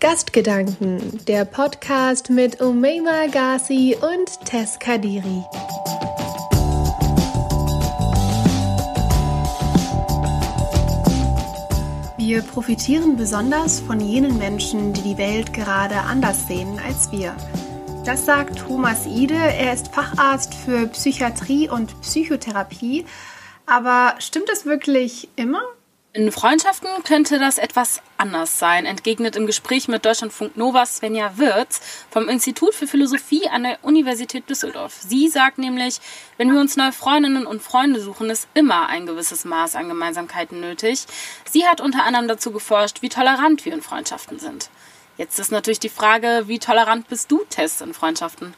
Gastgedanken, 0.00 1.24
der 1.26 1.44
Podcast 1.44 2.30
mit 2.30 2.60
Umeima 2.60 3.26
Ghazi 3.32 3.96
und 4.00 4.44
Tess 4.44 4.78
Kadiri. 4.78 5.42
Wir 12.16 12.42
profitieren 12.42 13.16
besonders 13.16 13.80
von 13.80 13.98
jenen 13.98 14.38
Menschen, 14.38 14.92
die 14.92 15.02
die 15.02 15.18
Welt 15.18 15.52
gerade 15.52 15.96
anders 15.96 16.46
sehen 16.46 16.78
als 16.86 17.10
wir. 17.10 17.34
Das 18.04 18.24
sagt 18.24 18.60
Thomas 18.60 19.04
Ide. 19.04 19.34
Er 19.34 19.72
ist 19.72 19.88
Facharzt 19.88 20.54
für 20.54 20.86
Psychiatrie 20.86 21.68
und 21.68 22.00
Psychotherapie. 22.02 23.04
Aber 23.66 24.14
stimmt 24.20 24.48
es 24.48 24.64
wirklich 24.64 25.28
immer? 25.34 25.62
In 26.18 26.32
Freundschaften 26.32 26.88
könnte 27.04 27.38
das 27.38 27.58
etwas 27.58 28.02
anders 28.16 28.58
sein, 28.58 28.86
entgegnet 28.86 29.36
im 29.36 29.46
Gespräch 29.46 29.86
mit 29.86 30.04
Deutschlandfunk 30.04 30.56
Nova 30.56 30.84
Svenja 30.84 31.38
Wirz 31.38 31.80
vom 32.10 32.28
Institut 32.28 32.74
für 32.74 32.88
Philosophie 32.88 33.48
an 33.48 33.62
der 33.62 33.78
Universität 33.82 34.50
Düsseldorf. 34.50 34.96
Sie 35.00 35.28
sagt 35.28 35.58
nämlich, 35.58 36.00
wenn 36.36 36.52
wir 36.52 36.60
uns 36.60 36.76
neue 36.76 36.90
Freundinnen 36.90 37.46
und 37.46 37.62
Freunde 37.62 38.00
suchen, 38.00 38.30
ist 38.30 38.48
immer 38.54 38.88
ein 38.88 39.06
gewisses 39.06 39.44
Maß 39.44 39.76
an 39.76 39.86
Gemeinsamkeiten 39.86 40.60
nötig. 40.60 41.06
Sie 41.48 41.64
hat 41.68 41.80
unter 41.80 42.02
anderem 42.02 42.26
dazu 42.26 42.50
geforscht, 42.50 43.00
wie 43.00 43.10
tolerant 43.10 43.64
wir 43.64 43.72
in 43.72 43.80
Freundschaften 43.80 44.40
sind. 44.40 44.70
Jetzt 45.18 45.38
ist 45.38 45.52
natürlich 45.52 45.78
die 45.78 45.88
Frage, 45.88 46.48
wie 46.48 46.58
tolerant 46.58 47.06
bist 47.06 47.30
du, 47.30 47.44
Tess, 47.48 47.80
in 47.80 47.94
Freundschaften? 47.94 48.54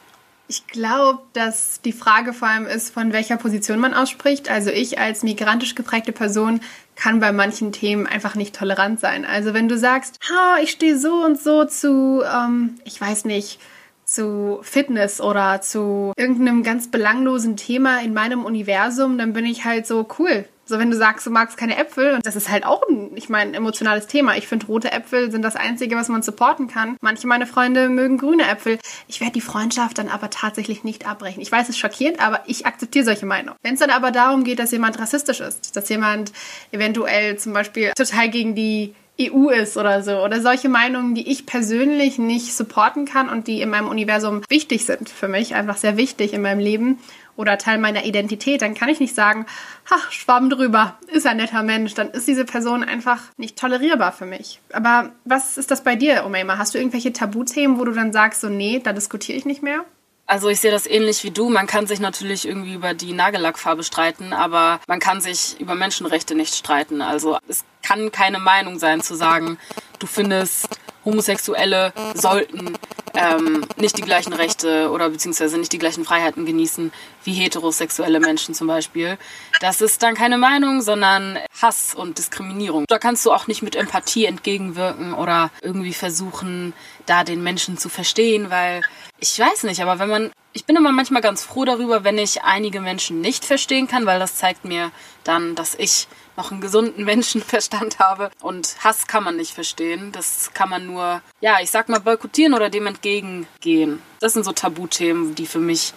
Ich 0.51 0.67
glaube, 0.67 1.21
dass 1.31 1.79
die 1.79 1.93
Frage 1.93 2.33
vor 2.33 2.49
allem 2.49 2.65
ist, 2.65 2.93
von 2.93 3.13
welcher 3.13 3.37
Position 3.37 3.79
man 3.79 3.93
ausspricht. 3.93 4.51
Also 4.51 4.69
ich 4.69 4.99
als 4.99 5.23
migrantisch 5.23 5.75
geprägte 5.75 6.11
Person 6.11 6.59
kann 6.97 7.21
bei 7.21 7.31
manchen 7.31 7.71
Themen 7.71 8.05
einfach 8.05 8.35
nicht 8.35 8.53
tolerant 8.53 8.99
sein. 8.99 9.23
Also 9.23 9.53
wenn 9.53 9.69
du 9.69 9.77
sagst, 9.77 10.19
ha, 10.29 10.57
ich 10.61 10.71
stehe 10.71 10.99
so 10.99 11.23
und 11.23 11.39
so 11.39 11.63
zu, 11.63 12.21
ähm, 12.23 12.75
ich 12.83 12.99
weiß 12.99 13.23
nicht, 13.23 13.61
zu 14.03 14.59
Fitness 14.61 15.21
oder 15.21 15.61
zu 15.61 16.11
irgendeinem 16.17 16.63
ganz 16.63 16.91
belanglosen 16.91 17.55
Thema 17.55 18.01
in 18.01 18.13
meinem 18.13 18.43
Universum, 18.43 19.17
dann 19.17 19.31
bin 19.31 19.45
ich 19.45 19.63
halt 19.63 19.87
so 19.87 20.05
cool. 20.19 20.43
So, 20.71 20.79
wenn 20.79 20.89
du 20.89 20.95
sagst, 20.95 21.25
du 21.25 21.31
magst 21.31 21.57
keine 21.57 21.75
Äpfel, 21.75 22.13
und 22.13 22.25
das 22.25 22.37
ist 22.37 22.47
halt 22.47 22.65
auch 22.65 22.81
ein, 22.87 23.11
ich 23.15 23.27
meine, 23.27 23.57
emotionales 23.57 24.07
Thema. 24.07 24.37
Ich 24.37 24.47
finde, 24.47 24.67
rote 24.67 24.89
Äpfel 24.89 25.29
sind 25.29 25.41
das 25.41 25.57
Einzige, 25.57 25.97
was 25.97 26.07
man 26.07 26.23
supporten 26.23 26.69
kann. 26.69 26.95
Manche 27.01 27.27
meiner 27.27 27.45
Freunde 27.45 27.89
mögen 27.89 28.17
grüne 28.17 28.49
Äpfel. 28.49 28.79
Ich 29.09 29.19
werde 29.19 29.33
die 29.33 29.41
Freundschaft 29.41 29.97
dann 29.97 30.07
aber 30.07 30.29
tatsächlich 30.29 30.85
nicht 30.85 31.05
abbrechen. 31.05 31.41
Ich 31.41 31.51
weiß, 31.51 31.63
es 31.63 31.71
ist 31.71 31.79
schockierend, 31.79 32.25
aber 32.25 32.43
ich 32.47 32.65
akzeptiere 32.65 33.03
solche 33.03 33.25
Meinungen. 33.25 33.57
Wenn 33.63 33.73
es 33.73 33.81
dann 33.81 33.89
aber 33.89 34.11
darum 34.11 34.45
geht, 34.45 34.59
dass 34.59 34.71
jemand 34.71 34.97
rassistisch 34.97 35.41
ist, 35.41 35.75
dass 35.75 35.89
jemand 35.89 36.31
eventuell 36.71 37.37
zum 37.37 37.51
Beispiel 37.51 37.91
total 37.93 38.29
gegen 38.29 38.55
die 38.55 38.95
EU 39.29 39.49
ist 39.49 39.77
oder 39.77 40.01
so. 40.01 40.23
Oder 40.23 40.41
solche 40.41 40.69
Meinungen, 40.69 41.13
die 41.13 41.29
ich 41.29 41.45
persönlich 41.45 42.17
nicht 42.17 42.55
supporten 42.55 43.05
kann 43.05 43.29
und 43.29 43.47
die 43.47 43.61
in 43.61 43.69
meinem 43.69 43.89
Universum 43.89 44.41
wichtig 44.49 44.85
sind 44.85 45.09
für 45.09 45.27
mich, 45.27 45.53
einfach 45.53 45.77
sehr 45.77 45.97
wichtig 45.97 46.33
in 46.33 46.41
meinem 46.41 46.59
Leben 46.59 46.99
oder 47.35 47.57
Teil 47.57 47.77
meiner 47.77 48.05
Identität, 48.05 48.61
dann 48.61 48.73
kann 48.73 48.89
ich 48.89 48.99
nicht 48.99 49.15
sagen, 49.15 49.45
ha, 49.89 49.97
schwamm 50.09 50.49
drüber, 50.49 50.97
ist 51.07 51.25
ein 51.27 51.37
netter 51.37 51.63
Mensch, 51.63 51.93
dann 51.93 52.11
ist 52.11 52.27
diese 52.27 52.45
Person 52.45 52.83
einfach 52.83 53.21
nicht 53.37 53.57
tolerierbar 53.57 54.11
für 54.11 54.25
mich. 54.25 54.59
Aber 54.71 55.11
was 55.25 55.57
ist 55.57 55.71
das 55.71 55.83
bei 55.83 55.95
dir, 55.95 56.25
Omeima? 56.25 56.57
Hast 56.57 56.73
du 56.73 56.77
irgendwelche 56.77 57.13
Tabuthemen, 57.13 57.79
wo 57.79 57.85
du 57.85 57.91
dann 57.91 58.13
sagst, 58.13 58.41
so 58.41 58.49
nee, 58.49 58.79
da 58.83 58.93
diskutiere 58.93 59.37
ich 59.37 59.45
nicht 59.45 59.63
mehr? 59.63 59.85
Also 60.25 60.47
ich 60.47 60.61
sehe 60.61 60.71
das 60.71 60.87
ähnlich 60.87 61.23
wie 61.23 61.31
du. 61.31 61.49
Man 61.49 61.67
kann 61.67 61.87
sich 61.87 61.99
natürlich 61.99 62.47
irgendwie 62.47 62.73
über 62.73 62.93
die 62.93 63.13
Nagellackfarbe 63.13 63.83
streiten, 63.83 64.33
aber 64.33 64.79
man 64.87 64.99
kann 64.99 65.19
sich 65.19 65.59
über 65.59 65.75
Menschenrechte 65.75 66.35
nicht 66.35 66.55
streiten. 66.55 67.01
Also 67.01 67.37
es 67.47 67.65
kann 67.83 68.11
keine 68.11 68.39
Meinung 68.39 68.79
sein 68.79 69.01
zu 69.01 69.15
sagen, 69.15 69.57
du 69.99 70.07
findest 70.07 70.69
Homosexuelle 71.03 71.93
sollten 72.13 72.77
ähm, 73.13 73.65
nicht 73.75 73.97
die 73.97 74.03
gleichen 74.03 74.33
Rechte 74.33 74.89
oder 74.91 75.09
beziehungsweise 75.09 75.57
nicht 75.57 75.73
die 75.73 75.79
gleichen 75.79 76.05
Freiheiten 76.05 76.45
genießen 76.45 76.91
wie 77.23 77.33
heterosexuelle 77.33 78.19
Menschen 78.19 78.53
zum 78.55 78.67
Beispiel. 78.67 79.17
Das 79.59 79.81
ist 79.81 80.01
dann 80.03 80.15
keine 80.15 80.37
Meinung, 80.37 80.81
sondern 80.81 81.37
Hass 81.61 81.93
und 81.93 82.17
Diskriminierung. 82.17 82.85
Da 82.87 82.99
kannst 82.99 83.25
du 83.25 83.31
auch 83.31 83.47
nicht 83.47 83.61
mit 83.61 83.75
Empathie 83.75 84.25
entgegenwirken 84.25 85.13
oder 85.13 85.51
irgendwie 85.61 85.93
versuchen, 85.93 86.73
da 87.05 87.23
den 87.23 87.43
Menschen 87.43 87.77
zu 87.77 87.89
verstehen, 87.89 88.49
weil 88.49 88.81
ich 89.19 89.37
weiß 89.37 89.63
nicht, 89.63 89.81
aber 89.81 89.99
wenn 89.99 90.09
man, 90.09 90.31
ich 90.53 90.65
bin 90.65 90.75
immer 90.75 90.91
manchmal 90.91 91.21
ganz 91.21 91.43
froh 91.43 91.63
darüber, 91.63 92.03
wenn 92.03 92.17
ich 92.17 92.43
einige 92.43 92.81
Menschen 92.81 93.21
nicht 93.21 93.45
verstehen 93.45 93.87
kann, 93.87 94.05
weil 94.07 94.19
das 94.19 94.35
zeigt 94.35 94.65
mir 94.65 94.91
dann, 95.23 95.53
dass 95.53 95.75
ich 95.75 96.07
noch 96.35 96.51
einen 96.51 96.61
gesunden 96.61 97.05
Menschenverstand 97.05 97.99
habe. 97.99 98.31
Und 98.41 98.77
Hass 98.83 99.05
kann 99.05 99.23
man 99.23 99.37
nicht 99.37 99.53
verstehen. 99.53 100.11
Das 100.11 100.51
kann 100.53 100.69
man 100.69 100.87
nur, 100.87 101.21
ja, 101.39 101.59
ich 101.61 101.69
sag 101.69 101.87
mal, 101.87 101.99
boykottieren 101.99 102.53
oder 102.55 102.69
dem 102.69 102.87
entgegengehen. 102.87 104.01
Das 104.19 104.33
sind 104.33 104.43
so 104.43 104.51
Tabuthemen, 104.51 105.35
die 105.35 105.45
für 105.45 105.59
mich 105.59 105.93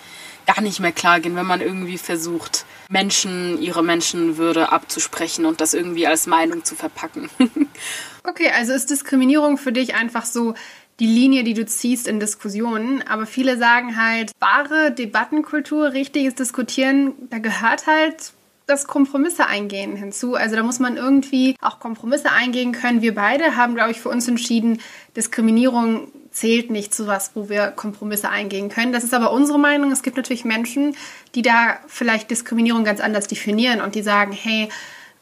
gar 0.47 0.61
nicht 0.61 0.81
mehr 0.81 0.93
klar 0.93 1.21
gehen, 1.21 1.37
wenn 1.37 1.47
man 1.47 1.61
irgendwie 1.61 1.99
versucht, 1.99 2.65
Menschen 2.89 3.61
ihre 3.61 3.83
Menschenwürde 3.83 4.71
abzusprechen 4.71 5.47
und 5.47 5.61
das 5.61 5.75
irgendwie 5.75 6.07
als 6.07 6.27
Meinung 6.27 6.65
zu 6.65 6.75
verpacken. 6.75 7.31
okay, 8.25 8.51
also 8.55 8.73
ist 8.73 8.91
Diskriminierung 8.91 9.59
für 9.59 9.73
dich 9.73 9.95
einfach 9.95 10.27
so 10.27 10.55
die 11.01 11.07
Linie, 11.07 11.45
die 11.45 11.55
du 11.55 11.67
ziehst 11.67 12.07
in 12.07 12.21
Diskussionen. 12.21 13.03
Aber 13.03 13.27
viele 13.27 13.57
sagen 13.59 13.97
halt, 13.97 14.33
wahre 14.39 14.93
Debattenkultur, 14.93 15.93
richtiges 15.93 16.35
Diskutieren, 16.35 17.15
da 17.31 17.39
gehört 17.39 17.87
halt 17.87 18.34
das 18.67 18.87
Kompromisse 18.87 19.47
eingehen 19.47 19.97
hinzu. 19.97 20.35
Also 20.35 20.57
da 20.57 20.63
muss 20.63 20.79
man 20.79 20.97
irgendwie 20.97 21.57
auch 21.61 21.81
Kompromisse 21.81 22.33
eingehen 22.33 22.73
können. 22.73 23.03
Wir 23.03 23.15
beide 23.15 23.57
haben, 23.57 23.75
glaube 23.75 23.91
ich, 23.91 24.01
für 24.01 24.09
uns 24.09 24.27
entschieden, 24.27 24.81
Diskriminierung 25.17 26.09
zählt 26.31 26.71
nicht 26.71 26.93
zu 26.93 27.07
was, 27.07 27.33
wo 27.35 27.49
wir 27.49 27.69
Kompromisse 27.69 28.29
eingehen 28.29 28.69
können. 28.69 28.93
Das 28.93 29.05
ist 29.05 29.15
aber 29.15 29.33
unsere 29.33 29.59
Meinung. 29.59 29.93
Es 29.93 30.03
gibt 30.03 30.17
natürlich 30.17 30.45
Menschen, 30.45 30.97
die 31.35 31.43
da 31.43 31.79
vielleicht 31.87 32.31
Diskriminierung 32.31 32.85
ganz 32.85 33.01
anders 33.01 33.29
definieren 33.29 33.81
und 33.81 33.95
die 33.95 34.03
sagen, 34.03 34.33
hey, 34.33 34.69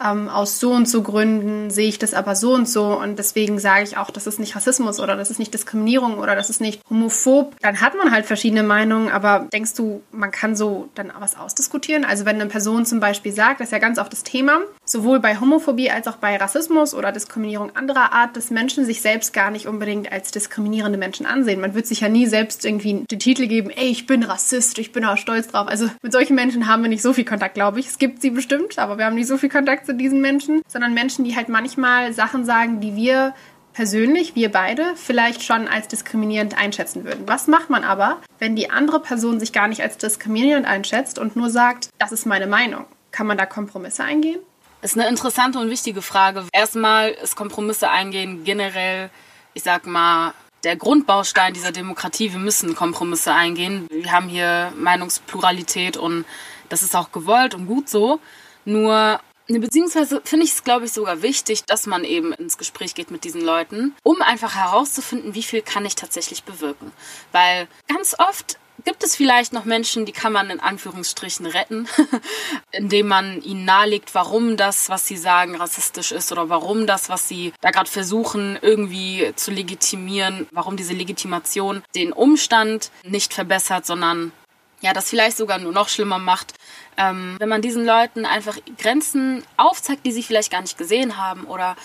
ähm, 0.05 0.29
aus 0.29 0.61
so 0.61 0.73
und 0.73 0.89
so 0.89 1.03
Gründen 1.03 1.71
sehe 1.71 1.89
ich 1.89 1.99
das 1.99 2.15
aber 2.15 2.35
so 2.35 2.55
und 2.55 2.69
so 2.69 2.99
und 2.99 3.19
deswegen 3.19 3.59
sage 3.59 3.85
ich 3.85 3.97
auch, 3.97 4.11
das 4.11 4.27
ist 4.27 4.39
nicht 4.41 4.57
Rassismus 4.57 5.01
oder 5.01 5.17
das 5.17 5.31
ist 5.31 5.39
nicht 5.39 5.55
Diskriminierung 5.55 6.19
oder 6.19 6.35
das 6.35 6.51
ist 6.51 6.61
nicht 6.61 6.83
homophob. 6.89 7.55
Dann 7.61 7.81
hat 7.81 7.95
man 7.95 8.11
halt 8.11 8.27
verschiedene 8.27 8.63
Meinungen, 8.63 9.11
aber 9.11 9.47
denkst 9.53 9.75
du, 9.75 10.03
man 10.11 10.31
kann 10.31 10.57
so 10.57 10.89
dann 10.95 11.13
was 11.19 11.37
ausdiskutieren? 11.37 12.05
Also 12.05 12.25
wenn 12.25 12.41
eine 12.41 12.47
Person 12.47 12.87
zum 12.87 13.01
Beispiel 13.01 13.33
sagt, 13.33 13.61
das 13.61 13.69
ist 13.69 13.73
ja 13.73 13.79
ganz 13.79 13.99
oft 13.99 14.13
das 14.13 14.23
Thema, 14.23 14.61
sowohl 14.93 15.21
bei 15.21 15.41
Homophobie 15.41 15.91
als 15.91 16.07
auch 16.07 16.17
bei 16.17 16.37
Rassismus 16.37 16.95
oder 16.95 17.11
Diskriminierung 17.11 17.75
anderer 17.75 18.13
Art, 18.13 18.37
dass 18.37 18.51
Menschen 18.51 18.85
sich 18.85 19.01
selbst 19.01 19.33
gar 19.33 19.51
nicht 19.51 19.67
unbedingt 19.67 20.13
als 20.13 20.31
diskriminierende 20.31 20.99
Menschen 20.99 21.27
ansehen. 21.27 21.61
Man 21.61 21.75
wird 21.75 21.87
sich 21.87 22.01
ja 22.01 22.09
nie 22.09 22.27
selbst 22.27 22.65
irgendwie 22.65 23.05
den 23.11 23.19
Titel 23.19 23.47
geben, 23.47 23.71
ey, 23.71 23.89
ich 23.89 24.07
bin 24.07 24.23
Rassist, 24.23 24.79
ich 24.79 24.93
bin 24.93 25.05
auch 25.05 25.17
stolz 25.17 25.49
drauf. 25.49 25.67
Also 25.67 25.89
mit 26.03 26.13
solchen 26.13 26.37
Menschen 26.37 26.69
haben 26.69 26.83
wir 26.83 26.91
nicht 26.91 27.03
so 27.03 27.13
viel 27.13 27.25
Kontakt, 27.25 27.55
glaube 27.55 27.81
ich. 27.81 27.89
Es 27.89 27.99
gibt 27.99 28.21
sie 28.21 28.31
bestimmt, 28.31 28.79
aber 28.79 28.99
wir 28.99 29.07
haben 29.07 29.15
nicht 29.15 29.27
so 29.27 29.39
viel 29.39 29.49
Kontakt 29.49 29.87
zu 29.87 29.95
diesen 29.95 30.21
Menschen, 30.21 30.63
sondern 30.69 30.95
Menschen, 30.95 31.25
die 31.25 31.35
halt 31.35 31.49
manchmal 31.49 32.13
Sachen 32.13 32.45
sagen, 32.45 32.81
die 32.81 32.95
wir 32.95 33.35
persönlich, 33.73 34.35
wir 34.35 34.53
beide, 34.53 34.85
vielleicht 34.97 35.43
schon 35.43 35.67
als 35.67 35.89
diskriminierend 35.89 36.59
einschätzen 36.59 37.05
würden. 37.05 37.27
Was 37.27 37.47
macht 37.47 37.71
man 37.71 37.85
aber, 37.85 38.19
wenn 38.39 38.57
die 38.57 38.71
andere 38.71 39.01
Person 39.01 39.41
sich 39.41 39.55
gar 39.55 39.69
nicht 39.69 39.83
als 39.83 39.97
diskriminierend 39.97 40.67
einschätzt 40.67 41.19
und 41.19 41.37
nur 41.37 41.49
sagt, 41.49 41.89
das 41.99 42.13
ist 42.13 42.27
meine 42.27 42.47
Meinung? 42.47 42.85
Kann 43.11 43.27
man 43.27 43.39
da 43.39 43.47
Kompromisse 43.47 44.05
eingehen? 44.05 44.41
Ist 44.83 44.99
eine 44.99 45.09
interessante 45.09 45.61
und 45.61 45.71
wichtige 45.71 46.03
Frage. 46.03 46.45
Erstmal 46.53 47.11
ist 47.11 47.37
Kompromisse 47.37 47.89
eingehen 47.89 48.43
generell, 48.43 49.11
ich 49.55 49.63
sag 49.63 49.87
mal, 49.87 50.35
der 50.65 50.75
Grundbaustein 50.75 51.55
dieser 51.55 51.71
Demokratie. 51.71 52.33
Wir 52.33 52.41
müssen 52.41 52.75
Kompromisse 52.75 53.33
eingehen. 53.33 53.87
Wir 53.91 54.11
haben 54.11 54.29
hier 54.29 54.73
Meinungspluralität 54.77 55.97
und 55.97 56.25
das 56.69 56.83
ist 56.83 56.97
auch 56.97 57.13
gewollt 57.13 57.55
und 57.55 57.67
gut 57.67 57.89
so. 57.89 58.19
Nur 58.65 59.21
Beziehungsweise 59.49 60.23
finde 60.25 60.47
ich 60.47 60.53
es, 60.53 60.65
glaube 60.65 60.87
ich, 60.87 60.93
sogar 60.93 61.21
wichtig, 61.21 61.65
dass 61.65 61.87
man 61.87 62.05
eben 62.05 62.33
ins 62.33 62.59
Gespräch 62.59 62.95
geht 62.95 63.11
mit 63.11 63.25
diesen 63.25 63.43
Leuten, 63.43 63.95
um 64.03 64.23
einfach 64.23 64.55
herauszufinden, 64.55 65.35
wie 65.35 65.43
viel 65.43 65.63
kann 65.63 65.85
ich 65.85 65.95
tatsächlich 65.95 66.45
bewirken. 66.45 66.93
Weil 67.33 67.69
ganz 67.89 68.15
oft 68.19 68.57
gibt 68.85 69.05
es 69.05 69.17
vielleicht 69.17 69.53
noch 69.53 69.65
Menschen, 69.65 70.07
die 70.07 70.13
kann 70.13 70.33
man 70.33 70.51
in 70.51 70.61
Anführungsstrichen 70.61 71.47
retten, 71.47 71.89
indem 72.73 73.09
man 73.09 73.43
ihnen 73.43 73.65
nahelegt, 73.65 74.15
warum 74.15 74.57
das, 74.57 74.89
was 74.89 75.07
sie 75.07 75.17
sagen, 75.17 75.57
rassistisch 75.57 76.13
ist 76.13 76.33
oder 76.33 76.49
warum 76.49 76.87
das, 76.87 77.09
was 77.09 77.29
sie 77.29 77.53
da 77.61 77.71
gerade 77.71 77.91
versuchen, 77.91 78.59
irgendwie 78.61 79.33
zu 79.37 79.51
legitimieren, 79.51 80.47
warum 80.53 80.77
diese 80.77 80.95
Legitimation 80.95 81.83
den 81.95 82.13
Umstand 82.13 82.91
nicht 83.05 83.35
verbessert, 83.35 83.87
sondern 83.87 84.33
ja, 84.81 84.93
das 84.93 85.09
vielleicht 85.09 85.37
sogar 85.37 85.59
nur 85.59 85.73
noch 85.73 85.89
schlimmer 85.89 86.19
macht, 86.19 86.55
ähm, 86.97 87.37
wenn 87.39 87.49
man 87.49 87.63
diesen 87.63 87.87
Leuten 87.87 88.27
einfach 88.27 88.57
Grenzen 88.79 89.45
aufzeigt, 89.57 90.05
die 90.05 90.13
sie 90.13 90.25
vielleicht 90.25 90.51
gar 90.51 90.61
nicht 90.61 90.77
gesehen 90.77 91.17
haben 91.17 91.45
oder 91.45 91.77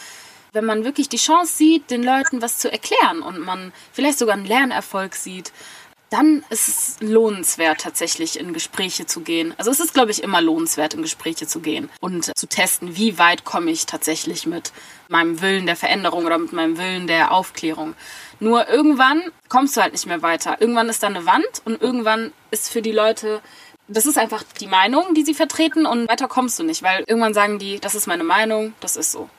wenn 0.54 0.66
man 0.66 0.84
wirklich 0.84 1.08
die 1.08 1.18
Chance 1.18 1.56
sieht, 1.56 1.92
den 1.92 2.04
Leuten 2.04 2.42
was 2.42 2.58
zu 2.58 2.72
erklären 2.72 3.22
und 3.22 3.40
man 3.40 3.72
vielleicht 3.92 4.18
sogar 4.18 4.36
einen 4.36 4.46
Lernerfolg 4.46 5.14
sieht, 5.16 5.52
dann 6.10 6.44
ist 6.50 6.68
es 6.68 6.98
lohnenswert, 7.02 7.82
tatsächlich 7.82 8.40
in 8.40 8.54
Gespräche 8.54 9.06
zu 9.06 9.22
gehen. 9.22 9.54
Also 9.58 9.72
es 9.72 9.80
ist, 9.80 9.94
glaube 9.94 10.12
ich, 10.12 10.24
immer 10.24 10.42
lohnenswert, 10.42 10.94
in 10.94 11.02
Gespräche 11.02 11.48
zu 11.48 11.60
gehen 11.60 11.90
und 12.00 12.38
zu 12.38 12.48
testen, 12.48 12.96
wie 12.96 13.18
weit 13.18 13.44
komme 13.44 13.72
ich 13.72 13.86
tatsächlich 13.86 14.46
mit 14.46 14.72
meinem 15.10 15.42
Willen 15.42 15.66
der 15.66 15.76
Veränderung 15.76 16.26
oder 16.26 16.38
mit 16.38 16.54
meinem 16.54 16.78
Willen 16.78 17.08
der 17.08 17.32
Aufklärung. 17.32 17.94
Nur 18.40 18.70
irgendwann 18.70 19.22
kommst 19.50 19.76
du 19.76 19.82
halt 19.82 19.94
nicht 19.94 20.06
mehr 20.06 20.22
weiter. 20.22 20.62
Irgendwann 20.62 20.90
ist 20.90 21.04
da 21.04 21.08
eine 21.08 21.26
Wand 21.26 21.62
und 21.66 21.82
irgendwann 21.82 22.32
ist 22.52 22.70
für 22.70 22.82
die 22.82 22.92
Leute 22.92 23.42
das 23.90 24.06
ist 24.06 24.18
einfach 24.18 24.44
die 24.60 24.68
Meinung, 24.68 25.14
die 25.14 25.24
sie 25.24 25.34
vertreten 25.34 25.86
und 25.86 26.10
weiter 26.10 26.28
kommst 26.28 26.60
du 26.60 26.64
nicht, 26.64 26.84
weil 26.84 27.04
irgendwann 27.08 27.34
sagen 27.34 27.58
die, 27.58 27.80
das 27.80 27.96
ist 27.96 28.08
meine 28.08 28.24
Meinung, 28.24 28.74
das 28.82 28.98
ist 28.98 29.12
so. 29.12 29.30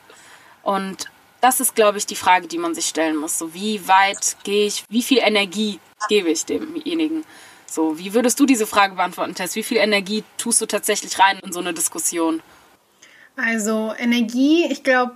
Und 0.63 1.05
das 1.41 1.59
ist, 1.59 1.75
glaube 1.75 1.97
ich, 1.97 2.05
die 2.05 2.15
Frage, 2.15 2.47
die 2.47 2.57
man 2.57 2.75
sich 2.75 2.87
stellen 2.87 3.15
muss. 3.15 3.37
So, 3.37 3.53
wie 3.53 3.87
weit 3.87 4.37
gehe 4.43 4.65
ich, 4.65 4.83
wie 4.89 5.03
viel 5.03 5.19
Energie 5.19 5.79
gebe 6.07 6.29
ich 6.29 6.45
demjenigen? 6.45 7.23
So, 7.65 7.99
wie 7.99 8.13
würdest 8.13 8.39
du 8.39 8.45
diese 8.45 8.65
Frage 8.65 8.95
beantworten, 8.95 9.35
Tess? 9.35 9.55
Wie 9.55 9.63
viel 9.63 9.77
Energie 9.77 10.23
tust 10.37 10.59
du 10.61 10.65
tatsächlich 10.65 11.19
rein 11.19 11.39
in 11.39 11.51
so 11.51 11.59
eine 11.59 11.73
Diskussion? 11.73 12.41
Also 13.35 13.93
Energie, 13.97 14.65
ich 14.69 14.83
glaube, 14.83 15.13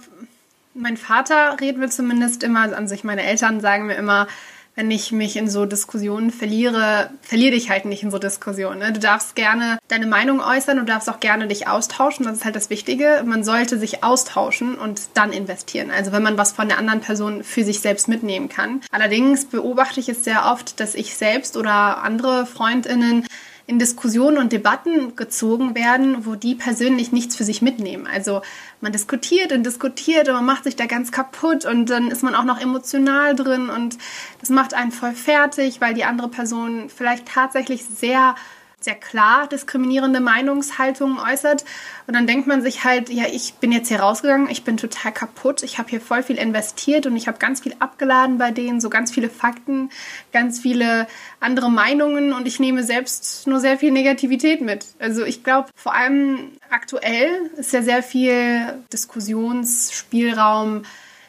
mein 0.73 0.97
Vater 0.97 1.57
redet 1.59 1.77
mir 1.77 1.89
zumindest 1.89 2.43
immer, 2.43 2.75
an 2.75 2.87
sich 2.87 3.03
meine 3.03 3.23
Eltern 3.23 3.59
sagen 3.59 3.87
mir 3.87 3.95
immer, 3.95 4.27
wenn 4.75 4.89
ich 4.89 5.11
mich 5.11 5.35
in 5.35 5.49
so 5.49 5.65
Diskussionen 5.65 6.31
verliere, 6.31 7.11
verliere 7.21 7.51
dich 7.51 7.69
halt 7.69 7.85
nicht 7.85 8.03
in 8.03 8.11
so 8.11 8.17
Diskussionen. 8.17 8.79
Ne? 8.79 8.91
Du 8.91 8.99
darfst 8.99 9.35
gerne 9.35 9.77
deine 9.87 10.07
Meinung 10.07 10.39
äußern, 10.39 10.77
du 10.77 10.85
darfst 10.85 11.09
auch 11.09 11.19
gerne 11.19 11.47
dich 11.47 11.67
austauschen. 11.67 12.25
Das 12.25 12.37
ist 12.37 12.45
halt 12.45 12.55
das 12.55 12.69
Wichtige. 12.69 13.23
Man 13.25 13.43
sollte 13.43 13.77
sich 13.77 14.03
austauschen 14.03 14.75
und 14.75 15.01
dann 15.13 15.31
investieren. 15.31 15.91
Also 15.91 16.11
wenn 16.11 16.23
man 16.23 16.37
was 16.37 16.51
von 16.53 16.67
der 16.67 16.79
anderen 16.79 17.01
Person 17.01 17.43
für 17.43 17.63
sich 17.63 17.81
selbst 17.81 18.07
mitnehmen 18.07 18.49
kann. 18.49 18.81
Allerdings 18.91 19.45
beobachte 19.45 19.99
ich 19.99 20.09
es 20.09 20.23
sehr 20.23 20.45
oft, 20.51 20.79
dass 20.79 20.95
ich 20.95 21.15
selbst 21.15 21.55
oder 21.55 22.03
andere 22.03 22.45
Freundinnen 22.45 23.27
in 23.65 23.79
Diskussionen 23.79 24.37
und 24.37 24.51
Debatten 24.51 25.15
gezogen 25.15 25.73
werden, 25.73 26.25
wo 26.25 26.35
die 26.35 26.53
persönlich 26.53 27.13
nichts 27.13 27.35
für 27.35 27.45
sich 27.45 27.61
mitnehmen. 27.61 28.07
Also 28.07 28.41
man 28.81 28.91
diskutiert 28.91 29.53
und 29.53 29.63
diskutiert 29.63 30.27
und 30.27 30.35
man 30.35 30.45
macht 30.45 30.65
sich 30.65 30.75
da 30.75 30.85
ganz 30.85 31.11
kaputt 31.11 31.65
und 31.65 31.89
dann 31.89 32.11
ist 32.11 32.23
man 32.23 32.35
auch 32.35 32.43
noch 32.43 32.59
emotional 32.59 33.35
drin 33.35 33.69
und 33.69 33.97
das 34.41 34.49
macht 34.49 34.73
einen 34.73 34.91
voll 34.91 35.13
fertig, 35.13 35.79
weil 35.79 35.93
die 35.93 36.03
andere 36.03 36.27
Person 36.27 36.89
vielleicht 36.89 37.27
tatsächlich 37.27 37.85
sehr 37.85 38.35
sehr 38.83 38.95
klar 38.95 39.47
diskriminierende 39.47 40.19
Meinungshaltungen 40.19 41.19
äußert. 41.19 41.63
Und 42.07 42.15
dann 42.15 42.27
denkt 42.27 42.47
man 42.47 42.61
sich 42.61 42.83
halt, 42.83 43.09
ja, 43.09 43.25
ich 43.31 43.55
bin 43.55 43.71
jetzt 43.71 43.87
hier 43.87 44.01
rausgegangen, 44.01 44.49
ich 44.49 44.63
bin 44.63 44.77
total 44.77 45.11
kaputt, 45.11 45.63
ich 45.63 45.77
habe 45.77 45.89
hier 45.89 46.01
voll 46.01 46.23
viel 46.23 46.37
investiert 46.37 47.05
und 47.05 47.15
ich 47.15 47.27
habe 47.27 47.37
ganz 47.37 47.61
viel 47.61 47.75
abgeladen 47.79 48.37
bei 48.37 48.51
denen, 48.51 48.81
so 48.81 48.89
ganz 48.89 49.11
viele 49.11 49.29
Fakten, 49.29 49.89
ganz 50.31 50.59
viele 50.59 51.07
andere 51.39 51.71
Meinungen 51.71 52.33
und 52.33 52.47
ich 52.47 52.59
nehme 52.59 52.83
selbst 52.83 53.47
nur 53.47 53.59
sehr 53.59 53.77
viel 53.77 53.91
Negativität 53.91 54.61
mit. 54.61 54.85
Also 54.99 55.23
ich 55.23 55.43
glaube, 55.43 55.69
vor 55.75 55.93
allem 55.93 56.51
aktuell 56.69 57.49
ist 57.57 57.73
ja 57.73 57.81
sehr 57.81 58.03
viel 58.03 58.83
Diskussionsspielraum 58.91 60.83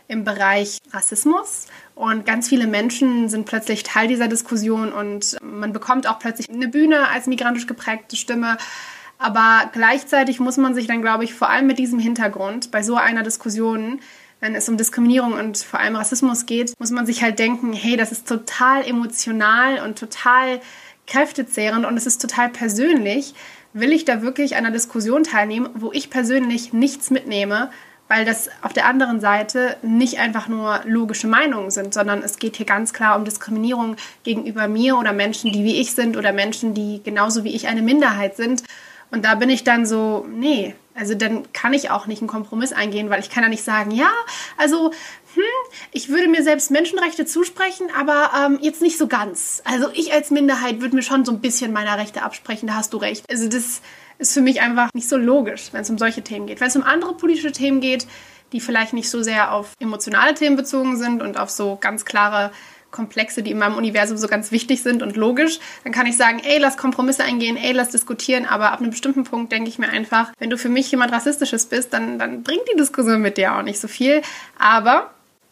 im 0.09 0.25
Bereich 0.25 0.79
Rassismus. 0.93 1.67
Und 1.95 2.27
ganz 2.27 2.49
viele 2.49 2.67
Menschen 2.67 3.29
sind 3.29 3.47
plötzlich 3.47 3.85
Teil 3.85 4.09
dieser 4.09 4.27
Diskussion 4.27 4.93
und 4.93 5.37
man 5.43 5.73
bekommt 5.73 6.09
auch 6.09 6.19
plötzlich 6.19 6.51
eine 6.51 6.67
Bühne 6.67 7.09
als 7.09 7.27
migrantisch 7.27 7.67
geprägte 7.67 8.17
Stimme. 8.17 8.57
Aber 9.19 9.71
gleichzeitig 9.73 10.41
muss 10.41 10.57
man 10.57 10.75
sich 10.75 10.89
dann, 10.89 11.03
glaube 11.03 11.25
ich, 11.25 11.35
vor 11.35 11.49
allem 11.49 11.67
mit 11.67 11.79
diesem 11.79 12.01
Hintergrund 12.01 12.73
bei 12.73 12.83
so 12.83 12.97
einer 12.97 13.23
Diskussion, 13.23 14.01
wenn 14.41 14.57
es 14.57 14.69
um 14.69 14.77
Diskriminierung 14.77 15.35
und 15.35 15.57
vor 15.59 15.79
allem 15.79 15.95
Rassismus 15.95 16.47
geht, 16.47 16.75
muss 16.81 16.91
man 16.91 17.07
sich 17.07 17.23
halt 17.23 17.39
denken, 17.39 17.73
hey, 17.73 17.97
das 17.97 18.11
ist 18.11 18.27
total 18.27 18.85
emotional 18.85 19.79
und 19.85 19.97
total 19.97 20.61
kräftezehrend 21.07 21.87
und 21.87 21.97
es 21.97 22.07
ist 22.07 22.21
total 22.21 22.49
persönlich. 22.49 23.35
Will 23.73 23.93
ich 23.93 24.05
da 24.05 24.21
wirklich 24.21 24.57
an 24.57 24.65
einer 24.65 24.73
Diskussion 24.73 25.23
teilnehmen, 25.23 25.69
wo 25.75 25.93
ich 25.93 26.11
persönlich 26.11 26.73
nichts 26.73 27.11
mitnehme, 27.11 27.71
weil 28.09 28.25
das 28.25 28.51
auf 28.63 28.73
der 28.73 28.87
anderen 28.87 29.21
Seite 29.21 29.77
nicht 29.83 30.19
einfach 30.19 30.49
nur 30.49 30.81
logische 30.85 31.27
Meinungen 31.27 31.71
sind, 31.71 31.95
sondern 31.95 32.23
es 32.23 32.39
geht 32.39 32.57
hier 32.57 32.67
ganz 32.67 32.93
klar 32.93 33.17
um 33.17 33.25
Diskriminierung 33.25 33.97
gegenüber 34.25 34.69
mir 34.69 34.99
oder 34.99 35.13
Menschen, 35.13 35.53
die 35.53 35.65
wie 35.65 35.81
ich 35.81 35.95
sind 35.95 36.17
oder 36.17 36.33
Menschen, 36.33 36.75
die 36.75 37.01
genauso 37.03 37.45
wie 37.45 37.55
ich 37.55 37.67
eine 37.67 37.83
Minderheit 37.83 38.37
sind. 38.37 38.63
Und 39.11 39.25
da 39.25 39.35
bin 39.37 39.49
ich 39.49 39.65
dann 39.65 39.87
so, 39.87 40.27
nee, 40.29 40.75
also 40.95 41.15
dann 41.15 41.53
kann 41.53 41.73
ich 41.73 41.91
auch 41.91 42.07
nicht 42.07 42.21
einen 42.21 42.29
Kompromiss 42.29 42.73
eingehen, 42.73 43.11
weil 43.11 43.21
ich 43.21 43.31
kann 43.31 43.43
ja 43.43 43.49
nicht 43.49 43.65
sagen, 43.65 43.91
ja, 43.91 44.11
also 44.57 44.93
hm, 45.35 45.43
ich 45.93 46.09
würde 46.09 46.29
mir 46.29 46.43
selbst 46.43 46.71
Menschenrechte 46.71 47.27
zusprechen, 47.27 47.87
aber 47.99 48.31
ähm, 48.37 48.59
jetzt 48.61 48.83
nicht 48.83 48.99
so 48.99 49.07
ganz. 49.07 49.63
Also 49.65 49.89
ich 49.93 50.13
als 50.13 50.31
Minderheit 50.31 50.81
würde 50.81 50.95
mir 50.95 51.03
schon 51.03 51.25
so 51.25 51.33
ein 51.33 51.41
bisschen 51.41 51.73
meiner 51.73 51.99
Rechte 51.99 52.23
absprechen, 52.23 52.69
da 52.69 52.75
hast 52.75 52.93
du 52.93 52.99
recht. 52.99 53.25
Also 53.31 53.49
das 53.49 53.81
ist 54.19 54.33
für 54.33 54.41
mich 54.41 54.61
einfach 54.61 54.91
nicht 54.95 55.09
so 55.09 55.17
logisch, 55.17 55.69
wenn 55.73 55.83
es 55.83 55.91
um 55.91 55.99
solche 55.99 56.23
Themen 56.23 56.47
geht. 56.47 56.61
Wenn 56.61 56.69
es 56.69 56.77
um 56.77 56.83
andere 56.83 57.17
politische 57.17 57.53
Themen 57.53 57.81
geht, 57.81 58.07
die 58.53 58.61
vielleicht 58.61 58.93
nicht 58.93 59.11
so 59.11 59.23
sehr 59.23 59.53
auf 59.53 59.73
emotionale 59.81 60.35
Themen 60.35 60.57
bezogen 60.57 60.97
sind 60.97 61.23
und 61.23 61.37
auf 61.37 61.51
so 61.51 61.77
ganz 61.81 62.05
klare 62.05 62.53
Komplexe, 62.93 63.43
die 63.43 63.51
in 63.51 63.59
meinem 63.59 63.77
Universum 63.77 64.17
so 64.17 64.29
ganz 64.29 64.53
wichtig 64.53 64.83
sind 64.83 65.03
und 65.03 65.17
logisch, 65.17 65.59
dann 65.83 65.93
kann 65.93 66.07
ich 66.07 66.17
sagen, 66.17 66.41
ey, 66.45 66.59
lass 66.59 66.77
Kompromisse 66.77 67.25
eingehen, 67.25 67.57
ey, 67.57 67.73
lass 67.73 67.89
diskutieren, 67.89 68.47
aber 68.47 68.71
ab 68.71 68.79
einem 68.79 68.91
bestimmten 68.91 69.25
Punkt 69.25 69.51
denke 69.51 69.69
ich 69.69 69.81
mir 69.81 69.89
einfach, 69.89 70.33
wenn 70.39 70.49
du 70.49 70.57
für 70.57 70.69
mich 70.69 70.89
jemand 70.93 71.11
Rassistisches 71.11 71.67
bist, 71.67 71.93
dann, 71.93 72.21
dann 72.21 72.45
bringt 72.45 72.63
die 72.73 72.77
Diskussion 72.77 73.21
mit 73.21 73.37
dir 73.37 73.57
auch 73.57 73.63
nicht 73.63 73.81
so 73.81 73.89
viel. 73.89 74.23
Aber 74.61 75.11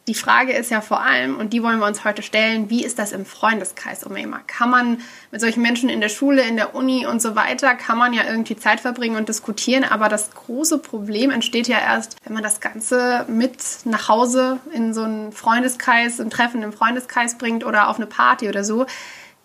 die 0.09 0.15
Frage 0.15 0.53
ist 0.53 0.71
ja 0.71 0.81
vor 0.81 1.01
allem, 1.01 1.37
und 1.37 1.53
die 1.53 1.63
wollen 1.63 1.79
wir 1.79 1.87
uns 1.87 2.05
heute 2.05 2.23
stellen, 2.23 2.71
wie 2.71 2.85
ist 2.85 2.99
das 2.99 3.13
im 3.13 3.25
Freundeskreis, 3.25 4.05
Omema? 4.05 4.41
Kann 4.49 4.69
man 4.69 5.01
mit 5.31 5.41
solchen 5.41 5.63
Menschen 5.63 5.89
in 5.89 6.01
der 6.01 6.09
Schule, 6.09 6.43
in 6.43 6.57
der 6.57 6.75
Uni 6.75 7.07
und 7.07 7.23
so 7.23 7.37
weiter, 7.37 7.77
kann 7.77 7.99
man 7.99 8.13
ja 8.13 8.25
irgendwie 8.25 8.57
Zeit 8.57 8.81
verbringen 8.81 9.15
und 9.15 9.29
diskutieren, 9.29 9.85
aber 9.85 10.09
das 10.09 10.33
große 10.33 10.79
Problem 10.79 11.31
entsteht 11.31 11.69
ja 11.69 11.79
erst, 11.79 12.17
wenn 12.25 12.35
man 12.35 12.43
das 12.43 12.61
Ganze 12.61 13.25
mit 13.29 13.63
nach 13.85 14.09
Hause 14.09 14.59
in 14.75 14.93
so 14.93 15.03
einen 15.03 15.31
Freundeskreis, 15.31 16.21
ein 16.21 16.31
Treffen 16.31 16.65
im 16.65 16.73
Freundeskreis 16.73 17.39
bringt 17.39 17.65
oder 17.65 17.89
auf 17.89 17.97
eine 17.97 18.07
Party 18.07 18.49
oder 18.49 18.65
so. 18.65 18.87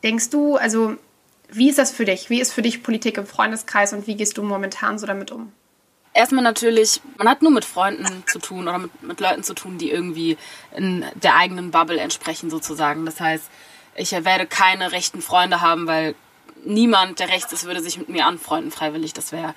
Denkst 0.04 0.32
du, 0.32 0.56
also 0.56 0.96
wie 1.50 1.70
ist 1.70 1.78
das 1.78 1.92
für 1.92 2.06
dich? 2.06 2.32
Wie 2.32 2.42
ist 2.42 2.52
für 2.52 2.64
dich 2.64 2.82
Politik 2.82 3.18
im 3.18 3.28
Freundeskreis 3.28 3.94
und 3.94 4.08
wie 4.08 4.16
gehst 4.16 4.38
du 4.38 4.44
momentan 4.44 4.98
so 4.98 5.06
damit 5.06 5.32
um? 5.32 5.52
Erstmal 6.18 6.44
natürlich, 6.44 7.02
man 7.18 7.30
hat 7.30 7.42
nur 7.42 7.52
mit 7.52 7.64
Freunden 7.64 8.24
zu 8.26 8.40
tun 8.40 8.68
oder 8.68 8.80
mit, 8.80 9.04
mit 9.04 9.20
Leuten 9.20 9.44
zu 9.44 9.54
tun, 9.54 9.78
die 9.78 9.92
irgendwie 9.92 10.38
in 10.76 11.06
der 11.16 11.36
eigenen 11.36 11.72
Bubble 11.72 12.00
entsprechen 12.00 12.50
sozusagen. 12.50 13.06
Das 13.06 13.22
heißt, 13.22 13.46
ich 13.96 14.12
werde 14.12 14.46
keine 14.46 14.92
rechten 14.92 15.22
Freunde 15.22 15.62
haben, 15.62 15.88
weil 15.88 16.16
niemand, 16.66 17.20
der 17.20 17.30
rechts 17.30 17.54
ist, 17.54 17.66
würde 17.66 17.82
sich 17.82 17.98
mit 17.98 18.10
mir 18.10 18.26
anfreunden 18.26 18.72
freiwillig. 18.72 19.14
Das 19.14 19.32
wäre 19.32 19.54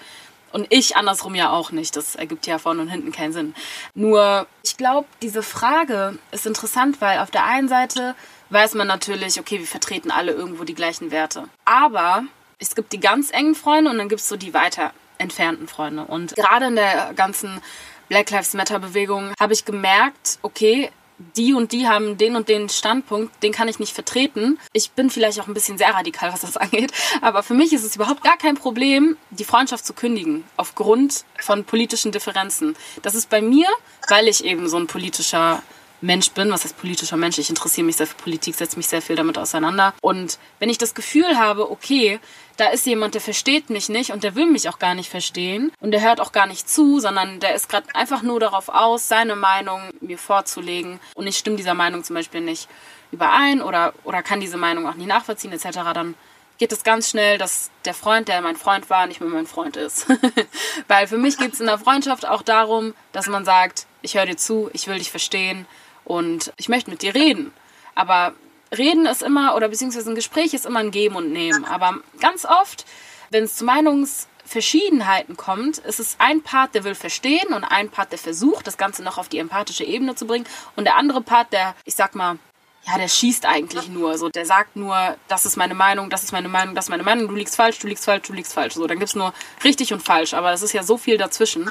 und 0.52 0.66
ich 0.70 0.96
andersrum 0.96 1.34
ja 1.34 1.50
auch 1.50 1.70
nicht. 1.70 1.96
Das 1.96 2.16
ergibt 2.16 2.46
ja 2.46 2.58
vorne 2.58 2.82
und 2.82 2.88
hinten 2.88 3.12
keinen 3.12 3.32
Sinn. 3.32 3.54
Nur, 3.94 4.46
ich 4.62 4.76
glaube, 4.76 5.08
diese 5.22 5.42
Frage 5.42 6.18
ist 6.32 6.46
interessant, 6.46 7.00
weil 7.00 7.20
auf 7.20 7.30
der 7.30 7.44
einen 7.44 7.68
Seite 7.68 8.14
weiß 8.50 8.74
man 8.74 8.88
natürlich, 8.88 9.38
okay, 9.38 9.60
wir 9.60 9.66
vertreten 9.66 10.10
alle 10.10 10.32
irgendwo 10.32 10.64
die 10.64 10.74
gleichen 10.74 11.10
Werte. 11.10 11.48
Aber 11.64 12.24
es 12.58 12.74
gibt 12.74 12.92
die 12.92 13.00
ganz 13.00 13.30
engen 13.30 13.54
Freunde 13.54 13.90
und 13.90 13.98
dann 13.98 14.08
gibt 14.08 14.20
es 14.20 14.28
so 14.28 14.36
die 14.36 14.52
weiter 14.52 14.92
entfernten 15.20 15.68
Freunde. 15.68 16.04
Und 16.04 16.34
gerade 16.34 16.66
in 16.66 16.76
der 16.76 17.12
ganzen 17.14 17.60
Black 18.08 18.30
Lives 18.30 18.54
Matter 18.54 18.80
Bewegung 18.80 19.32
habe 19.38 19.52
ich 19.52 19.64
gemerkt, 19.64 20.38
okay, 20.42 20.90
die 21.36 21.52
und 21.52 21.72
die 21.72 21.86
haben 21.86 22.16
den 22.16 22.34
und 22.34 22.48
den 22.48 22.68
Standpunkt, 22.68 23.42
den 23.42 23.52
kann 23.52 23.68
ich 23.68 23.78
nicht 23.78 23.92
vertreten. 23.92 24.58
Ich 24.72 24.92
bin 24.92 25.10
vielleicht 25.10 25.38
auch 25.40 25.46
ein 25.46 25.54
bisschen 25.54 25.78
sehr 25.78 25.94
radikal, 25.94 26.32
was 26.32 26.40
das 26.40 26.56
angeht, 26.56 26.92
aber 27.20 27.42
für 27.42 27.54
mich 27.54 27.72
ist 27.72 27.84
es 27.84 27.96
überhaupt 27.96 28.24
gar 28.24 28.38
kein 28.38 28.56
Problem, 28.56 29.16
die 29.30 29.44
Freundschaft 29.44 29.84
zu 29.86 29.92
kündigen, 29.92 30.44
aufgrund 30.56 31.24
von 31.38 31.64
politischen 31.64 32.10
Differenzen. 32.10 32.74
Das 33.02 33.14
ist 33.14 33.28
bei 33.28 33.42
mir, 33.42 33.68
weil 34.08 34.28
ich 34.28 34.44
eben 34.44 34.68
so 34.68 34.78
ein 34.78 34.86
politischer 34.86 35.62
Mensch 36.00 36.30
bin, 36.30 36.50
was 36.50 36.64
heißt 36.64 36.78
politischer 36.78 37.18
Mensch, 37.18 37.38
ich 37.38 37.50
interessiere 37.50 37.84
mich 37.84 37.96
sehr 37.96 38.06
für 38.06 38.16
Politik, 38.16 38.54
setze 38.54 38.76
mich 38.76 38.86
sehr 38.86 39.02
viel 39.02 39.16
damit 39.16 39.36
auseinander. 39.36 39.92
Und 40.00 40.38
wenn 40.58 40.70
ich 40.70 40.78
das 40.78 40.94
Gefühl 40.94 41.36
habe, 41.36 41.70
okay, 41.70 42.18
da 42.60 42.68
ist 42.68 42.84
jemand, 42.84 43.14
der 43.14 43.22
versteht 43.22 43.70
mich 43.70 43.88
nicht 43.88 44.12
und 44.12 44.22
der 44.22 44.34
will 44.34 44.44
mich 44.44 44.68
auch 44.68 44.78
gar 44.78 44.94
nicht 44.94 45.08
verstehen 45.08 45.72
und 45.80 45.92
der 45.92 46.02
hört 46.02 46.20
auch 46.20 46.30
gar 46.30 46.46
nicht 46.46 46.68
zu, 46.68 47.00
sondern 47.00 47.40
der 47.40 47.54
ist 47.54 47.70
gerade 47.70 47.86
einfach 47.94 48.20
nur 48.20 48.38
darauf 48.38 48.68
aus, 48.68 49.08
seine 49.08 49.34
Meinung 49.34 49.80
mir 50.02 50.18
vorzulegen 50.18 51.00
und 51.14 51.26
ich 51.26 51.38
stimme 51.38 51.56
dieser 51.56 51.72
Meinung 51.72 52.04
zum 52.04 52.16
Beispiel 52.16 52.42
nicht 52.42 52.68
überein 53.12 53.62
oder, 53.62 53.94
oder 54.04 54.22
kann 54.22 54.40
diese 54.40 54.58
Meinung 54.58 54.86
auch 54.86 54.94
nicht 54.94 55.06
nachvollziehen 55.06 55.52
etc., 55.52 55.70
dann 55.94 56.14
geht 56.58 56.72
es 56.72 56.84
ganz 56.84 57.08
schnell, 57.08 57.38
dass 57.38 57.70
der 57.86 57.94
Freund, 57.94 58.28
der 58.28 58.42
mein 58.42 58.56
Freund 58.56 58.90
war, 58.90 59.06
nicht 59.06 59.22
mehr 59.22 59.30
mein 59.30 59.46
Freund 59.46 59.78
ist. 59.78 60.06
Weil 60.88 61.06
für 61.06 61.16
mich 61.16 61.38
geht 61.38 61.54
es 61.54 61.60
in 61.60 61.66
der 61.66 61.78
Freundschaft 61.78 62.26
auch 62.26 62.42
darum, 62.42 62.92
dass 63.12 63.28
man 63.28 63.46
sagt, 63.46 63.86
ich 64.02 64.16
höre 64.16 64.26
dir 64.26 64.36
zu, 64.36 64.68
ich 64.74 64.86
will 64.86 64.98
dich 64.98 65.10
verstehen 65.10 65.66
und 66.04 66.52
ich 66.58 66.68
möchte 66.68 66.90
mit 66.90 67.00
dir 67.00 67.14
reden. 67.14 67.50
Aber 67.94 68.34
reden 68.76 69.06
ist 69.06 69.22
immer, 69.22 69.54
oder 69.56 69.68
beziehungsweise 69.68 70.10
ein 70.10 70.14
Gespräch 70.14 70.54
ist 70.54 70.66
immer 70.66 70.80
ein 70.80 70.90
Geben 70.90 71.16
und 71.16 71.32
Nehmen. 71.32 71.64
Aber 71.64 71.98
ganz 72.20 72.44
oft, 72.44 72.84
wenn 73.30 73.44
es 73.44 73.56
zu 73.56 73.64
Meinungsverschiedenheiten 73.64 75.36
kommt, 75.36 75.78
ist 75.78 76.00
es 76.00 76.16
ein 76.18 76.42
Part, 76.42 76.74
der 76.74 76.84
will 76.84 76.94
verstehen 76.94 77.52
und 77.52 77.64
ein 77.64 77.90
Part, 77.90 78.12
der 78.12 78.18
versucht, 78.18 78.66
das 78.66 78.76
Ganze 78.76 79.02
noch 79.02 79.18
auf 79.18 79.28
die 79.28 79.38
empathische 79.38 79.84
Ebene 79.84 80.14
zu 80.14 80.26
bringen. 80.26 80.46
Und 80.76 80.84
der 80.84 80.96
andere 80.96 81.20
Part, 81.20 81.52
der, 81.52 81.74
ich 81.84 81.94
sag 81.94 82.14
mal, 82.14 82.38
ja, 82.86 82.96
der 82.96 83.08
schießt 83.08 83.46
eigentlich 83.46 83.88
nur. 83.88 84.16
So, 84.16 84.28
der 84.30 84.46
sagt 84.46 84.76
nur, 84.76 85.16
das 85.28 85.44
ist 85.44 85.56
meine 85.56 85.74
Meinung, 85.74 86.08
das 86.10 86.22
ist 86.22 86.32
meine 86.32 86.48
Meinung, 86.48 86.74
das 86.74 86.86
ist 86.86 86.90
meine 86.90 87.02
Meinung, 87.02 87.28
du 87.28 87.34
liegst 87.34 87.56
falsch, 87.56 87.78
du 87.78 87.86
liegst 87.86 88.04
falsch, 88.04 88.26
du 88.26 88.32
liegst 88.32 88.54
falsch. 88.54 88.74
So, 88.74 88.86
dann 88.86 88.98
gibt's 88.98 89.14
nur 89.14 89.34
richtig 89.62 89.92
und 89.92 90.02
falsch, 90.02 90.34
aber 90.34 90.52
es 90.52 90.62
ist 90.62 90.72
ja 90.72 90.82
so 90.82 90.96
viel 90.96 91.18
dazwischen. 91.18 91.70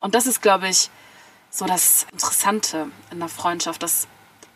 Und 0.00 0.14
das 0.14 0.26
ist, 0.26 0.42
glaube 0.42 0.68
ich, 0.68 0.90
so 1.50 1.64
das 1.64 2.06
Interessante 2.12 2.88
in 3.10 3.20
der 3.20 3.28
Freundschaft, 3.28 3.82
dass 3.82 4.08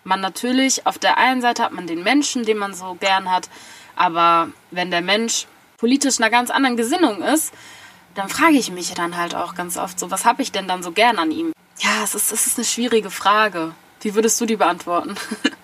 man 0.04 0.20
natürlich 0.20 0.86
auf 0.86 0.98
der 0.98 1.18
einen 1.18 1.40
Seite 1.40 1.62
hat 1.62 1.72
man 1.72 1.86
den 1.86 2.02
Menschen, 2.02 2.44
den 2.44 2.58
man 2.58 2.74
so 2.74 2.96
gern 2.98 3.30
hat, 3.30 3.48
aber 3.96 4.50
wenn 4.70 4.90
der 4.90 5.02
Mensch 5.02 5.46
politisch 5.78 6.18
einer 6.18 6.30
ganz 6.30 6.50
anderen 6.50 6.76
Gesinnung 6.76 7.22
ist, 7.22 7.52
dann 8.14 8.28
frage 8.28 8.56
ich 8.56 8.70
mich 8.70 8.92
dann 8.94 9.16
halt 9.16 9.34
auch 9.34 9.54
ganz 9.54 9.76
oft 9.76 9.98
so, 9.98 10.10
was 10.10 10.24
habe 10.24 10.42
ich 10.42 10.52
denn 10.52 10.68
dann 10.68 10.82
so 10.82 10.92
gern 10.92 11.18
an 11.18 11.30
ihm? 11.30 11.52
Ja, 11.78 12.04
es 12.04 12.14
ist, 12.14 12.32
es 12.32 12.46
ist 12.46 12.58
eine 12.58 12.64
schwierige 12.64 13.10
Frage. 13.10 13.74
Wie 14.00 14.14
würdest 14.14 14.40
du 14.40 14.46
die 14.46 14.56
beantworten? 14.56 15.14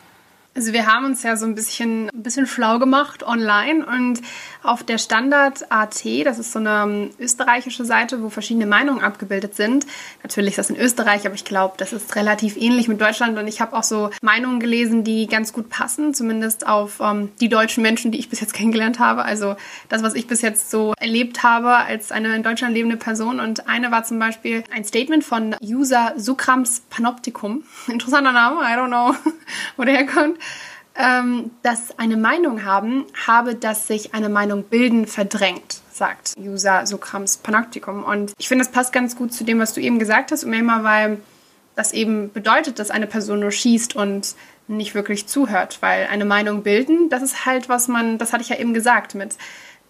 Also 0.59 0.73
wir 0.73 0.87
haben 0.87 1.05
uns 1.05 1.23
ja 1.23 1.37
so 1.37 1.47
ein 1.47 1.55
bisschen, 1.55 2.11
ein 2.11 2.23
bisschen 2.25 2.49
schlau 2.49 2.81
gemacht 2.81 3.23
online 3.23 3.87
und 3.87 4.21
auf 4.65 4.83
der 4.83 4.99
Standard 4.99 5.71
AT, 5.71 6.05
das 6.25 6.41
ist 6.41 6.51
so 6.51 6.59
eine 6.59 6.83
ähm, 6.83 7.11
österreichische 7.21 7.85
Seite, 7.85 8.25
wo 8.25 8.29
verschiedene 8.29 8.67
Meinungen 8.67 9.01
abgebildet 9.01 9.55
sind. 9.55 9.87
Natürlich 10.25 10.55
ist 10.55 10.59
das 10.59 10.71
in 10.71 10.77
Österreich, 10.77 11.27
aber 11.27 11.37
ich 11.37 11.45
glaube, 11.45 11.75
das 11.77 11.93
ist 11.93 12.17
relativ 12.17 12.57
ähnlich 12.57 12.89
mit 12.89 13.01
Deutschland 13.01 13.39
und 13.39 13.47
ich 13.47 13.61
habe 13.61 13.77
auch 13.77 13.85
so 13.85 14.11
Meinungen 14.21 14.59
gelesen, 14.59 15.05
die 15.05 15.29
ganz 15.29 15.53
gut 15.53 15.69
passen, 15.69 16.13
zumindest 16.13 16.67
auf 16.67 16.99
ähm, 17.01 17.31
die 17.41 17.49
deutschen 17.49 17.85
Menschen, 17.85 18.11
die 18.11 18.19
ich 18.19 18.29
bis 18.29 18.41
jetzt 18.41 18.53
kennengelernt 18.59 18.99
habe. 18.99 19.25
Also 19.25 19.55
das, 19.89 20.03
was 20.03 20.15
ich 20.17 20.27
bis 20.27 20.43
jetzt 20.43 20.73
so 20.73 20.93
erlebt 20.99 21.45
habe 21.45 21.77
als 21.77 22.11
eine 22.11 22.35
in 22.35 22.43
Deutschland 22.43 22.75
lebende 22.75 22.97
Person 22.97 23.39
und 23.39 23.69
eine 23.69 23.93
war 23.93 24.03
zum 24.03 24.19
Beispiel 24.19 24.65
ein 24.75 24.85
Statement 24.85 25.23
von 25.23 25.55
User 25.63 26.15
Sukrams 26.17 26.83
Panoptikum. 26.91 27.63
Interessanter 27.87 28.33
Name, 28.33 28.61
I 28.63 28.77
don't 28.77 28.89
know, 28.89 29.15
wo 29.77 29.85
der 29.85 29.95
herkommt 29.99 30.37
ähm, 30.99 31.53
dass 31.63 31.99
eine 31.99 32.17
Meinung 32.17 32.65
haben, 32.65 33.07
habe, 33.27 33.55
dass 33.55 33.87
sich 33.87 34.15
eine 34.15 34.29
Meinung 34.29 34.65
bilden 34.65 35.07
verdrängt, 35.07 35.81
sagt 35.93 36.35
User 36.39 36.87
Sokrams 36.87 37.37
Panoptikum. 37.37 38.03
Und 38.03 38.33
ich 38.37 38.49
finde, 38.49 38.65
das 38.65 38.73
passt 38.73 38.93
ganz 38.93 39.17
gut 39.17 39.33
zu 39.33 39.45
dem, 39.45 39.61
was 39.61 39.73
du 39.75 39.81
eben 39.81 39.99
gesagt 39.99 40.33
hast, 40.33 40.45
Umema, 40.45 40.83
weil 40.83 41.19
das 41.77 41.93
eben 41.93 42.33
bedeutet, 42.33 42.81
dass 42.81 42.91
eine 42.91 43.07
Person 43.07 43.39
nur 43.41 43.53
schießt 43.53 43.95
und 43.95 44.35
nicht 44.67 44.95
wirklich 44.95 45.27
zuhört, 45.29 45.79
weil 45.81 46.09
eine 46.09 46.25
Meinung 46.25 46.63
bilden, 46.63 47.09
das 47.09 47.23
ist 47.23 47.47
halt, 47.47 47.69
was 47.69 47.89
man, 47.89 48.19
das 48.19 48.33
hatte 48.33 48.43
ich 48.43 48.49
ja 48.49 48.57
eben 48.57 48.75
gesagt, 48.75 49.15
mit 49.15 49.37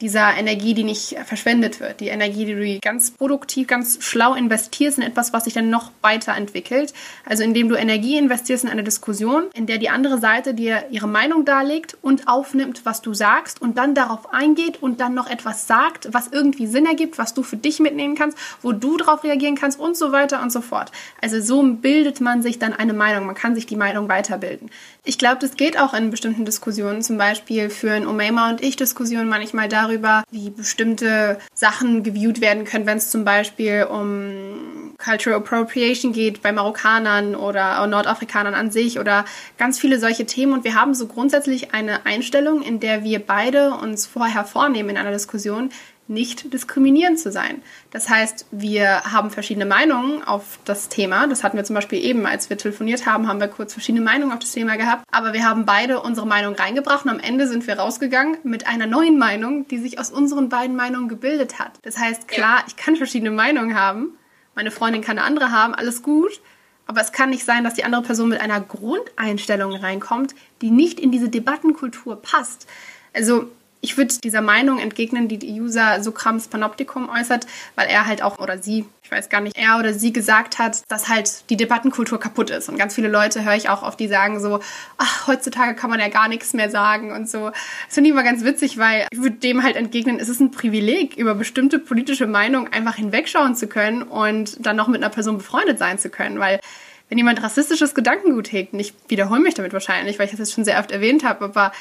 dieser 0.01 0.37
Energie, 0.37 0.75
die 0.75 0.85
nicht 0.85 1.17
verschwendet 1.25 1.81
wird, 1.81 2.01
die 2.01 2.09
Energie, 2.09 2.45
die 2.45 2.55
du 2.55 2.79
ganz 2.81 3.11
produktiv, 3.11 3.67
ganz 3.67 3.99
schlau 4.01 4.35
investierst 4.35 4.99
in 4.99 5.05
etwas, 5.05 5.33
was 5.33 5.45
sich 5.45 5.55
dann 5.55 5.71
noch 5.71 5.91
weiterentwickelt. 6.03 6.93
Also 7.25 7.43
indem 7.43 7.69
du 7.69 7.75
Energie 7.75 8.17
investierst 8.17 8.65
in 8.65 8.71
eine 8.71 8.85
Diskussion, 8.85 9.45
in 9.55 9.67
der 9.67 9.79
die 9.79 9.91
andere 9.91 10.19
Seite 10.19 10.55
dir 10.55 10.85
ihre 10.91 11.09
Meinung 11.09 11.45
darlegt 11.45 11.97
und 12.03 12.29
aufnimmt, 12.29 12.83
was 12.85 13.03
du 13.03 13.15
sagst 13.15 13.61
und 13.61 13.79
dann 13.79 13.95
darauf 13.95 14.33
eingeht 14.33 14.83
und 14.83 15.01
dann 15.01 15.15
noch 15.15 15.29
etwas 15.29 15.67
sagt, 15.67 16.09
was 16.13 16.29
irgendwie 16.29 16.67
Sinn 16.67 16.87
ergibt, 16.87 17.19
was 17.19 17.35
du 17.35 17.43
für 17.43 17.57
dich 17.57 17.81
mitnehmen 17.81 18.15
kannst, 18.15 18.39
wo 18.63 18.73
du 18.73 18.97
darauf 18.97 19.25
reagieren 19.25 19.57
kannst 19.57 19.81
und 19.81 19.97
so 19.97 20.13
weiter 20.13 20.43
und 20.43 20.53
so 20.53 20.61
fort. 20.61 20.93
Also 21.21 21.41
so 21.41 21.63
bildet 21.63 22.21
man 22.21 22.43
sich 22.43 22.59
dann 22.59 22.73
eine 22.73 22.93
Meinung. 22.93 23.27
Man 23.27 23.35
kann 23.35 23.55
sich 23.55 23.67
die 23.67 23.77
Meinung 23.77 24.09
weiterbilden. 24.09 24.71
Ich 25.09 25.17
glaube, 25.17 25.39
das 25.41 25.57
geht 25.57 25.81
auch 25.81 25.95
in 25.95 26.11
bestimmten 26.11 26.45
Diskussionen. 26.45 27.01
Zum 27.01 27.17
Beispiel 27.17 27.71
führen 27.71 28.07
Omema 28.07 28.51
und 28.51 28.63
ich 28.63 28.77
Diskussionen 28.77 29.27
manchmal 29.27 29.67
darüber, 29.67 30.23
wie 30.31 30.51
bestimmte 30.51 31.39
Sachen 31.55 32.03
geviewt 32.03 32.43
werden 32.43 32.67
können, 32.67 32.85
wenn 32.85 32.99
es 32.99 33.11
zum 33.11 33.25
Beispiel 33.25 33.87
um 33.91 34.93
Cultural 35.03 35.39
Appropriation 35.39 36.13
geht 36.13 36.43
bei 36.43 36.53
Marokkanern 36.53 37.37
oder 37.37 37.87
Nordafrikanern 37.87 38.53
an 38.53 38.71
sich 38.71 38.99
oder 39.01 39.25
ganz 39.57 39.79
viele 39.79 39.99
solche 39.99 40.27
Themen. 40.27 40.53
Und 40.53 40.65
wir 40.65 40.75
haben 40.75 40.93
so 40.93 41.07
grundsätzlich 41.07 41.73
eine 41.73 42.05
Einstellung, 42.05 42.61
in 42.61 42.79
der 42.79 43.03
wir 43.03 43.21
beide 43.21 43.71
uns 43.71 44.05
vorher 44.05 44.45
vornehmen 44.45 44.91
in 44.91 44.99
einer 44.99 45.13
Diskussion, 45.13 45.71
nicht 46.09 46.53
diskriminierend 46.53 47.19
zu 47.19 47.31
sein. 47.31 47.63
Das 47.91 48.09
heißt, 48.09 48.47
wir 48.51 49.05
haben 49.13 49.31
verschiedene 49.31 49.67
Meinungen 49.67 50.23
auf 50.25 50.59
das 50.65 50.89
Thema. 50.89 51.27
Das 51.27 51.45
hatten 51.45 51.57
wir 51.57 51.65
zum 51.65 51.75
Beispiel 51.75 52.03
eben, 52.03 52.27
als 52.27 52.49
wir 52.51 52.57
telefoniert 52.57 53.07
haben, 53.07 53.29
haben 53.29 53.41
wir 53.41 53.49
kurz 53.49 53.75
verschiedene 53.75 54.05
Meinungen 54.05 54.33
auf 54.33 54.39
das 54.39 54.53
Thema 54.53 54.77
gehabt. 54.77 55.05
Aber 55.11 55.33
wir 55.33 55.45
haben 55.45 55.67
beide 55.67 56.01
unsere 56.01 56.27
Meinung 56.27 56.55
reingebracht 56.55 57.05
und 57.05 57.11
am 57.11 57.21
Ende 57.21 57.47
sind 57.47 57.67
wir 57.67 57.79
rausgegangen 57.79 58.39
mit 58.43 58.67
einer 58.67 58.87
neuen 58.87 59.19
Meinung, 59.19 59.69
die 59.69 59.79
sich 59.79 59.99
aus 59.99 60.11
unseren 60.11 60.49
beiden 60.49 60.77
Meinungen 60.77 61.09
gebildet 61.09 61.59
hat. 61.59 61.73
Das 61.83 61.99
heißt, 61.99 62.27
klar, 62.27 62.65
ich 62.67 62.77
kann 62.77 62.97
verschiedene 62.97 63.31
Meinungen 63.31 63.75
haben. 63.75 64.17
Meine 64.55 64.71
Freundin 64.71 65.03
kann 65.03 65.19
eine 65.19 65.27
andere 65.27 65.53
haben, 65.53 65.75
alles 65.75 66.03
gut. 66.03 66.41
Aber 66.87 67.03
es 67.03 67.13
kann 67.13 67.29
nicht 67.29 67.45
sein, 67.45 67.65
dass 67.65 67.75
die 67.75 67.85
andere 67.85 68.01
Person 68.01 68.31
mit 68.31 68.41
einer 68.41 68.63
Grundeinstellung 68.63 69.75
reinkommt, 69.75 70.35
die 70.63 70.71
nicht 70.71 70.99
in 70.99 71.13
diese 71.13 71.29
Debattenkultur 71.29 72.17
passt. 72.23 72.67
Also 73.13 73.51
ich 73.81 73.97
würde 73.97 74.15
dieser 74.23 74.43
Meinung 74.43 74.79
entgegnen, 74.79 75.29
die 75.29 75.39
die 75.39 75.61
User 75.61 76.03
Sokrams 76.03 76.49
Panoptikum 76.49 77.09
äußert, 77.09 77.47
weil 77.77 77.89
er 77.89 78.07
halt 78.07 78.23
auch 78.23 78.39
oder 78.39 78.59
sie, 78.59 78.85
ich 79.03 79.11
weiß 79.11 79.29
gar 79.29 79.41
nicht, 79.41 79.57
er 79.57 79.79
oder 79.79 79.95
sie 79.95 80.13
gesagt 80.13 80.59
hat, 80.59 80.83
dass 80.89 81.09
halt 81.09 81.49
die 81.51 81.57
Debattenkultur 81.57 82.19
kaputt 82.19 82.51
ist. 82.51 82.69
Und 82.69 82.79
ganz 82.79 82.95
viele 82.95 83.09
Leute 83.09 83.45
höre 83.45 83.55
ich 83.55 83.69
auch 83.69 83.83
auf, 83.83 83.97
die 83.97 84.09
sagen 84.09 84.41
so, 84.41 84.61
ach, 84.97 85.27
heutzutage 85.27 85.75
kann 85.75 85.91
man 85.91 86.01
ja 86.01 86.09
gar 86.09 86.29
nichts 86.29 86.55
mehr 86.55 86.71
sagen 86.71 87.13
und 87.13 87.29
so. 87.29 87.51
Das 87.51 87.95
finde 87.95 88.09
ich 88.09 88.13
immer 88.13 88.25
ganz 88.25 88.45
witzig, 88.45 88.79
weil 88.79 89.07
ich 89.13 89.19
würde 89.21 89.37
dem 89.37 89.63
halt 89.63 89.77
entgegnen, 89.77 90.19
es 90.19 90.29
ist 90.29 90.41
ein 90.41 90.51
Privileg, 90.51 91.17
über 91.17 91.35
bestimmte 91.35 91.79
politische 91.79 92.27
Meinungen 92.27 92.73
einfach 92.73 92.97
hinwegschauen 92.97 93.55
zu 93.55 93.69
können 93.69 94.03
und 94.03 94.65
dann 94.65 94.77
noch 94.77 94.89
mit 94.89 95.03
einer 95.03 95.13
Person 95.13 95.39
befreundet 95.39 95.79
sein 95.79 95.99
zu 95.99 96.11
können, 96.11 96.39
weil 96.41 96.61
wenn 97.09 97.17
jemand 97.17 97.43
rassistisches 97.43 97.95
Gedankengut 97.95 98.53
hegt, 98.53 98.75
und 98.75 98.81
ich 98.81 98.93
wiederhole 99.09 99.41
mich 99.41 99.55
damit 99.55 99.73
wahrscheinlich, 99.73 100.19
weil 100.19 100.27
ich 100.27 100.33
das 100.33 100.41
jetzt 100.41 100.53
schon 100.53 100.65
sehr 100.65 100.79
oft 100.79 100.91
erwähnt 100.91 101.25
habe, 101.25 101.45
aber 101.47 101.73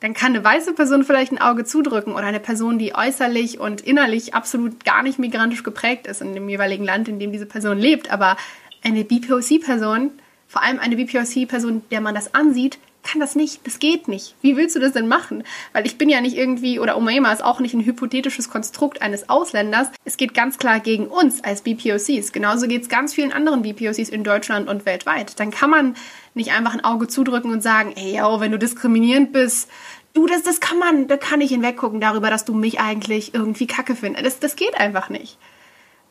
dann 0.00 0.14
kann 0.14 0.34
eine 0.34 0.42
weiße 0.42 0.72
Person 0.72 1.04
vielleicht 1.04 1.32
ein 1.32 1.40
Auge 1.40 1.64
zudrücken 1.64 2.14
oder 2.14 2.24
eine 2.24 2.40
Person, 2.40 2.78
die 2.78 2.94
äußerlich 2.94 3.60
und 3.60 3.82
innerlich 3.82 4.34
absolut 4.34 4.84
gar 4.84 5.02
nicht 5.02 5.18
migrantisch 5.18 5.62
geprägt 5.62 6.06
ist 6.06 6.22
in 6.22 6.34
dem 6.34 6.48
jeweiligen 6.48 6.84
Land, 6.84 7.08
in 7.08 7.18
dem 7.18 7.32
diese 7.32 7.46
Person 7.46 7.78
lebt. 7.78 8.10
Aber 8.10 8.36
eine 8.82 9.04
BPOC-Person, 9.04 10.10
vor 10.48 10.62
allem 10.62 10.78
eine 10.78 10.96
BPOC-Person, 10.96 11.82
der 11.90 12.00
man 12.00 12.14
das 12.14 12.34
ansieht, 12.34 12.78
kann 13.02 13.20
das 13.20 13.34
nicht, 13.34 13.66
das 13.66 13.78
geht 13.78 14.08
nicht. 14.08 14.34
Wie 14.42 14.56
willst 14.56 14.76
du 14.76 14.80
das 14.80 14.92
denn 14.92 15.08
machen? 15.08 15.44
Weil 15.72 15.86
ich 15.86 15.96
bin 15.96 16.08
ja 16.08 16.20
nicht 16.20 16.36
irgendwie, 16.36 16.78
oder 16.78 16.96
Umayma 16.96 17.32
ist 17.32 17.42
auch 17.42 17.60
nicht 17.60 17.74
ein 17.74 17.84
hypothetisches 17.84 18.50
Konstrukt 18.50 19.00
eines 19.02 19.28
Ausländers. 19.28 19.88
Es 20.04 20.16
geht 20.16 20.34
ganz 20.34 20.58
klar 20.58 20.80
gegen 20.80 21.06
uns 21.06 21.42
als 21.42 21.62
BPOCs. 21.62 22.32
Genauso 22.32 22.68
geht 22.68 22.82
es 22.82 22.88
ganz 22.88 23.14
vielen 23.14 23.32
anderen 23.32 23.62
BPOCs 23.62 24.10
in 24.10 24.24
Deutschland 24.24 24.68
und 24.68 24.84
weltweit. 24.84 25.40
Dann 25.40 25.50
kann 25.50 25.70
man 25.70 25.96
nicht 26.34 26.52
einfach 26.52 26.74
ein 26.74 26.84
Auge 26.84 27.08
zudrücken 27.08 27.52
und 27.52 27.62
sagen, 27.62 27.92
ey, 27.96 28.18
yo, 28.18 28.40
wenn 28.40 28.52
du 28.52 28.58
diskriminierend 28.58 29.32
bist, 29.32 29.68
du, 30.12 30.26
das, 30.26 30.42
das 30.42 30.60
kann 30.60 30.78
man, 30.78 31.08
da 31.08 31.16
kann 31.16 31.40
ich 31.40 31.50
hinweggucken 31.50 32.00
darüber, 32.00 32.30
dass 32.30 32.44
du 32.44 32.54
mich 32.54 32.80
eigentlich 32.80 33.34
irgendwie 33.34 33.66
kacke 33.66 33.94
findest. 33.94 34.26
Das, 34.26 34.40
das 34.40 34.56
geht 34.56 34.74
einfach 34.74 35.08
nicht. 35.08 35.38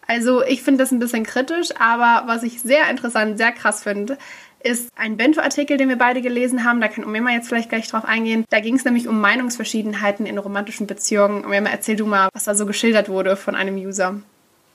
Also 0.07 0.43
ich 0.43 0.63
finde 0.63 0.83
das 0.83 0.91
ein 0.91 0.99
bisschen 0.99 1.23
kritisch, 1.23 1.69
aber 1.79 2.27
was 2.27 2.43
ich 2.43 2.61
sehr 2.61 2.89
interessant, 2.89 3.37
sehr 3.37 3.51
krass 3.51 3.83
finde, 3.83 4.17
ist 4.61 4.89
ein 4.97 5.17
Bento-Artikel, 5.17 5.77
den 5.77 5.87
wir 5.87 5.97
beide 5.97 6.21
gelesen 6.21 6.65
haben. 6.65 6.81
Da 6.81 6.87
kann 6.87 7.03
Umema 7.03 7.31
jetzt 7.31 7.47
vielleicht 7.47 7.69
gleich 7.69 7.87
drauf 7.87 8.05
eingehen. 8.05 8.43
Da 8.49 8.59
ging 8.59 8.75
es 8.75 8.83
nämlich 8.83 9.07
um 9.07 9.21
Meinungsverschiedenheiten 9.21 10.25
in 10.25 10.37
romantischen 10.37 10.87
Beziehungen. 10.87 11.45
Umema, 11.45 11.69
erzähl 11.69 11.95
du 11.95 12.05
mal, 12.05 12.29
was 12.33 12.45
da 12.45 12.55
so 12.55 12.65
geschildert 12.65 13.07
wurde 13.07 13.37
von 13.37 13.55
einem 13.55 13.75
User. 13.75 14.19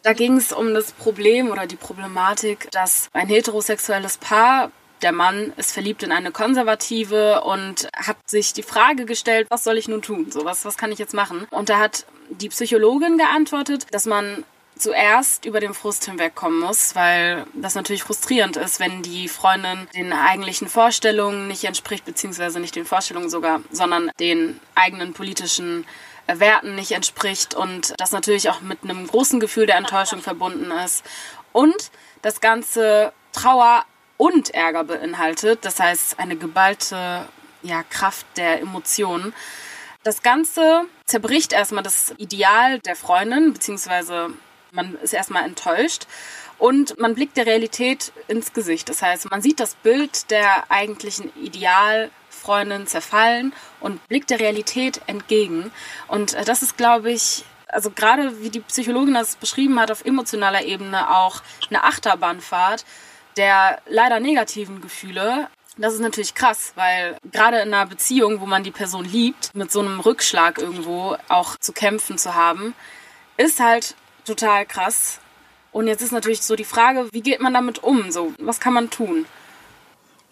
Da 0.03 0.13
ging 0.13 0.37
es 0.37 0.53
um 0.53 0.73
das 0.73 0.93
Problem 0.93 1.51
oder 1.51 1.67
die 1.67 1.77
Problematik, 1.77 2.71
dass 2.71 3.09
ein 3.13 3.29
heterosexuelles 3.29 4.19
Paar 4.19 4.71
der 5.05 5.13
Mann 5.13 5.53
ist 5.57 5.73
verliebt 5.73 6.03
in 6.03 6.11
eine 6.11 6.33
Konservative 6.33 7.43
und 7.43 7.89
hat 7.95 8.17
sich 8.27 8.55
die 8.55 8.63
Frage 8.63 9.05
gestellt, 9.05 9.47
was 9.51 9.63
soll 9.63 9.79
ich 9.79 9.87
nun 9.87 10.03
tun? 10.03 10.33
So, 10.33 10.45
was, 10.45 10.65
was 10.65 10.77
kann 10.77 10.91
ich 10.91 10.99
jetzt 10.99 11.15
machen? 11.15 11.47
Und 11.51 11.69
da 11.69 11.79
hat 11.79 12.07
die 12.31 12.49
Psychologin 12.49 13.19
geantwortet, 13.19 13.87
dass 13.93 14.07
man 14.07 14.45
zuerst 14.77 15.45
über 15.45 15.61
den 15.61 15.75
Frust 15.75 16.07
hinwegkommen 16.07 16.59
muss, 16.59 16.95
weil 16.97 17.47
das 17.55 17.75
natürlich 17.75 18.03
frustrierend 18.03 18.57
ist, 18.57 18.81
wenn 18.81 19.03
die 19.03 19.29
Freundin 19.29 19.87
den 19.95 20.13
eigentlichen 20.13 20.69
Vorstellungen 20.69 21.47
nicht 21.47 21.65
entspricht, 21.65 22.05
beziehungsweise 22.05 22.59
nicht 22.59 22.75
den 22.75 22.87
Vorstellungen 22.87 23.31
sogar, 23.31 23.61
sondern 23.71 24.11
den 24.19 24.59
eigenen 24.75 25.13
politischen 25.13 25.87
äh, 26.27 26.41
Werten 26.41 26.75
nicht 26.75 26.93
entspricht 26.93 27.55
und 27.55 27.95
das 27.99 28.11
natürlich 28.11 28.49
auch 28.49 28.63
mit 28.63 28.83
einem 28.83 29.07
großen 29.07 29.39
Gefühl 29.39 29.67
der 29.67 29.77
Enttäuschung 29.77 30.23
verbunden 30.23 30.71
ist. 30.85 31.05
Und 31.53 31.93
das 32.23 32.41
ganze 32.41 33.13
Trauer 33.33 33.85
und 34.17 34.55
Ärger 34.55 34.85
beinhaltet, 34.85 35.65
das 35.65 35.81
heißt 35.81 36.19
eine 36.19 36.37
geballte 36.37 37.27
ja, 37.63 37.83
Kraft 37.83 38.27
der 38.37 38.61
Emotionen. 38.61 39.35
Das 40.03 40.23
Ganze 40.23 40.85
zerbricht 41.07 41.53
erstmal 41.53 41.83
das 41.83 42.15
Ideal 42.19 42.79
der 42.81 42.95
Freundin, 42.95 43.53
beziehungsweise 43.55 44.31
man 44.71 44.97
ist 44.97 45.15
erstmal 45.15 45.45
enttäuscht 45.45 46.07
und 46.59 46.99
man 46.99 47.15
blickt 47.15 47.37
der 47.37 47.47
Realität 47.47 48.13
ins 48.29 48.53
Gesicht. 48.53 48.89
Das 48.89 49.03
heißt, 49.03 49.31
man 49.31 49.43
sieht 49.43 49.61
das 49.61 49.75
Bild 49.77 50.31
der 50.31 50.71
eigentlichen 50.71 51.33
Idealfreundin 51.37 52.87
zerfallen 52.87 53.53
und 53.81 54.07
blickt 54.09 54.31
der 54.31 54.41
Realität 54.41 55.01
entgegen. 55.07 55.73
Und 56.07 56.35
äh, 56.35 56.45
das 56.45 56.63
ist, 56.63 56.77
glaube 56.77 57.11
ich, 57.11 57.45
also 57.69 57.91
gerade 57.91 58.43
wie 58.43 58.51
die 58.51 58.61
Psychologin 58.61 59.15
das 59.15 59.37
beschrieben 59.37 59.81
hat, 59.81 59.91
auf 59.91 60.05
emotionaler 60.05 60.65
Ebene 60.65 61.17
auch 61.17 61.43
eine 61.71 61.83
Achterbahnfahrt 61.83 62.85
der 63.37 63.81
leider 63.87 64.21
negativen 64.21 64.81
Gefühle 64.81 65.49
Das 65.77 65.95
ist 65.95 66.01
natürlich 66.01 66.35
krass, 66.35 66.73
weil 66.77 67.17
gerade 67.33 67.59
in 67.59 67.75
einer 67.75 67.87
Beziehung, 67.87 68.41
wo 68.41 68.47
man 68.47 68.63
die 68.63 68.71
Person 68.71 69.05
liebt, 69.05 69.55
mit 69.55 69.73
so 69.73 69.81
einem 69.81 69.99
Rückschlag 69.99 70.59
irgendwo 70.59 71.17
auch 71.29 71.57
zu 71.57 71.73
kämpfen 71.73 72.17
zu 72.17 72.35
haben, 72.35 72.75
ist 73.37 73.59
halt 73.59 73.97
total 74.25 74.67
krass. 74.67 75.19
Und 75.73 75.89
jetzt 75.89 76.03
ist 76.03 76.13
natürlich 76.13 76.43
so 76.43 76.55
die 76.55 76.65
Frage, 76.65 77.09
wie 77.13 77.23
geht 77.23 77.41
man 77.41 77.53
damit 77.53 77.83
um? 77.83 78.13
So, 78.13 78.33
was 78.39 78.61
kann 78.61 78.73
man 78.73 78.91
tun? 78.91 79.27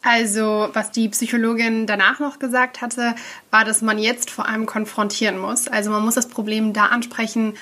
Also, 0.00 0.68
was 0.72 0.92
die 0.92 1.08
Psychologin 1.08 1.86
danach 1.86 2.20
noch 2.20 2.38
gesagt 2.38 2.80
hatte, 2.80 3.14
war, 3.50 3.64
dass 3.64 3.82
man 3.82 3.98
jetzt 3.98 4.30
vor 4.30 4.46
allem 4.46 4.66
konfrontieren 4.66 5.38
muss. 5.38 5.66
Also, 5.66 5.90
man 5.90 6.04
muss 6.04 6.14
das 6.14 6.28
Problem 6.28 6.72
da 6.72 6.86
ansprechen, 6.86 7.56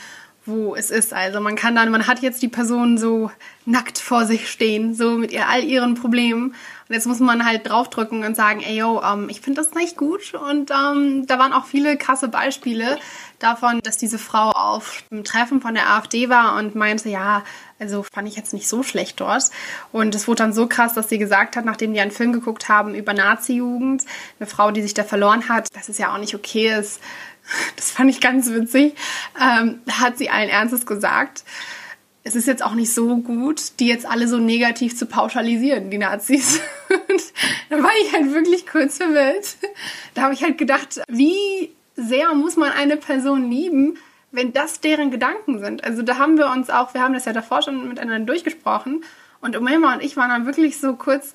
wo 0.46 0.74
es 0.74 0.90
ist. 0.90 1.12
Also, 1.12 1.40
man 1.40 1.56
kann 1.56 1.74
dann, 1.74 1.90
man 1.90 2.06
hat 2.06 2.20
jetzt 2.20 2.42
die 2.42 2.48
Person 2.48 2.98
so 2.98 3.30
nackt 3.66 3.98
vor 3.98 4.24
sich 4.26 4.50
stehen, 4.50 4.94
so 4.94 5.12
mit 5.12 5.32
ihr 5.32 5.48
all 5.48 5.64
ihren 5.64 5.94
Problemen. 5.94 6.54
Und 6.90 6.94
jetzt 6.94 7.06
muss 7.06 7.20
man 7.20 7.46
halt 7.46 7.68
draufdrücken 7.68 8.24
und 8.24 8.34
sagen, 8.34 8.62
ey, 8.62 8.78
yo, 8.78 9.00
ähm, 9.00 9.28
ich 9.28 9.40
finde 9.40 9.60
das 9.60 9.74
nicht 9.74 9.96
gut. 9.96 10.34
Und 10.34 10.72
ähm, 10.72 11.24
da 11.26 11.38
waren 11.38 11.52
auch 11.52 11.66
viele 11.66 11.96
krasse 11.96 12.26
Beispiele 12.26 12.98
davon, 13.38 13.78
dass 13.84 13.96
diese 13.96 14.18
Frau 14.18 14.50
auf 14.50 15.04
einem 15.12 15.22
Treffen 15.22 15.60
von 15.60 15.74
der 15.74 15.88
AfD 15.90 16.28
war 16.28 16.58
und 16.58 16.74
meinte, 16.74 17.08
ja, 17.08 17.44
also 17.78 18.02
fand 18.02 18.26
ich 18.26 18.34
jetzt 18.34 18.52
nicht 18.52 18.68
so 18.68 18.82
schlecht 18.82 19.20
dort. 19.20 19.50
Und 19.92 20.16
es 20.16 20.26
wurde 20.26 20.42
dann 20.42 20.52
so 20.52 20.66
krass, 20.66 20.92
dass 20.94 21.08
sie 21.08 21.18
gesagt 21.18 21.54
hat, 21.54 21.64
nachdem 21.64 21.94
die 21.94 22.00
einen 22.00 22.10
Film 22.10 22.32
geguckt 22.32 22.68
haben 22.68 22.94
über 22.94 23.14
Nazi-Jugend, 23.14 24.04
eine 24.40 24.46
Frau, 24.48 24.72
die 24.72 24.82
sich 24.82 24.92
da 24.92 25.04
verloren 25.04 25.48
hat, 25.48 25.68
dass 25.74 25.88
es 25.88 25.98
ja 25.98 26.12
auch 26.12 26.18
nicht 26.18 26.34
okay 26.34 26.76
ist. 26.76 27.00
Das 27.76 27.90
fand 27.90 28.10
ich 28.10 28.20
ganz 28.20 28.50
witzig. 28.50 28.94
Ähm, 29.40 29.80
hat 29.90 30.18
sie 30.18 30.30
allen 30.30 30.48
Ernstes 30.48 30.86
gesagt 30.86 31.44
es 32.22 32.36
ist 32.36 32.46
jetzt 32.46 32.62
auch 32.62 32.74
nicht 32.74 32.92
so 32.92 33.16
gut, 33.16 33.80
die 33.80 33.86
jetzt 33.86 34.06
alle 34.06 34.28
so 34.28 34.38
negativ 34.38 34.96
zu 34.96 35.06
pauschalisieren, 35.06 35.90
die 35.90 35.98
Nazis. 35.98 36.60
Da 37.70 37.80
war 37.80 37.90
ich 38.02 38.12
halt 38.12 38.34
wirklich 38.34 38.66
kurz 38.66 38.96
verwirrt. 38.96 39.56
Da 40.14 40.22
habe 40.22 40.34
ich 40.34 40.42
halt 40.42 40.58
gedacht, 40.58 41.00
wie 41.08 41.70
sehr 41.94 42.34
muss 42.34 42.56
man 42.56 42.72
eine 42.72 42.96
Person 42.96 43.48
lieben, 43.48 43.96
wenn 44.32 44.52
das 44.52 44.80
deren 44.80 45.12
Gedanken 45.12 45.60
sind. 45.60 45.84
Also 45.84 46.02
da 46.02 46.18
haben 46.18 46.36
wir 46.36 46.50
uns 46.50 46.68
auch, 46.68 46.94
wir 46.94 47.00
haben 47.00 47.14
das 47.14 47.26
ja 47.26 47.32
davor 47.32 47.62
schon 47.62 47.88
miteinander 47.88 48.26
durchgesprochen 48.26 49.04
und 49.40 49.56
Umayma 49.56 49.94
und 49.94 50.02
ich 50.02 50.16
waren 50.16 50.30
dann 50.30 50.46
wirklich 50.46 50.80
so 50.80 50.96
kurz, 50.96 51.32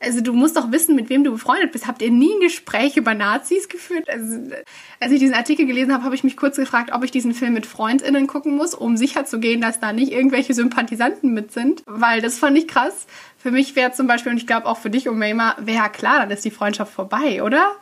also 0.00 0.20
du 0.20 0.32
musst 0.32 0.56
doch 0.56 0.70
wissen, 0.72 0.94
mit 0.94 1.08
wem 1.08 1.24
du 1.24 1.32
befreundet 1.32 1.72
bist. 1.72 1.86
Habt 1.86 2.02
ihr 2.02 2.10
nie 2.10 2.34
ein 2.34 2.40
Gespräch 2.40 2.96
über 2.96 3.14
Nazis 3.14 3.68
geführt? 3.68 4.08
Also, 4.08 4.50
als 5.00 5.12
ich 5.12 5.18
diesen 5.18 5.34
Artikel 5.34 5.66
gelesen 5.66 5.92
habe, 5.92 6.04
habe 6.04 6.14
ich 6.14 6.24
mich 6.24 6.36
kurz 6.36 6.56
gefragt, 6.56 6.90
ob 6.92 7.02
ich 7.02 7.10
diesen 7.10 7.34
Film 7.34 7.54
mit 7.54 7.66
FreundInnen 7.66 8.26
gucken 8.26 8.56
muss, 8.56 8.74
um 8.74 8.96
sicherzugehen, 8.96 9.60
dass 9.60 9.80
da 9.80 9.92
nicht 9.92 10.12
irgendwelche 10.12 10.54
Sympathisanten 10.54 11.32
mit 11.32 11.52
sind. 11.52 11.82
Weil 11.86 12.20
das 12.20 12.38
fand 12.38 12.58
ich 12.58 12.68
krass. 12.68 13.06
Für 13.38 13.50
mich 13.50 13.76
wäre 13.76 13.92
zum 13.92 14.06
Beispiel, 14.06 14.32
und 14.32 14.38
ich 14.38 14.46
glaube 14.46 14.66
auch 14.66 14.78
für 14.78 14.90
dich, 14.90 15.08
Umayma, 15.08 15.56
wäre 15.60 15.88
klar, 15.90 16.20
dann 16.20 16.30
ist 16.30 16.44
die 16.44 16.50
Freundschaft 16.50 16.92
vorbei, 16.92 17.42
oder? 17.42 17.76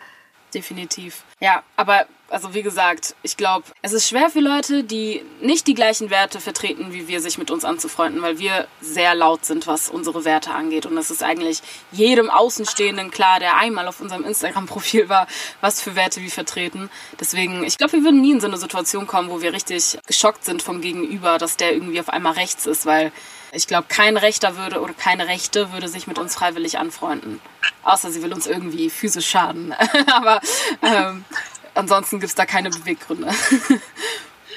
Definitiv. 0.55 1.25
Ja, 1.41 1.63
aber 1.77 2.07
also 2.31 2.55
wie 2.55 2.63
gesagt, 2.63 3.15
ich 3.23 3.37
glaube, 3.37 3.67
es 3.83 3.93
ist 3.93 4.09
schwer 4.09 4.31
für 4.31 4.41
Leute, 4.41 4.83
die 4.83 5.23
nicht 5.41 5.67
die 5.67 5.75
gleichen 5.75 6.11
Werte 6.11 6.41
vertreten, 6.41 6.93
wie 6.93 7.07
wir, 7.07 7.21
sich 7.21 7.39
mit 7.39 7.51
uns 7.51 7.65
anzufreunden, 7.65 8.23
weil 8.23 8.39
wir 8.39 8.67
sehr 8.81 9.15
laut 9.15 9.45
sind, 9.45 9.67
was 9.67 9.89
unsere 9.89 10.25
Werte 10.25 10.51
angeht. 10.53 10.87
Und 10.87 10.97
es 10.97 11.11
ist 11.11 11.23
eigentlich 11.23 11.63
jedem 11.93 12.31
Außenstehenden 12.31 13.11
klar, 13.11 13.41
der 13.41 13.57
einmal 13.57 13.87
auf 13.87 14.01
unserem 14.01 14.25
Instagram-Profil 14.25 15.09
war, 15.09 15.27
was 15.61 15.81
für 15.81 15.97
Werte 15.97 16.23
wir 16.23 16.31
vertreten. 16.31 16.91
Deswegen, 17.21 17.63
ich 17.65 17.79
glaube, 17.79 17.95
wir 17.95 18.05
würden 18.05 18.21
nie 18.21 18.33
in 18.33 18.41
so 18.41 18.47
eine 18.47 18.57
Situation 18.57 19.07
kommen, 19.07 19.31
wo 19.31 19.43
wir 19.43 19.53
richtig 19.53 19.99
geschockt 20.07 20.45
sind 20.45 20.63
vom 20.63 20.81
Gegenüber, 20.81 21.39
dass 21.39 21.57
der 21.57 21.73
irgendwie 21.73 22.01
auf 22.01 22.09
einmal 22.09 22.33
rechts 22.33 22.67
ist, 22.67 22.87
weil 22.87 23.13
ich 23.55 23.67
glaube, 23.67 23.87
kein 23.89 24.17
Rechter 24.17 24.57
würde 24.57 24.81
oder 24.81 24.93
keine 24.93 25.27
Rechte 25.27 25.73
würde 25.73 25.89
sich 25.89 26.07
mit 26.07 26.19
uns 26.19 26.35
freiwillig 26.35 26.79
anfreunden. 26.79 27.41
Außer 27.83 28.11
sie 28.11 28.23
will 28.23 28.33
uns 28.33 28.47
irgendwie 28.47 28.91
physisch 28.91 29.29
schaden. 29.29 29.75
Aber 30.13 30.41
ähm, 30.83 31.25
ansonsten 31.75 32.21
gibt 32.21 32.31
es 32.31 32.35
da 32.35 32.47
keine 32.47 32.71
Beweggründe. 32.71 33.29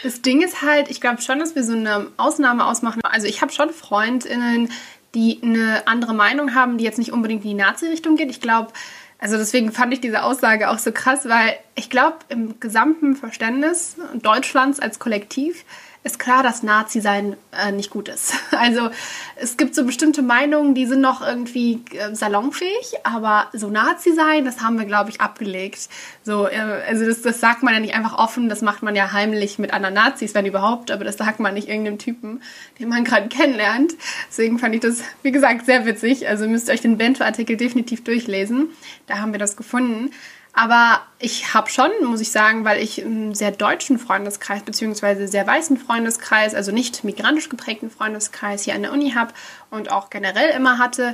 Das 0.03 0.21
Ding 0.21 0.43
ist 0.43 0.61
halt, 0.61 0.91
ich 0.91 1.01
glaube 1.01 1.23
schon, 1.23 1.39
dass 1.39 1.55
wir 1.55 1.63
so 1.63 1.73
eine 1.73 2.11
Ausnahme 2.17 2.65
ausmachen. 2.65 3.01
Also 3.03 3.25
ich 3.25 3.41
habe 3.41 3.51
schon 3.51 3.71
FreundInnen, 3.71 4.71
die 5.15 5.39
eine 5.41 5.87
andere 5.87 6.13
Meinung 6.13 6.53
haben, 6.53 6.77
die 6.77 6.83
jetzt 6.83 6.99
nicht 6.99 7.11
unbedingt 7.11 7.43
in 7.43 7.49
die 7.49 7.55
Nazi-Richtung 7.55 8.15
geht. 8.15 8.29
Ich 8.29 8.39
glaube, 8.39 8.73
also 9.19 9.37
deswegen 9.37 9.71
fand 9.71 9.93
ich 9.93 10.01
diese 10.01 10.23
Aussage 10.23 10.69
auch 10.69 10.77
so 10.77 10.91
krass, 10.91 11.27
weil 11.27 11.57
ich 11.75 11.89
glaube, 11.89 12.17
im 12.29 12.59
gesamten 12.59 13.15
Verständnis 13.15 13.95
Deutschlands 14.13 14.79
als 14.79 14.99
Kollektiv 14.99 15.65
ist 16.03 16.19
klar, 16.19 16.41
dass 16.41 16.63
Nazi-Sein 16.63 17.35
äh, 17.51 17.71
nicht 17.71 17.89
gut 17.89 18.09
ist. 18.09 18.33
Also 18.57 18.89
es 19.35 19.55
gibt 19.55 19.75
so 19.75 19.85
bestimmte 19.85 20.23
Meinungen, 20.23 20.73
die 20.73 20.87
sind 20.87 21.01
noch 21.01 21.21
irgendwie 21.21 21.83
äh, 21.91 22.15
salonfähig, 22.15 22.95
aber 23.03 23.47
so 23.53 23.69
Nazi-Sein, 23.69 24.45
das 24.45 24.61
haben 24.61 24.79
wir, 24.79 24.85
glaube 24.85 25.11
ich, 25.11 25.21
abgelegt. 25.21 25.89
So, 26.23 26.47
äh, 26.47 26.57
also 26.87 27.05
das, 27.05 27.21
das 27.21 27.39
sagt 27.39 27.61
man 27.61 27.73
ja 27.73 27.79
nicht 27.79 27.93
einfach 27.93 28.17
offen, 28.17 28.49
das 28.49 28.61
macht 28.61 28.81
man 28.81 28.95
ja 28.95 29.11
heimlich 29.11 29.59
mit 29.59 29.73
anderen 29.73 29.93
Nazis, 29.93 30.33
wenn 30.33 30.45
überhaupt, 30.45 30.89
aber 30.89 31.03
das 31.03 31.17
sagt 31.17 31.39
man 31.39 31.53
nicht 31.53 31.67
irgendeinem 31.69 31.99
Typen, 31.99 32.41
den 32.79 32.89
man 32.89 33.03
gerade 33.03 33.27
kennenlernt. 33.27 33.93
Deswegen 34.29 34.57
fand 34.57 34.73
ich 34.73 34.81
das, 34.81 35.03
wie 35.21 35.31
gesagt, 35.31 35.65
sehr 35.65 35.85
witzig. 35.85 36.27
Also 36.27 36.47
müsst 36.47 36.67
ihr 36.67 36.73
euch 36.73 36.81
den 36.81 36.97
Bento-Artikel 36.97 37.57
definitiv 37.57 38.03
durchlesen. 38.03 38.69
Da 39.05 39.19
haben 39.19 39.33
wir 39.33 39.39
das 39.39 39.55
gefunden. 39.55 40.11
Aber 40.59 41.01
ich 41.19 41.53
habe 41.53 41.69
schon, 41.69 41.91
muss 42.03 42.19
ich 42.19 42.31
sagen, 42.31 42.65
weil 42.65 42.81
ich 42.81 43.05
einen 43.05 43.35
sehr 43.35 43.51
deutschen 43.51 43.99
Freundeskreis 43.99 44.63
beziehungsweise 44.63 45.27
sehr 45.27 45.45
weißen 45.45 45.77
Freundeskreis, 45.77 46.55
also 46.55 46.71
nicht 46.71 47.03
migrantisch 47.03 47.49
geprägten 47.49 47.91
Freundeskreis 47.91 48.63
hier 48.63 48.73
an 48.73 48.81
der 48.81 48.91
Uni 48.91 49.11
habe 49.11 49.35
und 49.69 49.91
auch 49.91 50.09
generell 50.09 50.49
immer 50.49 50.79
hatte, 50.79 51.13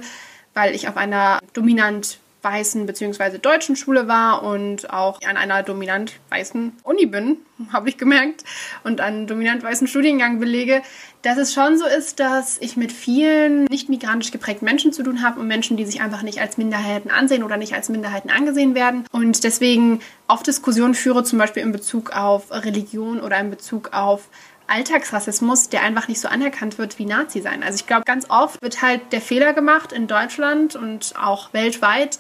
weil 0.54 0.74
ich 0.74 0.88
auf 0.88 0.96
einer 0.96 1.40
dominant 1.52 2.20
weißen 2.44 2.86
bzw. 2.86 3.38
deutschen 3.38 3.76
Schule 3.76 4.08
war 4.08 4.44
und 4.44 4.90
auch 4.92 5.20
an 5.26 5.38
einer 5.38 5.64
dominant 5.64 6.14
weißen 6.30 6.74
Uni 6.84 7.06
bin, 7.06 7.38
habe 7.74 7.90
ich 7.90 7.98
gemerkt, 7.98 8.44
und 8.84 9.02
einen 9.02 9.28
dominant 9.28 9.64
weißen 9.64 9.88
Studiengang 9.88 10.40
belege, 10.40 10.82
dass 11.22 11.38
es 11.38 11.54
schon 11.54 11.78
so 11.78 11.86
ist, 11.86 12.20
dass 12.20 12.58
ich 12.60 12.76
mit 12.76 12.92
vielen 12.92 13.66
nicht 13.66 13.90
migrantisch 13.90 14.32
geprägten 14.32 14.66
Menschen 14.66 14.92
zu 14.92 15.04
tun 15.04 15.22
habe 15.22 15.40
und 15.40 15.48
Menschen, 15.48 15.78
die 15.78 15.86
sich 15.86 16.02
einfach 16.02 16.22
nicht 16.22 16.42
als 16.42 16.58
Minderheiten 16.58 17.10
ansehen 17.10 17.44
oder 17.44 17.58
nicht 17.58 17.74
als 17.74 17.90
Minderheiten 17.90 18.30
angesehen 18.30 18.76
werden 18.76 19.06
und 19.12 19.44
deswegen 19.44 20.02
oft 20.28 20.46
Diskussionen 20.46 20.96
führe, 20.96 21.24
zum 21.24 21.40
Beispiel 21.40 21.64
in 21.64 21.72
Bezug 21.72 22.12
auf 22.12 22.52
Religion 22.52 23.22
oder 23.22 23.40
in 23.40 23.50
Bezug 23.50 23.94
auf 23.94 24.28
Alltagsrassismus, 24.74 25.70
der 25.70 25.84
einfach 25.84 26.08
nicht 26.08 26.20
so 26.20 26.28
anerkannt 26.28 26.80
wird 26.80 26.98
wie 26.98 27.06
Nazi 27.06 27.42
sein. 27.42 27.62
Also 27.62 27.76
ich 27.76 27.86
glaube, 27.86 28.06
ganz 28.06 28.30
oft 28.30 28.60
wird 28.64 28.82
halt 28.82 29.02
der 29.12 29.22
Fehler 29.22 29.54
gemacht 29.54 29.92
in 29.92 30.08
Deutschland 30.08 30.76
und 30.76 31.14
auch 31.16 31.54
weltweit, 31.54 32.18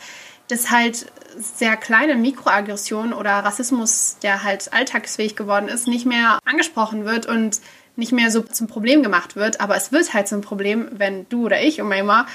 dass 0.50 0.70
halt 0.70 1.12
sehr 1.36 1.76
kleine 1.78 2.16
Mikroaggressionen 2.16 3.14
oder 3.14 3.32
Rassismus, 3.32 4.18
der 4.22 4.44
halt 4.44 4.72
alltagsfähig 4.72 5.36
geworden 5.36 5.68
ist, 5.68 5.88
nicht 5.88 6.06
mehr 6.06 6.38
angesprochen 6.46 7.06
wird 7.06 7.26
und 7.26 7.60
nicht 7.96 8.12
mehr 8.12 8.30
so 8.30 8.42
zum 8.42 8.68
Problem 8.68 9.02
gemacht 9.02 9.36
wird. 9.36 9.60
Aber 9.60 9.76
es 9.76 9.92
wird 9.92 10.14
halt 10.14 10.28
zum 10.28 10.42
Problem, 10.42 10.90
wenn 10.92 11.28
du 11.30 11.46
oder 11.46 11.60
ich, 11.60 11.82
Umayma, 11.82 12.28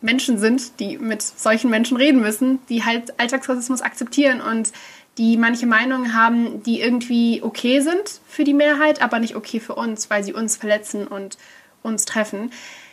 Menschen 0.00 0.38
sind, 0.38 0.80
die 0.80 0.98
mit 0.98 1.22
solchen 1.22 1.70
Menschen 1.70 1.96
reden 1.96 2.20
müssen, 2.20 2.58
die 2.68 2.84
halt 2.84 3.18
Alltagsrassismus 3.20 3.82
akzeptieren 3.82 4.40
und 4.40 4.72
die 5.18 5.36
manche 5.36 5.66
Meinungen 5.66 6.14
haben, 6.14 6.62
die 6.62 6.80
irgendwie 6.80 7.42
okay 7.42 7.80
sind 7.80 8.20
für 8.26 8.44
die 8.44 8.54
Mehrheit, 8.54 9.02
aber 9.02 9.20
nicht 9.20 9.36
okay 9.36 9.60
für 9.60 9.74
uns, 9.74 10.10
weil 10.10 10.24
sie 10.24 10.32
uns 10.32 10.56
verletzen 10.56 11.06
und 11.06 11.38
uns 11.82 12.04
treffen. 12.04 12.50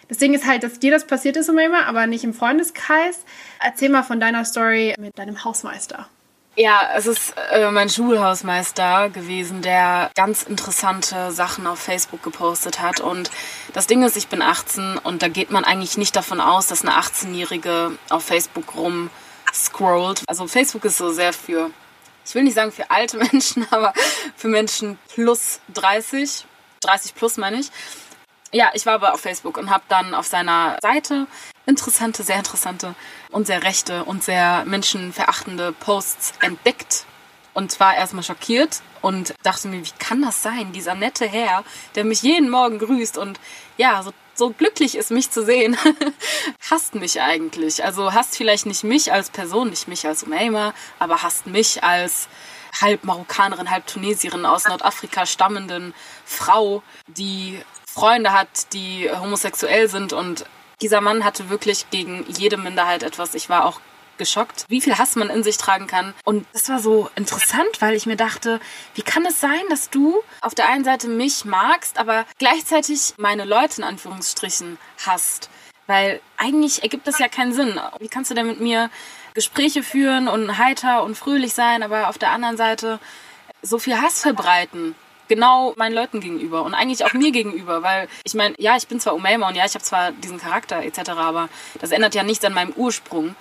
Das 0.08 0.18
Ding 0.18 0.34
ist 0.34 0.46
halt, 0.46 0.64
dass 0.64 0.78
dir 0.78 0.92
das 0.92 1.08
passiert 1.08 1.38
ist 1.38 1.48
immer, 1.48 1.88
aber 1.88 2.06
nicht 2.06 2.24
im 2.24 2.34
Freundeskreis. 2.34 3.20
Erzähl 3.62 3.90
mal 3.90 4.04
von 4.04 4.20
deiner 4.20 4.44
Story 4.44 4.94
mit 5.00 5.18
deinem 5.18 5.44
Hausmeister. 5.44 6.08
Ja, 6.58 6.82
es 6.98 7.06
ist 7.06 7.34
äh, 7.54 7.72
mein 7.72 7.90
Schulhausmeister 7.90 9.10
gewesen, 9.10 9.62
der 9.62 10.12
ganz 10.16 10.44
interessante 10.44 11.32
Sachen 11.32 11.66
auf 11.66 11.80
Facebook 11.80 12.22
gepostet 12.24 12.82
hat. 12.82 13.00
Und 13.00 13.32
das 13.72 13.88
Ding 13.88 14.04
ist, 14.04 14.18
ich 14.18 14.28
bin 14.28 14.42
18 14.42 14.98
und 14.98 15.24
da 15.24 15.30
geht 15.30 15.50
man 15.50 15.64
eigentlich 15.64 15.98
nicht 15.98 16.14
davon 16.14 16.42
aus, 16.42 16.68
dass 16.68 16.82
eine 16.82 16.92
18-Jährige 17.00 17.98
auf 18.10 18.26
Facebook 18.26 18.76
rumscrollt. 18.76 20.24
Also 20.28 20.46
Facebook 20.48 20.84
ist 20.84 20.98
so 20.98 21.14
sehr 21.14 21.32
für 21.32 21.72
ich 22.26 22.36
will 22.36 22.44
nicht 22.44 22.56
sagen 22.56 22.72
für 22.72 22.90
alte 22.92 23.18
Menschen, 23.32 23.68
aber 23.72 23.94
für 24.36 24.48
Menschen 24.48 24.98
plus 25.14 25.60
30, 25.74 26.46
30 26.82 27.16
plus 27.16 27.38
meine 27.38 27.60
ich. 27.60 27.72
Ja, 28.54 28.72
ich 28.74 28.86
war 28.86 28.96
aber 28.96 29.14
auf 29.14 29.22
Facebook 29.22 29.58
und 29.58 29.70
habe 29.70 29.84
dann 29.88 30.14
auf 30.14 30.28
seiner 30.28 30.78
Seite 30.82 31.28
interessante, 31.66 32.24
sehr 32.24 32.38
interessante 32.38 32.96
und 33.30 33.48
sehr 33.48 33.64
rechte 33.64 34.04
und 34.04 34.24
sehr 34.24 34.66
menschenverachtende 34.66 35.72
Posts 35.72 36.34
entdeckt 36.42 37.06
und 37.54 37.80
war 37.80 37.96
erstmal 37.96 38.24
schockiert 38.24 38.82
und 39.02 39.34
dachte 39.44 39.68
mir, 39.68 39.86
wie 39.86 39.92
kann 40.00 40.22
das 40.22 40.42
sein? 40.42 40.72
Dieser 40.74 40.96
nette 40.96 41.26
Herr, 41.28 41.64
der 41.96 42.04
mich 42.04 42.22
jeden 42.22 42.50
Morgen 42.50 42.80
grüßt 42.80 43.18
und 43.18 43.40
ja, 43.78 44.04
so 44.04 44.12
so 44.42 44.50
glücklich 44.50 44.96
ist, 44.96 45.12
mich 45.12 45.30
zu 45.30 45.46
sehen, 45.46 45.78
hasst 46.72 46.96
mich 46.96 47.22
eigentlich. 47.22 47.84
Also 47.84 48.12
hasst 48.12 48.36
vielleicht 48.36 48.66
nicht 48.66 48.84
mich 48.84 49.14
als 49.14 49.30
Person, 49.30 49.70
nicht 49.70 49.88
mich 49.88 50.08
als 50.08 50.24
Umayma, 50.24 50.74
aber 50.98 51.22
hasst 51.22 51.46
mich 51.46 51.84
als 51.84 52.28
halb 52.82 53.04
Marokkanerin, 53.04 53.70
halb 53.70 53.86
Tunesierin 53.86 54.48
aus 54.48 54.68
Nordafrika 54.68 55.28
stammenden 55.28 55.94
Frau, 56.26 56.82
die 57.06 57.62
Freunde 57.86 58.32
hat, 58.34 58.74
die 58.74 59.12
homosexuell 59.12 59.88
sind 59.88 60.12
und 60.12 60.46
dieser 60.82 61.02
Mann 61.02 61.24
hatte 61.24 61.52
wirklich 61.52 61.92
gegen 61.92 62.26
jede 62.28 62.58
Minderheit 62.58 63.04
etwas. 63.04 63.36
Ich 63.36 63.48
war 63.48 63.66
auch 63.66 63.80
geschockt, 64.22 64.66
wie 64.68 64.82
viel 64.82 65.00
Hass 65.00 65.16
man 65.16 65.32
in 65.32 65.44
sich 65.44 65.58
tragen 65.58 65.88
kann. 65.88 66.14
Und 66.26 66.46
das 66.54 66.70
war 66.70 66.80
so 66.80 67.10
interessant, 67.16 67.82
weil 67.82 67.96
ich 67.96 68.06
mir 68.06 68.16
dachte, 68.16 68.60
wie 68.94 69.02
kann 69.02 69.26
es 69.26 69.42
sein, 69.42 69.62
dass 69.70 69.90
du 69.90 70.22
auf 70.42 70.54
der 70.54 70.70
einen 70.70 70.84
Seite 70.84 71.08
mich 71.08 71.44
magst, 71.44 71.98
aber 71.98 72.26
gleichzeitig 72.38 73.16
meine 73.18 73.46
Leute 73.46 73.82
in 73.82 73.84
Anführungsstrichen 73.84 74.78
hasst? 75.06 75.50
Weil 75.88 76.22
eigentlich 76.38 76.84
ergibt 76.84 77.08
das 77.08 77.18
ja 77.18 77.28
keinen 77.28 77.54
Sinn. 77.54 77.80
Wie 78.00 78.10
kannst 78.10 78.30
du 78.30 78.36
denn 78.36 78.46
mit 78.46 78.62
mir 78.62 78.92
Gespräche 79.34 79.82
führen 79.82 80.28
und 80.28 80.60
heiter 80.60 81.04
und 81.04 81.18
fröhlich 81.18 81.56
sein, 81.56 81.82
aber 81.82 82.08
auf 82.08 82.20
der 82.20 82.30
anderen 82.30 82.58
Seite 82.58 83.00
so 83.64 83.80
viel 83.80 84.00
Hass 84.00 84.22
verbreiten? 84.22 84.96
genau 85.32 85.74
meinen 85.78 85.94
Leuten 85.94 86.20
gegenüber 86.20 86.64
und 86.64 86.74
eigentlich 86.74 87.06
auch 87.06 87.14
mir 87.14 87.32
gegenüber, 87.32 87.82
weil 87.84 88.10
ich 88.26 88.34
meine, 88.34 88.54
ja, 88.58 88.76
ich 88.76 88.90
bin 88.90 89.00
zwar 89.00 89.16
Umayma 89.16 89.48
und 89.48 89.56
ja, 89.56 89.64
ich 89.66 89.74
habe 89.76 89.84
zwar 89.84 90.12
diesen 90.12 90.42
Charakter 90.42 90.84
etc., 90.84 91.12
aber 91.12 91.48
das 91.80 91.92
ändert 91.92 92.16
ja 92.16 92.24
nichts 92.24 92.44
an 92.44 92.54
meinem 92.54 92.74
Ursprung. 92.76 93.34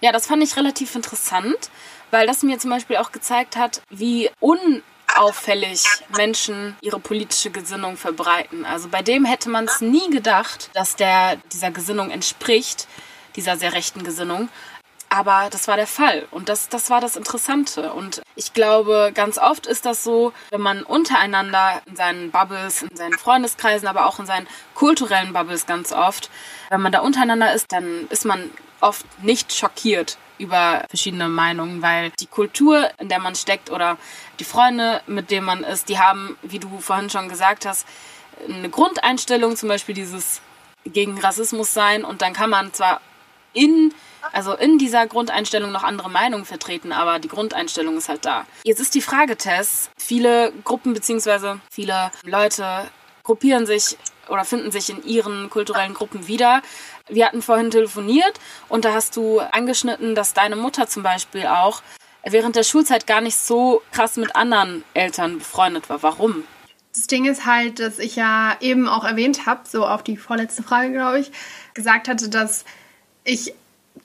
Ja, 0.00 0.12
das 0.12 0.26
fand 0.26 0.42
ich 0.42 0.56
relativ 0.56 0.94
interessant, 0.94 1.70
weil 2.10 2.26
das 2.26 2.42
mir 2.42 2.58
zum 2.58 2.70
Beispiel 2.70 2.96
auch 2.96 3.12
gezeigt 3.12 3.56
hat, 3.56 3.80
wie 3.88 4.30
unauffällig 4.40 5.84
Menschen 6.14 6.76
ihre 6.82 7.00
politische 7.00 7.50
Gesinnung 7.50 7.96
verbreiten. 7.96 8.66
Also 8.66 8.88
bei 8.88 9.00
dem 9.00 9.24
hätte 9.24 9.48
man 9.48 9.64
es 9.64 9.80
nie 9.80 10.10
gedacht, 10.10 10.70
dass 10.74 10.96
der 10.96 11.36
dieser 11.50 11.70
Gesinnung 11.70 12.10
entspricht, 12.10 12.88
dieser 13.36 13.56
sehr 13.56 13.72
rechten 13.72 14.04
Gesinnung. 14.04 14.50
Aber 15.08 15.48
das 15.50 15.66
war 15.66 15.76
der 15.76 15.86
Fall 15.86 16.26
und 16.30 16.50
das, 16.50 16.68
das 16.68 16.90
war 16.90 17.00
das 17.00 17.16
Interessante. 17.16 17.92
Und 17.94 18.20
ich 18.34 18.52
glaube, 18.52 19.12
ganz 19.14 19.38
oft 19.38 19.66
ist 19.66 19.86
das 19.86 20.04
so, 20.04 20.34
wenn 20.50 20.60
man 20.60 20.82
untereinander 20.82 21.80
in 21.86 21.96
seinen 21.96 22.30
Bubbles, 22.32 22.82
in 22.82 22.96
seinen 22.96 23.16
Freundeskreisen, 23.16 23.88
aber 23.88 24.06
auch 24.06 24.18
in 24.18 24.26
seinen 24.26 24.48
kulturellen 24.74 25.32
Bubbles 25.32 25.64
ganz 25.64 25.92
oft, 25.92 26.28
wenn 26.68 26.82
man 26.82 26.92
da 26.92 27.00
untereinander 27.00 27.54
ist, 27.54 27.72
dann 27.72 28.08
ist 28.10 28.26
man 28.26 28.50
oft 28.86 29.06
nicht 29.22 29.52
schockiert 29.52 30.18
über 30.38 30.84
verschiedene 30.88 31.28
Meinungen, 31.28 31.82
weil 31.82 32.10
die 32.20 32.26
Kultur, 32.26 32.90
in 32.98 33.08
der 33.08 33.18
man 33.18 33.34
steckt 33.34 33.70
oder 33.70 33.96
die 34.38 34.44
Freunde, 34.44 35.00
mit 35.06 35.30
denen 35.30 35.46
man 35.46 35.64
ist, 35.64 35.88
die 35.88 35.98
haben, 35.98 36.36
wie 36.42 36.58
du 36.58 36.78
vorhin 36.78 37.10
schon 37.10 37.28
gesagt 37.28 37.64
hast, 37.66 37.86
eine 38.48 38.68
Grundeinstellung, 38.68 39.56
zum 39.56 39.68
Beispiel 39.68 39.94
dieses 39.94 40.40
gegen 40.84 41.18
Rassismus 41.18 41.72
sein 41.72 42.04
und 42.04 42.22
dann 42.22 42.32
kann 42.32 42.50
man 42.50 42.72
zwar 42.72 43.00
in 43.52 43.92
also 44.32 44.54
in 44.54 44.78
dieser 44.78 45.06
Grundeinstellung 45.06 45.70
noch 45.70 45.84
andere 45.84 46.10
Meinungen 46.10 46.44
vertreten, 46.44 46.92
aber 46.92 47.20
die 47.20 47.28
Grundeinstellung 47.28 47.96
ist 47.96 48.08
halt 48.08 48.24
da. 48.24 48.44
Jetzt 48.64 48.80
ist 48.80 48.94
die 48.94 49.00
Frage, 49.00 49.36
Tess, 49.36 49.88
viele 49.96 50.52
Gruppen 50.64 50.94
bzw. 50.94 51.56
viele 51.70 52.10
Leute 52.24 52.90
gruppieren 53.22 53.66
sich 53.66 53.96
oder 54.28 54.44
finden 54.44 54.70
sich 54.70 54.90
in 54.90 55.04
ihren 55.04 55.50
kulturellen 55.50 55.94
Gruppen 55.94 56.26
wieder. 56.26 56.62
Wir 57.08 57.26
hatten 57.26 57.42
vorhin 57.42 57.70
telefoniert 57.70 58.40
und 58.68 58.84
da 58.84 58.92
hast 58.92 59.16
du 59.16 59.38
angeschnitten, 59.38 60.14
dass 60.14 60.34
deine 60.34 60.56
Mutter 60.56 60.88
zum 60.88 61.02
Beispiel 61.02 61.46
auch 61.46 61.82
während 62.24 62.56
der 62.56 62.64
Schulzeit 62.64 63.06
gar 63.06 63.20
nicht 63.20 63.36
so 63.36 63.82
krass 63.92 64.16
mit 64.16 64.34
anderen 64.34 64.82
Eltern 64.94 65.38
befreundet 65.38 65.88
war. 65.88 66.02
Warum? 66.02 66.44
Das 66.92 67.06
Ding 67.06 67.26
ist 67.26 67.46
halt, 67.46 67.78
dass 67.78 67.98
ich 67.98 68.16
ja 68.16 68.56
eben 68.60 68.88
auch 68.88 69.04
erwähnt 69.04 69.46
habe, 69.46 69.60
so 69.68 69.86
auf 69.86 70.02
die 70.02 70.16
vorletzte 70.16 70.62
Frage, 70.62 70.92
glaube 70.92 71.20
ich, 71.20 71.30
gesagt 71.74 72.08
hatte, 72.08 72.28
dass 72.28 72.64
ich 73.22 73.54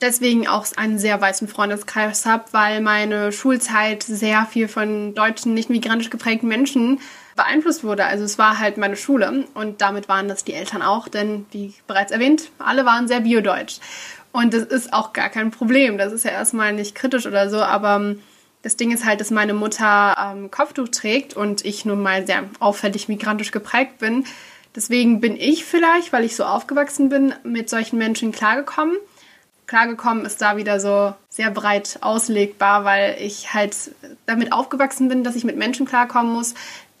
deswegen 0.00 0.46
auch 0.46 0.66
einen 0.76 0.98
sehr 0.98 1.20
weißen 1.20 1.48
Freundeskreis 1.48 2.26
habe, 2.26 2.44
weil 2.52 2.80
meine 2.80 3.32
Schulzeit 3.32 4.02
sehr 4.02 4.46
viel 4.46 4.68
von 4.68 5.14
deutschen, 5.14 5.54
nicht 5.54 5.70
migrantisch 5.70 6.10
geprägten 6.10 6.48
Menschen 6.48 7.00
beeinflusst 7.36 7.84
wurde. 7.84 8.04
Also 8.04 8.24
es 8.24 8.38
war 8.38 8.58
halt 8.58 8.76
meine 8.76 8.96
Schule 8.96 9.44
und 9.54 9.80
damit 9.80 10.08
waren 10.08 10.28
das 10.28 10.44
die 10.44 10.54
Eltern 10.54 10.82
auch, 10.82 11.08
denn 11.08 11.46
wie 11.50 11.74
bereits 11.86 12.12
erwähnt, 12.12 12.50
alle 12.58 12.84
waren 12.84 13.08
sehr 13.08 13.20
biodeutsch. 13.20 13.78
Und 14.32 14.54
das 14.54 14.62
ist 14.62 14.92
auch 14.92 15.12
gar 15.12 15.28
kein 15.28 15.50
Problem. 15.50 15.98
Das 15.98 16.12
ist 16.12 16.24
ja 16.24 16.30
erstmal 16.30 16.72
nicht 16.72 16.94
kritisch 16.94 17.26
oder 17.26 17.50
so, 17.50 17.58
aber 17.58 17.96
ähm, 17.96 18.22
das 18.62 18.76
Ding 18.76 18.92
ist 18.92 19.04
halt, 19.04 19.20
dass 19.20 19.30
meine 19.30 19.54
Mutter 19.54 20.16
ähm, 20.18 20.50
Kopftuch 20.50 20.88
trägt 20.88 21.34
und 21.34 21.64
ich 21.64 21.84
nun 21.84 22.02
mal 22.02 22.26
sehr 22.26 22.44
auffällig 22.60 23.08
migrantisch 23.08 23.50
geprägt 23.50 23.98
bin. 23.98 24.24
Deswegen 24.74 25.20
bin 25.20 25.36
ich 25.36 25.64
vielleicht, 25.64 26.12
weil 26.12 26.24
ich 26.24 26.34
so 26.34 26.44
aufgewachsen 26.44 27.10
bin, 27.10 27.34
mit 27.44 27.68
solchen 27.68 27.98
Menschen 27.98 28.32
klargekommen 28.32 28.96
klargekommen 29.72 30.26
ist 30.26 30.42
da 30.42 30.58
wieder 30.58 30.80
so 30.80 31.14
sehr 31.30 31.50
breit 31.50 31.98
auslegbar, 32.02 32.84
weil 32.84 33.16
ich 33.18 33.54
halt 33.54 33.74
damit 34.26 34.52
aufgewachsen 34.52 35.08
bin, 35.08 35.24
dass 35.24 35.34
ich 35.34 35.44
mit 35.44 35.56
Menschen 35.56 35.86
klarkommen 35.86 36.30
muss, 36.30 36.52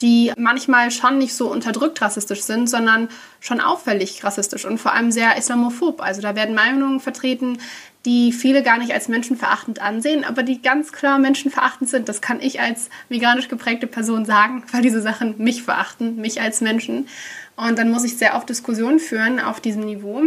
die 0.02 0.32
manchmal 0.36 0.90
schon 0.90 1.18
nicht 1.18 1.34
so 1.34 1.50
unterdrückt 1.50 2.02
rassistisch 2.02 2.42
sind, 2.42 2.68
sondern 2.68 3.08
schon 3.40 3.60
auffällig 3.60 4.22
rassistisch 4.24 4.64
und 4.64 4.78
vor 4.78 4.92
allem 4.92 5.12
sehr 5.12 5.36
islamophob. 5.36 6.02
Also 6.02 6.20
da 6.20 6.34
werden 6.34 6.54
Meinungen 6.54 7.00
vertreten, 7.00 7.58
die 8.04 8.32
viele 8.32 8.64
gar 8.64 8.78
nicht 8.78 8.92
als 8.92 9.08
menschenverachtend 9.08 9.80
ansehen, 9.80 10.24
aber 10.24 10.42
die 10.42 10.60
ganz 10.60 10.92
klar 10.92 11.20
menschenverachtend 11.20 11.88
sind. 11.88 12.08
Das 12.08 12.20
kann 12.20 12.40
ich 12.40 12.60
als 12.60 12.90
migrantisch 13.08 13.48
geprägte 13.48 13.86
Person 13.86 14.24
sagen, 14.24 14.64
weil 14.72 14.82
diese 14.82 15.00
Sachen 15.00 15.36
mich 15.38 15.62
verachten, 15.62 16.16
mich 16.16 16.40
als 16.40 16.60
Menschen. 16.60 17.08
Und 17.56 17.78
dann 17.78 17.90
muss 17.90 18.04
ich 18.04 18.18
sehr 18.18 18.34
oft 18.36 18.48
Diskussionen 18.48 18.98
führen 18.98 19.38
auf 19.38 19.60
diesem 19.60 19.84
Niveau. 19.84 20.22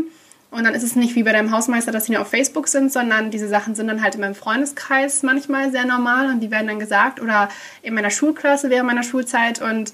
Und 0.55 0.63
dann 0.63 0.73
ist 0.73 0.83
es 0.83 0.95
nicht 0.95 1.15
wie 1.15 1.23
bei 1.23 1.33
deinem 1.33 1.51
Hausmeister, 1.51 1.91
dass 1.91 2.05
sie 2.05 2.13
nur 2.13 2.21
auf 2.21 2.29
Facebook 2.29 2.69
sind, 2.69 2.89
sondern 2.89 3.29
diese 3.29 3.49
Sachen 3.49 3.75
sind 3.75 3.87
dann 3.87 4.01
halt 4.01 4.15
in 4.15 4.21
meinem 4.21 4.35
Freundeskreis 4.35 5.21
manchmal 5.21 5.69
sehr 5.69 5.85
normal 5.85 6.29
und 6.29 6.39
die 6.39 6.49
werden 6.49 6.67
dann 6.67 6.79
gesagt 6.79 7.21
oder 7.21 7.49
in 7.81 7.93
meiner 7.93 8.09
Schulklasse 8.09 8.69
während 8.69 8.87
meiner 8.87 9.03
Schulzeit 9.03 9.61
und 9.61 9.91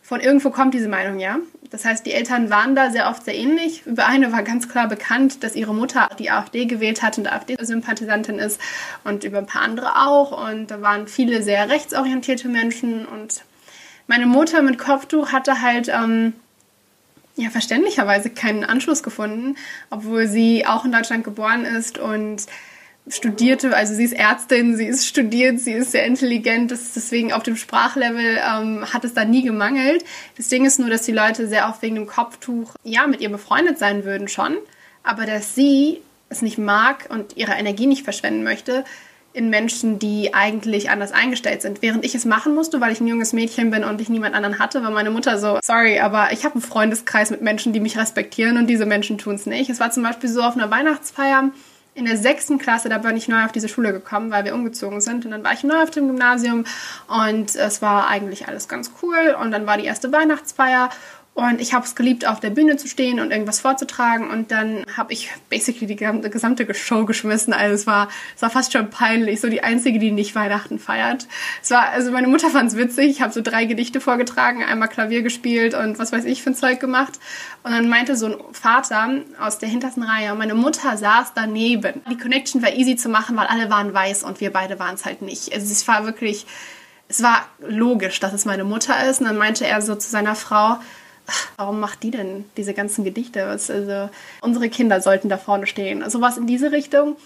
von 0.00 0.20
irgendwo 0.20 0.48
kommt 0.48 0.72
diese 0.72 0.88
Meinung, 0.88 1.18
ja. 1.18 1.36
Das 1.70 1.84
heißt, 1.84 2.06
die 2.06 2.14
Eltern 2.14 2.48
waren 2.48 2.74
da 2.74 2.88
sehr 2.90 3.10
oft 3.10 3.22
sehr 3.26 3.34
ähnlich. 3.34 3.84
Über 3.84 4.06
eine 4.06 4.32
war 4.32 4.42
ganz 4.42 4.66
klar 4.66 4.88
bekannt, 4.88 5.44
dass 5.44 5.54
ihre 5.54 5.74
Mutter 5.74 6.08
die 6.18 6.30
AfD 6.30 6.64
gewählt 6.64 7.02
hat 7.02 7.18
und 7.18 7.30
AfD-Sympathisantin 7.30 8.38
ist 8.38 8.58
und 9.04 9.24
über 9.24 9.36
ein 9.36 9.46
paar 9.46 9.60
andere 9.60 10.06
auch. 10.06 10.48
Und 10.48 10.70
da 10.70 10.80
waren 10.80 11.06
viele 11.06 11.42
sehr 11.42 11.68
rechtsorientierte 11.68 12.48
Menschen 12.48 13.04
und 13.04 13.44
meine 14.06 14.24
Mutter 14.24 14.62
mit 14.62 14.78
Kopftuch 14.78 15.32
hatte 15.32 15.60
halt 15.60 15.88
ähm, 15.88 16.32
ja 17.42 17.50
verständlicherweise 17.50 18.30
keinen 18.30 18.64
Anschluss 18.64 19.02
gefunden, 19.02 19.56
obwohl 19.90 20.26
sie 20.26 20.66
auch 20.66 20.84
in 20.84 20.92
Deutschland 20.92 21.24
geboren 21.24 21.64
ist 21.64 21.98
und 21.98 22.46
studierte, 23.08 23.74
also 23.74 23.94
sie 23.94 24.04
ist 24.04 24.12
Ärztin, 24.12 24.76
sie 24.76 24.86
ist 24.86 25.06
studiert, 25.06 25.60
sie 25.60 25.72
ist 25.72 25.92
sehr 25.92 26.04
intelligent, 26.04 26.70
das 26.70 26.92
deswegen 26.92 27.32
auf 27.32 27.42
dem 27.42 27.56
Sprachlevel 27.56 28.38
ähm, 28.38 28.92
hat 28.92 29.04
es 29.04 29.14
da 29.14 29.24
nie 29.24 29.42
gemangelt. 29.42 30.04
Das 30.36 30.48
Ding 30.48 30.66
ist 30.66 30.78
nur, 30.78 30.90
dass 30.90 31.02
die 31.02 31.12
Leute 31.12 31.48
sehr 31.48 31.68
oft 31.68 31.80
wegen 31.82 31.94
dem 31.94 32.06
Kopftuch 32.06 32.74
ja 32.84 33.06
mit 33.06 33.20
ihr 33.20 33.30
befreundet 33.30 33.78
sein 33.78 34.04
würden 34.04 34.28
schon, 34.28 34.56
aber 35.02 35.24
dass 35.26 35.54
sie 35.54 36.02
es 36.28 36.42
nicht 36.42 36.58
mag 36.58 37.06
und 37.08 37.36
ihre 37.36 37.52
Energie 37.52 37.86
nicht 37.86 38.04
verschwenden 38.04 38.42
möchte, 38.42 38.84
in 39.32 39.50
Menschen, 39.50 39.98
die 39.98 40.34
eigentlich 40.34 40.90
anders 40.90 41.12
eingestellt 41.12 41.62
sind. 41.62 41.82
Während 41.82 42.04
ich 42.04 42.14
es 42.14 42.24
machen 42.24 42.54
musste, 42.54 42.80
weil 42.80 42.92
ich 42.92 43.00
ein 43.00 43.06
junges 43.06 43.32
Mädchen 43.32 43.70
bin 43.70 43.84
und 43.84 44.00
ich 44.00 44.08
niemand 44.08 44.34
anderen 44.34 44.58
hatte, 44.58 44.82
war 44.82 44.90
meine 44.90 45.10
Mutter 45.10 45.38
so, 45.38 45.58
sorry, 45.62 46.00
aber 46.00 46.32
ich 46.32 46.44
habe 46.44 46.54
einen 46.54 46.62
Freundeskreis 46.62 47.30
mit 47.30 47.42
Menschen, 47.42 47.72
die 47.72 47.80
mich 47.80 47.98
respektieren 47.98 48.56
und 48.56 48.66
diese 48.66 48.86
Menschen 48.86 49.18
tun 49.18 49.34
es 49.34 49.46
nicht. 49.46 49.70
Es 49.70 49.80
war 49.80 49.90
zum 49.90 50.02
Beispiel 50.02 50.28
so 50.30 50.42
auf 50.42 50.56
einer 50.56 50.70
Weihnachtsfeier 50.70 51.50
in 51.98 52.04
der 52.04 52.16
sechsten 52.16 52.58
Klasse, 52.58 52.88
da 52.88 52.98
bin 52.98 53.16
ich 53.16 53.26
neu 53.26 53.44
auf 53.44 53.50
diese 53.50 53.68
Schule 53.68 53.92
gekommen, 53.92 54.30
weil 54.30 54.44
wir 54.44 54.54
umgezogen 54.54 55.00
sind. 55.00 55.24
Und 55.24 55.32
dann 55.32 55.42
war 55.42 55.52
ich 55.52 55.64
neu 55.64 55.82
auf 55.82 55.90
dem 55.90 56.06
Gymnasium 56.06 56.64
und 57.08 57.56
es 57.56 57.82
war 57.82 58.06
eigentlich 58.06 58.46
alles 58.46 58.68
ganz 58.68 58.92
cool. 59.02 59.36
Und 59.40 59.50
dann 59.50 59.66
war 59.66 59.76
die 59.76 59.84
erste 59.84 60.12
Weihnachtsfeier 60.12 60.90
und 61.38 61.60
ich 61.60 61.72
habe 61.72 61.84
es 61.84 61.94
geliebt, 61.94 62.26
auf 62.26 62.40
der 62.40 62.50
Bühne 62.50 62.78
zu 62.78 62.88
stehen 62.88 63.20
und 63.20 63.30
irgendwas 63.30 63.60
vorzutragen. 63.60 64.28
Und 64.28 64.50
dann 64.50 64.84
habe 64.96 65.12
ich 65.12 65.30
basically 65.48 65.86
die 65.86 65.94
gesamte 65.94 66.74
Show 66.74 67.04
geschmissen. 67.04 67.52
Also 67.52 67.76
es 67.76 67.86
war, 67.86 68.08
es 68.34 68.42
war 68.42 68.50
fast 68.50 68.72
schon 68.72 68.90
peinlich. 68.90 69.40
So 69.40 69.48
die 69.48 69.62
Einzige, 69.62 70.00
die 70.00 70.10
nicht 70.10 70.34
Weihnachten 70.34 70.80
feiert. 70.80 71.28
Es 71.62 71.70
war, 71.70 71.90
also 71.90 72.10
meine 72.10 72.26
Mutter 72.26 72.50
fand 72.50 72.72
es 72.72 72.76
witzig. 72.76 73.10
Ich 73.10 73.22
habe 73.22 73.32
so 73.32 73.40
drei 73.40 73.66
Gedichte 73.66 74.00
vorgetragen, 74.00 74.64
einmal 74.64 74.88
Klavier 74.88 75.22
gespielt 75.22 75.74
und 75.74 76.00
was 76.00 76.10
weiß 76.10 76.24
ich 76.24 76.42
für 76.42 76.50
ein 76.50 76.56
Zeug 76.56 76.80
gemacht. 76.80 77.20
Und 77.62 77.70
dann 77.70 77.88
meinte 77.88 78.16
so 78.16 78.26
ein 78.26 78.34
Vater 78.50 79.08
aus 79.38 79.58
der 79.58 79.68
hintersten 79.68 80.02
Reihe, 80.02 80.34
meine 80.34 80.56
Mutter 80.56 80.96
saß 80.96 81.34
daneben. 81.36 82.02
Die 82.10 82.18
Connection 82.18 82.62
war 82.62 82.72
easy 82.72 82.96
zu 82.96 83.08
machen, 83.08 83.36
weil 83.36 83.46
alle 83.46 83.70
waren 83.70 83.94
weiß 83.94 84.24
und 84.24 84.40
wir 84.40 84.52
beide 84.52 84.80
waren 84.80 84.96
es 84.96 85.04
halt 85.04 85.22
nicht. 85.22 85.54
Also 85.54 85.70
es 85.70 85.86
war 85.86 86.04
wirklich, 86.04 86.46
es 87.06 87.22
war 87.22 87.46
logisch, 87.60 88.18
dass 88.18 88.32
es 88.32 88.44
meine 88.44 88.64
Mutter 88.64 89.08
ist. 89.08 89.20
Und 89.20 89.28
dann 89.28 89.38
meinte 89.38 89.64
er 89.64 89.80
so 89.82 89.94
zu 89.94 90.10
seiner 90.10 90.34
Frau, 90.34 90.78
warum 91.56 91.80
macht 91.80 92.02
die 92.02 92.10
denn 92.10 92.44
diese 92.56 92.74
ganzen 92.74 93.04
Gedichte? 93.04 93.44
Also, 93.46 94.10
unsere 94.40 94.68
Kinder 94.68 95.00
sollten 95.00 95.28
da 95.28 95.38
vorne 95.38 95.66
stehen. 95.66 96.02
Also 96.02 96.20
was 96.20 96.36
in 96.36 96.46
diese 96.46 96.72
Richtung. 96.72 97.16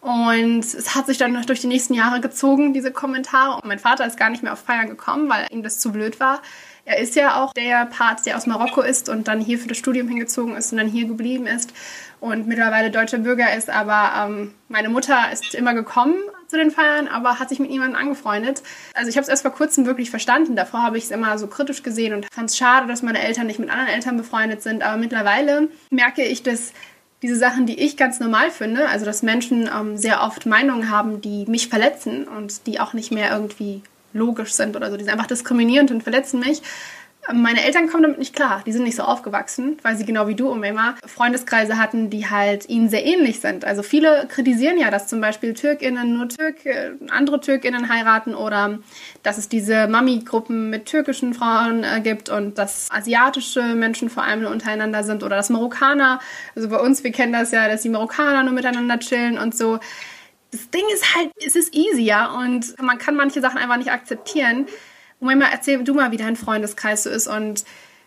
Und 0.00 0.64
es 0.64 0.96
hat 0.96 1.06
sich 1.06 1.16
dann 1.16 1.40
durch 1.46 1.60
die 1.60 1.68
nächsten 1.68 1.94
Jahre 1.94 2.20
gezogen, 2.20 2.74
diese 2.74 2.90
Kommentare. 2.90 3.54
Und 3.54 3.66
mein 3.66 3.78
Vater 3.78 4.04
ist 4.04 4.16
gar 4.16 4.30
nicht 4.30 4.42
mehr 4.42 4.52
auf 4.52 4.58
Feiern 4.58 4.88
gekommen, 4.88 5.28
weil 5.30 5.46
ihm 5.50 5.62
das 5.62 5.78
zu 5.78 5.92
blöd 5.92 6.18
war. 6.18 6.42
Er 6.84 6.98
ist 6.98 7.14
ja 7.14 7.40
auch 7.40 7.52
der 7.52 7.86
Part, 7.86 8.26
der 8.26 8.36
aus 8.36 8.46
Marokko 8.46 8.80
ist 8.80 9.08
und 9.08 9.28
dann 9.28 9.40
hier 9.40 9.60
für 9.60 9.68
das 9.68 9.78
Studium 9.78 10.08
hingezogen 10.08 10.56
ist 10.56 10.72
und 10.72 10.78
dann 10.78 10.88
hier 10.88 11.06
geblieben 11.06 11.46
ist 11.46 11.72
und 12.18 12.48
mittlerweile 12.48 12.90
deutscher 12.90 13.18
Bürger 13.18 13.54
ist. 13.56 13.70
Aber 13.70 14.10
ähm, 14.16 14.54
meine 14.68 14.88
Mutter 14.88 15.30
ist 15.32 15.54
immer 15.54 15.74
gekommen 15.74 16.16
zu 16.52 16.58
den 16.58 16.70
Feiern, 16.70 17.08
aber 17.08 17.38
hat 17.38 17.48
sich 17.48 17.58
mit 17.58 17.70
niemandem 17.70 17.98
angefreundet. 17.98 18.62
Also 18.92 19.08
ich 19.08 19.16
habe 19.16 19.22
es 19.22 19.28
erst 19.28 19.40
vor 19.40 19.52
kurzem 19.52 19.86
wirklich 19.86 20.10
verstanden. 20.10 20.54
Davor 20.54 20.82
habe 20.82 20.98
ich 20.98 21.04
es 21.04 21.10
immer 21.10 21.38
so 21.38 21.46
kritisch 21.46 21.82
gesehen 21.82 22.12
und 22.12 22.26
fand 22.30 22.50
es 22.50 22.58
schade, 22.58 22.86
dass 22.86 23.00
meine 23.00 23.22
Eltern 23.22 23.46
nicht 23.46 23.58
mit 23.58 23.70
anderen 23.70 23.88
Eltern 23.88 24.18
befreundet 24.18 24.62
sind. 24.62 24.82
Aber 24.82 24.98
mittlerweile 24.98 25.68
merke 25.88 26.22
ich, 26.22 26.42
dass 26.42 26.74
diese 27.22 27.36
Sachen, 27.36 27.64
die 27.64 27.80
ich 27.80 27.96
ganz 27.96 28.20
normal 28.20 28.50
finde, 28.50 28.86
also 28.86 29.06
dass 29.06 29.22
Menschen 29.22 29.70
ähm, 29.74 29.96
sehr 29.96 30.22
oft 30.22 30.44
Meinungen 30.44 30.90
haben, 30.90 31.22
die 31.22 31.46
mich 31.46 31.68
verletzen 31.68 32.28
und 32.28 32.66
die 32.66 32.80
auch 32.80 32.92
nicht 32.92 33.12
mehr 33.12 33.32
irgendwie 33.32 33.80
logisch 34.12 34.52
sind 34.52 34.76
oder 34.76 34.90
so, 34.90 34.98
die 34.98 35.04
sind 35.04 35.12
einfach 35.12 35.28
diskriminierend 35.28 35.90
und 35.90 36.02
verletzen 36.02 36.40
mich, 36.40 36.60
meine 37.32 37.64
Eltern 37.64 37.88
kommen 37.88 38.02
damit 38.02 38.18
nicht 38.18 38.34
klar. 38.34 38.62
Die 38.66 38.72
sind 38.72 38.82
nicht 38.82 38.96
so 38.96 39.04
aufgewachsen, 39.04 39.76
weil 39.82 39.96
sie 39.96 40.04
genau 40.04 40.26
wie 40.26 40.34
du, 40.34 40.50
Umema, 40.50 40.96
Freundeskreise 41.06 41.78
hatten, 41.78 42.10
die 42.10 42.28
halt 42.28 42.68
ihnen 42.68 42.88
sehr 42.88 43.04
ähnlich 43.04 43.40
sind. 43.40 43.64
Also 43.64 43.82
viele 43.82 44.26
kritisieren 44.28 44.76
ja, 44.76 44.90
dass 44.90 45.06
zum 45.06 45.20
Beispiel 45.20 45.54
TürkInnen 45.54 46.14
nur 46.14 46.28
Türk, 46.28 46.66
äh, 46.66 46.90
andere 47.10 47.40
TürkInnen 47.40 47.88
heiraten 47.88 48.34
oder 48.34 48.78
dass 49.22 49.38
es 49.38 49.48
diese 49.48 49.86
Mami-Gruppen 49.86 50.68
mit 50.68 50.86
türkischen 50.86 51.32
Frauen 51.32 51.84
äh, 51.84 52.00
gibt 52.00 52.28
und 52.28 52.58
dass 52.58 52.88
asiatische 52.90 53.62
Menschen 53.74 54.10
vor 54.10 54.24
allem 54.24 54.44
untereinander 54.46 55.04
sind 55.04 55.22
oder 55.22 55.36
dass 55.36 55.48
Marokkaner, 55.48 56.18
also 56.56 56.68
bei 56.68 56.78
uns, 56.78 57.04
wir 57.04 57.12
kennen 57.12 57.32
das 57.32 57.52
ja, 57.52 57.68
dass 57.68 57.82
die 57.82 57.88
Marokkaner 57.88 58.42
nur 58.42 58.52
miteinander 58.52 58.98
chillen 58.98 59.38
und 59.38 59.56
so. 59.56 59.78
Das 60.50 60.68
Ding 60.70 60.84
ist 60.92 61.14
halt, 61.14 61.30
es 61.46 61.54
ist 61.54 61.74
easier 61.74 62.30
und 62.36 62.78
man 62.82 62.98
kann 62.98 63.14
manche 63.14 63.40
Sachen 63.40 63.58
einfach 63.58 63.76
nicht 63.76 63.92
akzeptieren. 63.92 64.66
Moment 65.22 65.40
mal, 65.40 65.50
erzähl 65.52 65.82
du 65.84 65.94
mal, 65.94 66.10
wie 66.10 66.16
dein 66.16 66.34
Freundeskreis 66.34 67.04
so 67.04 67.10
ist 67.10 67.28
und 67.28 67.64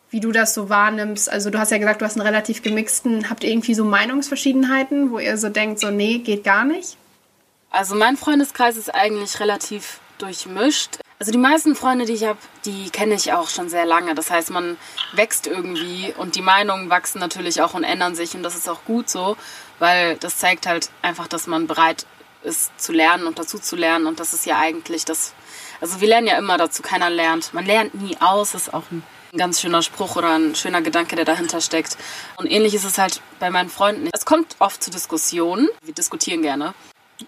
wie 0.10 0.20
du 0.20 0.34
das 0.34 0.54
so 0.54 0.70
wahrnimmst. 0.70 1.32
Also 1.32 1.50
du 1.50 1.58
hast 1.58 1.72
ja 1.72 1.78
gesagt, 1.78 2.02
du 2.02 2.06
hast 2.06 2.18
einen 2.18 2.28
relativ 2.28 2.62
gemixten. 2.62 3.30
Habt 3.30 3.46
ihr 3.46 3.52
irgendwie 3.52 3.74
so 3.74 3.86
Meinungsverschiedenheiten, 3.86 5.12
wo 5.12 5.20
ihr 5.20 5.38
so 5.38 5.48
denkt, 5.48 5.80
so 5.80 5.92
nee, 5.92 6.18
geht 6.18 6.44
gar 6.44 6.66
nicht? 6.66 6.98
Also 7.70 7.96
mein 7.96 8.18
Freundeskreis 8.18 8.76
ist 8.76 8.94
eigentlich 8.94 9.40
relativ 9.40 10.02
durchmischt. 10.18 11.00
Also 11.18 11.32
die 11.32 11.38
meisten 11.38 11.76
Freunde, 11.76 12.04
die 12.04 12.14
ich 12.14 12.26
habe, 12.26 12.40
die 12.66 12.90
kenne 12.90 13.16
ich 13.16 13.32
auch 13.32 13.48
schon 13.48 13.70
sehr 13.70 13.86
lange. 13.86 14.14
Das 14.14 14.30
heißt, 14.30 14.52
man 14.52 14.76
wächst 15.14 15.48
irgendwie 15.48 16.14
und 16.18 16.36
die 16.36 16.42
Meinungen 16.42 16.90
wachsen 16.90 17.20
natürlich 17.20 17.62
auch 17.62 17.76
und 17.76 17.86
ändern 17.86 18.16
sich 18.16 18.36
und 18.36 18.44
das 18.44 18.56
ist 18.56 18.68
auch 18.68 18.84
gut 18.84 19.10
so, 19.10 19.38
weil 19.80 20.18
das 20.18 20.38
zeigt 20.38 20.68
halt 20.68 20.90
einfach, 21.02 21.30
dass 21.30 21.48
man 21.48 21.68
bereit 21.68 22.06
ist 22.44 22.78
zu 22.80 22.92
lernen 22.92 23.26
und 23.26 23.40
dazu 23.40 23.58
zu 23.58 23.76
lernen 23.76 24.06
und 24.06 24.20
das 24.20 24.34
ist 24.34 24.46
ja 24.46 24.60
eigentlich 24.60 25.06
das, 25.06 25.34
also 25.82 26.02
wir 26.02 26.08
lernen 26.08 26.28
ja 26.28 26.38
immer 26.38 26.58
dazu, 26.58 26.82
keiner 26.82 27.10
lernt. 27.10 27.54
Man 27.54 27.66
lernt 27.66 27.94
nie 27.96 28.18
aus, 28.20 28.54
ist 28.54 28.74
auch 28.74 28.84
ein 28.92 29.04
ganz 29.38 29.62
schöner 29.62 29.82
Spruch 29.82 30.16
oder 30.16 30.36
ein 30.36 30.56
schöner 30.56 30.82
Gedanke, 30.82 31.16
der 31.16 31.26
dahinter 31.26 31.62
steckt. 31.62 31.98
Und 32.38 32.48
ähnlich 32.48 32.74
ist 32.74 32.86
es 32.86 32.98
halt 32.98 33.22
bei 33.40 33.50
meinen 33.50 33.70
Freunden. 33.70 34.10
Es 34.14 34.26
kommt 34.26 34.56
oft 34.60 34.82
zu 34.84 34.92
Diskussionen. 34.92 35.68
Wir 35.84 35.94
diskutieren 35.94 36.42
gerne. 36.42 36.74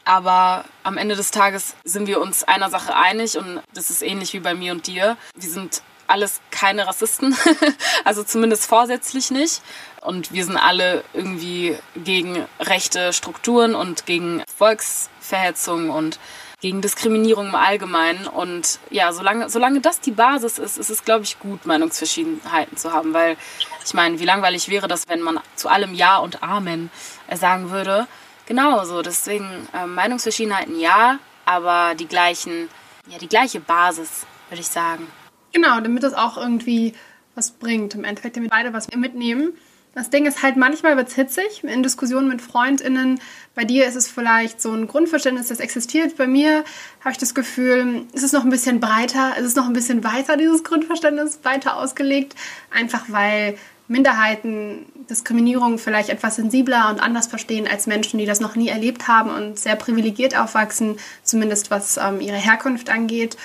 Aber 0.04 0.66
am 0.84 0.98
Ende 0.98 1.16
des 1.16 1.32
Tages 1.32 1.76
sind 1.84 2.08
wir 2.08 2.20
uns 2.20 2.44
einer 2.44 2.70
Sache 2.70 2.96
einig 2.96 3.38
und 3.38 3.62
das 3.74 3.90
ist 3.90 4.02
ähnlich 4.02 4.34
wie 4.34 4.40
bei 4.40 4.54
mir 4.54 4.74
und 4.74 4.88
dir. 4.88 5.18
Wir 5.36 5.50
sind 5.50 5.82
alles 6.08 6.42
keine 6.52 6.88
Rassisten, 6.88 7.38
also 8.04 8.24
zumindest 8.24 8.66
vorsätzlich 8.66 9.32
nicht. 9.32 9.62
Und 10.02 10.32
wir 10.32 10.46
sind 10.46 10.58
alle 10.58 11.04
irgendwie 11.14 11.78
gegen 11.96 12.46
rechte 12.60 13.12
Strukturen 13.14 13.76
und 13.76 14.06
gegen 14.06 14.44
Volksverhetzung 14.58 15.90
und 15.90 16.20
gegen 16.62 16.82
Diskriminierung 16.82 17.48
im 17.48 17.56
Allgemeinen. 17.56 18.28
Und 18.28 18.80
ja, 18.90 19.12
solange, 19.12 19.50
solange 19.50 19.82
das 19.82 20.00
die 20.00 20.12
Basis 20.12 20.58
ist, 20.58 20.78
ist 20.78 20.90
es, 20.90 21.04
glaube 21.04 21.24
ich, 21.24 21.40
gut, 21.40 21.66
Meinungsverschiedenheiten 21.66 22.78
zu 22.78 22.94
haben. 22.94 23.14
Weil 23.14 23.38
ich 23.86 23.94
meine, 23.94 24.20
wie 24.20 24.26
langweilig 24.26 24.70
wäre 24.70 24.88
das, 24.88 25.08
wenn 25.08 25.22
man 25.22 25.40
zu 25.56 25.70
allem 25.70 25.94
Ja 25.94 26.18
und 26.18 26.44
Amen 26.44 26.90
sagen 27.34 27.70
würde. 27.70 28.08
Genau 28.48 28.84
so. 28.86 29.02
Deswegen 29.02 29.68
äh, 29.74 29.86
Meinungsverschiedenheiten 29.86 30.80
ja, 30.80 31.20
aber 31.46 31.96
die 31.96 32.08
gleichen, 32.08 32.70
ja, 33.08 33.18
die 33.18 33.30
gleiche 33.30 33.60
Basis, 33.60 34.26
würde 34.50 34.62
ich 34.62 34.68
sagen. 34.68 35.08
Genau, 35.54 35.80
damit 35.80 36.04
das 36.04 36.14
auch 36.14 36.38
irgendwie 36.38 36.94
was 37.36 37.52
bringt. 37.52 37.94
Im 37.94 38.04
Endeffekt, 38.04 38.36
damit 38.36 38.50
beide 38.50 38.74
was 38.74 38.88
mitnehmen. 38.90 39.54
Das 39.98 40.12
Ding 40.12 40.28
ist 40.28 40.44
halt, 40.44 40.58
manchmal 40.58 40.96
wird 40.96 41.08
es 41.08 41.16
hitzig 41.16 41.64
in 41.64 41.82
Diskussionen 41.82 42.28
mit 42.28 42.40
FreundInnen. 42.40 43.20
Bei 43.56 43.66
dir 43.66 43.88
ist 43.88 43.96
es 43.96 44.08
vielleicht 44.08 44.62
so 44.62 44.72
ein 44.72 44.86
Grundverständnis, 44.86 45.48
das 45.48 45.60
existiert. 45.60 46.18
Bei 46.18 46.28
mir 46.28 46.64
habe 47.00 47.14
ich 47.14 47.18
das 47.18 47.34
Gefühl, 47.34 48.06
es 48.14 48.22
ist 48.22 48.32
noch 48.32 48.44
ein 48.44 48.52
bisschen 48.52 48.80
breiter, 48.80 49.32
es 49.40 49.44
ist 49.44 49.58
noch 49.58 49.66
ein 49.66 49.74
bisschen 49.74 50.04
weiter, 50.04 50.38
dieses 50.38 50.64
Grundverständnis, 50.64 51.40
weiter 51.42 51.78
ausgelegt. 51.78 52.36
Einfach 52.70 53.06
weil 53.08 53.58
Minderheiten 53.88 54.86
Diskriminierung 55.10 55.80
vielleicht 55.80 56.10
etwas 56.10 56.36
sensibler 56.36 56.92
und 56.92 57.00
anders 57.00 57.26
verstehen 57.26 57.68
als 57.68 57.88
Menschen, 57.88 58.20
die 58.20 58.28
das 58.28 58.40
noch 58.40 58.56
nie 58.56 58.68
erlebt 58.68 59.08
haben 59.08 59.32
und 59.32 59.58
sehr 59.58 59.76
privilegiert 59.76 60.38
aufwachsen, 60.38 61.00
zumindest 61.24 61.72
was 61.72 61.98
ähm, 61.98 62.22
ihre 62.22 62.38
Herkunft 62.38 62.92
angeht 62.92 63.36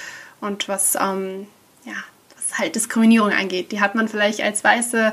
und 0.43 0.69
was, 0.69 0.97
ähm, 0.97 1.47
ja, 1.87 1.95
halt 2.59 2.75
Diskriminierung 2.75 3.33
angeht. 3.33 3.73
Die 3.73 3.81
hat 3.81 3.95
man 3.95 4.09
vielleicht 4.09 4.41
als 4.43 4.63
weiße 4.65 5.13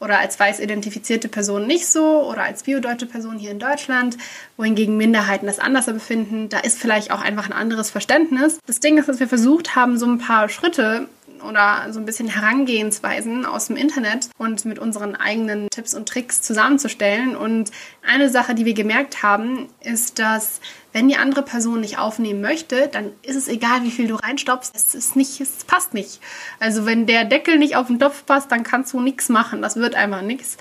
oder 0.00 0.18
als 0.18 0.38
weiß 0.38 0.60
identifizierte 0.60 1.28
Person 1.28 1.66
nicht 1.66 1.86
so 1.86 2.22
oder 2.22 2.42
als 2.42 2.62
biodeutsche 2.62 3.06
Person 3.06 3.38
hier 3.38 3.50
in 3.50 3.58
Deutschland, 3.58 4.16
wohingegen 4.56 4.96
Minderheiten 4.96 5.46
das 5.46 5.58
anders 5.58 5.86
befinden. 5.86 6.48
Da 6.48 6.60
ist 6.60 6.78
vielleicht 6.78 7.10
auch 7.10 7.20
einfach 7.20 7.46
ein 7.46 7.52
anderes 7.52 7.90
Verständnis. 7.90 8.58
Das 8.66 8.80
Ding 8.80 8.98
ist, 8.98 9.08
dass 9.08 9.20
wir 9.20 9.28
versucht 9.28 9.74
haben, 9.74 9.98
so 9.98 10.06
ein 10.06 10.18
paar 10.18 10.48
Schritte 10.48 11.08
oder 11.42 11.92
so 11.92 12.00
ein 12.00 12.04
bisschen 12.04 12.28
Herangehensweisen 12.28 13.46
aus 13.46 13.66
dem 13.66 13.76
Internet 13.76 14.28
und 14.38 14.64
mit 14.64 14.78
unseren 14.78 15.16
eigenen 15.16 15.68
Tipps 15.70 15.94
und 15.94 16.08
Tricks 16.08 16.42
zusammenzustellen. 16.42 17.36
Und 17.36 17.70
eine 18.06 18.28
Sache, 18.28 18.54
die 18.54 18.64
wir 18.64 18.74
gemerkt 18.74 19.22
haben, 19.22 19.68
ist, 19.80 20.18
dass 20.18 20.60
wenn 20.92 21.08
die 21.08 21.16
andere 21.16 21.42
Person 21.42 21.80
nicht 21.80 21.98
aufnehmen 21.98 22.40
möchte, 22.40 22.88
dann 22.88 23.10
ist 23.22 23.36
es 23.36 23.46
egal, 23.46 23.82
wie 23.82 23.90
viel 23.90 24.08
du 24.08 24.16
reinstopfst. 24.16 24.72
Es 24.74 24.94
ist 24.94 25.16
nicht, 25.16 25.40
es 25.40 25.64
passt 25.64 25.92
nicht. 25.92 26.20
Also 26.60 26.86
wenn 26.86 27.06
der 27.06 27.24
Deckel 27.24 27.58
nicht 27.58 27.76
auf 27.76 27.88
den 27.88 27.98
Topf 27.98 28.24
passt, 28.24 28.50
dann 28.50 28.62
kannst 28.62 28.94
du 28.94 29.00
nichts 29.00 29.28
machen. 29.28 29.60
Das 29.60 29.76
wird 29.76 29.94
einfach 29.94 30.22
nichts. 30.22 30.56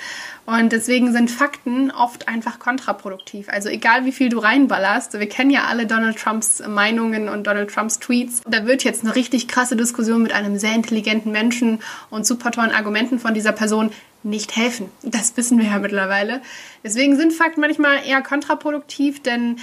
Und 0.46 0.72
deswegen 0.74 1.14
sind 1.14 1.32
Fakten 1.32 1.92
oft 1.92 2.28
einfach 2.28 2.60
kontraproduktiv. 2.60 3.48
Also 3.50 3.70
egal, 3.70 4.06
wie 4.06 4.12
viel 4.12 4.30
du 4.30 4.40
reinballerst. 4.40 5.18
Wir 5.18 5.30
kennen 5.30 5.50
ja 5.50 5.66
alle 5.66 5.88
Donald 5.88 6.18
Trumps 6.18 6.62
Meinungen 6.68 7.30
und 7.30 7.48
Donald 7.48 7.70
Trumps 7.74 8.00
Tweets. 8.00 8.42
Da 8.46 8.66
wird 8.66 8.84
jetzt 8.84 9.04
eine 9.04 9.16
richtig 9.16 9.48
krasse 9.48 9.78
Diskussion 9.78 10.22
mit 10.22 10.34
einem 10.34 10.58
sehr 10.58 10.74
intelligenten 10.74 11.32
Menschen 11.32 11.80
und 12.10 12.26
super 12.26 12.52
tollen 12.52 12.72
Argumenten 12.72 13.20
von 13.20 13.34
dieser 13.34 13.54
Person 13.54 13.92
nicht 14.24 14.56
helfen. 14.56 14.90
Das 15.04 15.38
wissen 15.38 15.58
wir 15.58 15.66
ja 15.66 15.80
mittlerweile. 15.80 16.42
Deswegen 16.84 17.16
sind 17.16 17.34
Fakten 17.34 17.62
manchmal 17.62 18.06
eher 18.06 18.22
kontraproduktiv, 18.22 19.22
denn 19.22 19.58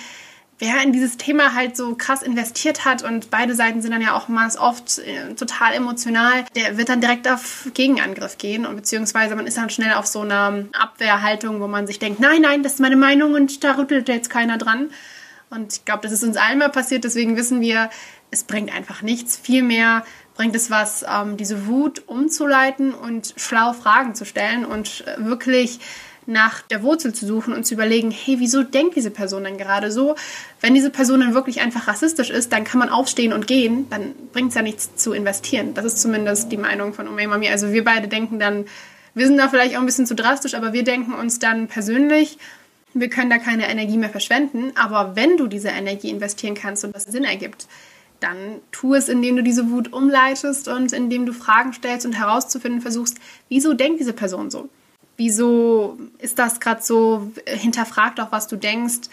wer 0.64 0.82
in 0.82 0.92
dieses 0.92 1.18
Thema 1.18 1.54
halt 1.54 1.76
so 1.76 1.94
krass 1.94 2.22
investiert 2.22 2.86
hat 2.86 3.02
und 3.02 3.30
beide 3.30 3.54
Seiten 3.54 3.82
sind 3.82 3.92
dann 3.92 4.00
ja 4.00 4.14
auch 4.14 4.28
mal 4.28 4.48
oft 4.58 4.98
äh, 4.98 5.34
total 5.34 5.74
emotional, 5.74 6.44
der 6.56 6.78
wird 6.78 6.88
dann 6.88 7.02
direkt 7.02 7.28
auf 7.28 7.68
Gegenangriff 7.74 8.38
gehen 8.38 8.64
und 8.64 8.76
beziehungsweise 8.76 9.36
man 9.36 9.46
ist 9.46 9.58
dann 9.58 9.68
schnell 9.68 9.92
auf 9.92 10.06
so 10.06 10.22
einer 10.22 10.64
Abwehrhaltung, 10.72 11.60
wo 11.60 11.66
man 11.66 11.86
sich 11.86 11.98
denkt, 11.98 12.18
nein, 12.18 12.40
nein, 12.40 12.62
das 12.62 12.74
ist 12.74 12.80
meine 12.80 12.96
Meinung 12.96 13.34
und 13.34 13.62
da 13.62 13.72
rüttelt 13.72 14.08
jetzt 14.08 14.30
keiner 14.30 14.56
dran. 14.56 14.90
Und 15.50 15.74
ich 15.74 15.84
glaube, 15.84 16.02
das 16.02 16.12
ist 16.12 16.24
uns 16.24 16.36
allen 16.38 16.58
mal 16.58 16.70
passiert, 16.70 17.04
deswegen 17.04 17.36
wissen 17.36 17.60
wir, 17.60 17.90
es 18.30 18.44
bringt 18.44 18.74
einfach 18.74 19.02
nichts. 19.02 19.36
Vielmehr 19.36 20.02
bringt 20.34 20.56
es 20.56 20.70
was, 20.70 21.04
ähm, 21.08 21.36
diese 21.36 21.66
Wut 21.66 22.08
umzuleiten 22.08 22.94
und 22.94 23.34
schlau 23.36 23.74
Fragen 23.74 24.14
zu 24.14 24.24
stellen 24.24 24.64
und 24.64 25.04
äh, 25.06 25.24
wirklich 25.24 25.78
nach 26.26 26.62
der 26.62 26.82
Wurzel 26.82 27.12
zu 27.12 27.26
suchen 27.26 27.54
und 27.54 27.64
zu 27.64 27.74
überlegen, 27.74 28.10
hey, 28.10 28.36
wieso 28.38 28.62
denkt 28.62 28.96
diese 28.96 29.10
Person 29.10 29.44
denn 29.44 29.58
gerade 29.58 29.92
so? 29.92 30.16
Wenn 30.60 30.74
diese 30.74 30.90
Person 30.90 31.20
dann 31.20 31.34
wirklich 31.34 31.60
einfach 31.60 31.88
rassistisch 31.88 32.30
ist, 32.30 32.52
dann 32.52 32.64
kann 32.64 32.78
man 32.78 32.88
aufstehen 32.88 33.32
und 33.32 33.46
gehen, 33.46 33.86
dann 33.90 34.14
bringt 34.32 34.50
es 34.50 34.54
ja 34.54 34.62
nichts 34.62 34.94
zu 34.96 35.12
investieren. 35.12 35.74
Das 35.74 35.84
ist 35.84 36.00
zumindest 36.00 36.50
die 36.50 36.56
Meinung 36.56 36.94
von 36.94 37.08
Umay 37.08 37.26
Mami. 37.26 37.48
Also 37.48 37.72
wir 37.72 37.84
beide 37.84 38.08
denken 38.08 38.38
dann, 38.38 38.66
wir 39.14 39.26
sind 39.26 39.36
da 39.36 39.48
vielleicht 39.48 39.76
auch 39.76 39.80
ein 39.80 39.86
bisschen 39.86 40.06
zu 40.06 40.14
drastisch, 40.14 40.54
aber 40.54 40.72
wir 40.72 40.82
denken 40.82 41.14
uns 41.14 41.38
dann 41.38 41.68
persönlich, 41.68 42.38
wir 42.94 43.08
können 43.08 43.30
da 43.30 43.38
keine 43.38 43.68
Energie 43.68 43.98
mehr 43.98 44.10
verschwenden. 44.10 44.72
Aber 44.76 45.16
wenn 45.16 45.36
du 45.36 45.46
diese 45.46 45.68
Energie 45.68 46.10
investieren 46.10 46.54
kannst 46.54 46.84
und 46.84 46.94
das 46.94 47.04
Sinn 47.04 47.24
ergibt, 47.24 47.66
dann 48.20 48.60
tu 48.72 48.94
es, 48.94 49.08
indem 49.08 49.36
du 49.36 49.42
diese 49.42 49.70
Wut 49.70 49.92
umleitest 49.92 50.68
und 50.68 50.92
indem 50.92 51.26
du 51.26 51.32
Fragen 51.32 51.72
stellst 51.72 52.06
und 52.06 52.14
herauszufinden 52.14 52.80
versuchst, 52.80 53.18
wieso 53.48 53.74
denkt 53.74 54.00
diese 54.00 54.12
Person 54.12 54.50
so? 54.50 54.68
Wieso 55.16 55.98
ist 56.18 56.38
das 56.38 56.60
gerade 56.60 56.82
so? 56.82 57.30
Hinterfrag 57.46 58.16
doch, 58.16 58.32
was 58.32 58.46
du 58.46 58.56
denkst. 58.56 59.08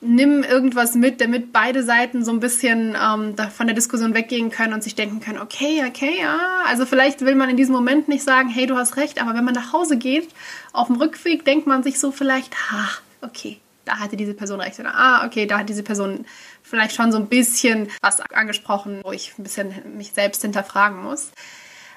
Nimm 0.00 0.42
irgendwas 0.42 0.94
mit, 0.94 1.20
damit 1.20 1.52
beide 1.52 1.84
Seiten 1.84 2.24
so 2.24 2.32
ein 2.32 2.40
bisschen 2.40 2.96
ähm, 3.00 3.36
von 3.54 3.66
der 3.68 3.76
Diskussion 3.76 4.14
weggehen 4.14 4.50
können 4.50 4.74
und 4.74 4.82
sich 4.82 4.96
denken 4.96 5.20
können, 5.20 5.38
okay, 5.38 5.84
okay, 5.86 6.18
ja. 6.20 6.38
Also 6.66 6.86
vielleicht 6.86 7.20
will 7.20 7.36
man 7.36 7.48
in 7.48 7.56
diesem 7.56 7.72
Moment 7.72 8.08
nicht 8.08 8.24
sagen, 8.24 8.48
hey, 8.48 8.66
du 8.66 8.76
hast 8.76 8.96
recht, 8.96 9.22
aber 9.22 9.34
wenn 9.34 9.44
man 9.44 9.54
nach 9.54 9.72
Hause 9.72 9.96
geht, 9.96 10.28
auf 10.72 10.88
dem 10.88 10.96
Rückweg 10.96 11.44
denkt 11.44 11.68
man 11.68 11.84
sich 11.84 12.00
so 12.00 12.10
vielleicht, 12.10 12.52
ha, 12.72 12.88
okay, 13.20 13.60
da 13.84 13.98
hatte 13.98 14.16
diese 14.16 14.34
Person 14.34 14.60
recht. 14.60 14.78
Oder 14.80 14.94
ah, 14.94 15.26
okay, 15.26 15.46
da 15.46 15.58
hat 15.58 15.68
diese 15.68 15.82
Person 15.82 16.26
vielleicht 16.62 16.94
schon 16.94 17.12
so 17.12 17.18
ein 17.18 17.28
bisschen 17.28 17.88
was 18.00 18.20
angesprochen, 18.20 19.00
wo 19.04 19.12
ich 19.12 19.32
ein 19.38 19.42
bisschen 19.42 19.72
mich 19.96 20.12
selbst 20.12 20.42
hinterfragen 20.42 21.02
muss. 21.02 21.30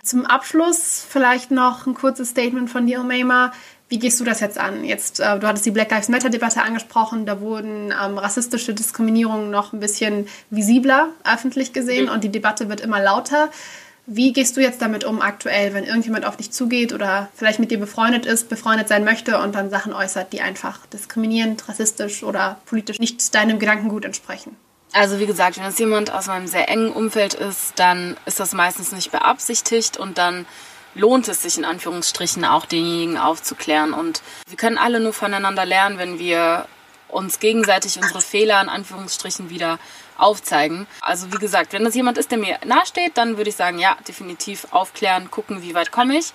Zum 0.06 0.24
Abschluss 0.24 1.04
vielleicht 1.10 1.50
noch 1.50 1.88
ein 1.88 1.96
kurzes 1.96 2.30
Statement 2.30 2.70
von 2.70 2.86
dir, 2.86 3.00
Omeima. 3.00 3.52
Wie 3.90 3.98
gehst 3.98 4.20
du 4.20 4.24
das 4.24 4.40
jetzt 4.40 4.60
an? 4.60 4.84
Jetzt, 4.84 5.20
äh, 5.20 5.40
du 5.40 5.48
hattest 5.48 5.66
die 5.66 5.72
Black 5.72 5.90
Lives 5.90 6.10
Matter-Debatte 6.10 6.62
angesprochen, 6.62 7.26
da 7.26 7.42
wurden 7.42 7.92
ähm, 7.92 8.20
rassistische 8.20 8.76
Diskriminierungen 8.76 9.50
noch 9.50 9.74
ein 9.74 9.80
bisschen 9.80 10.28
visibler 10.52 11.10
öffentlich 11.24 11.74
gesehen 11.74 12.06
mhm. 12.06 12.12
und 12.12 12.24
die 12.24 12.30
Debatte 12.30 12.70
wird 12.70 12.82
immer 12.82 13.02
lauter. 13.02 13.50
Wie 14.06 14.32
gehst 14.32 14.56
du 14.56 14.62
jetzt 14.62 14.80
damit 14.80 15.06
um 15.06 15.22
aktuell, 15.22 15.74
wenn 15.74 15.86
irgendjemand 15.86 16.26
auf 16.26 16.38
dich 16.38 16.52
zugeht 16.52 16.94
oder 16.94 17.30
vielleicht 17.34 17.58
mit 17.58 17.72
dir 17.72 17.80
befreundet 17.80 18.28
ist, 18.28 18.48
befreundet 18.48 18.88
sein 18.88 19.04
möchte 19.06 19.40
und 19.40 19.56
dann 19.56 19.72
Sachen 19.72 19.92
äußert, 19.92 20.32
die 20.34 20.42
einfach 20.42 20.86
diskriminierend, 20.86 21.68
rassistisch 21.68 22.22
oder 22.22 22.60
politisch 22.68 23.00
nicht 23.00 23.34
deinem 23.34 23.58
Gedankengut 23.58 24.06
entsprechen? 24.06 24.56
Also 24.96 25.20
wie 25.20 25.26
gesagt, 25.26 25.58
wenn 25.58 25.66
es 25.66 25.78
jemand 25.78 26.10
aus 26.10 26.28
meinem 26.28 26.48
sehr 26.48 26.70
engen 26.70 26.90
Umfeld 26.90 27.34
ist, 27.34 27.74
dann 27.76 28.16
ist 28.26 28.40
das 28.40 28.54
meistens 28.54 28.94
nicht 28.94 29.12
beabsichtigt 29.12 29.98
und 29.98 30.18
dann 30.18 30.46
lohnt 30.94 31.28
es 31.28 31.42
sich 31.42 31.58
in 31.58 31.66
Anführungsstrichen 31.66 32.46
auch 32.46 32.66
denjenigen 32.66 33.18
aufzuklären. 33.18 33.92
Und 33.92 34.22
wir 34.48 34.56
können 34.56 34.78
alle 34.78 35.02
nur 35.02 35.12
voneinander 35.12 35.66
lernen, 35.66 35.98
wenn 35.98 36.18
wir 36.18 36.66
uns 37.10 37.40
gegenseitig 37.40 37.98
unsere 37.98 38.22
Fehler 38.22 38.62
in 38.62 38.70
Anführungsstrichen 38.70 39.50
wieder 39.50 39.80
aufzeigen. 40.18 40.88
Also 41.02 41.34
wie 41.34 41.40
gesagt, 41.40 41.74
wenn 41.74 41.84
das 41.84 41.94
jemand 41.94 42.18
ist, 42.18 42.32
der 42.32 42.38
mir 42.38 42.58
nahesteht, 42.66 43.18
dann 43.18 43.36
würde 43.36 43.50
ich 43.50 43.58
sagen, 43.58 43.80
ja, 43.80 43.98
definitiv 44.08 44.66
aufklären, 44.72 45.30
gucken, 45.30 45.62
wie 45.62 45.76
weit 45.76 45.92
komme 45.92 46.18
ich. 46.18 46.32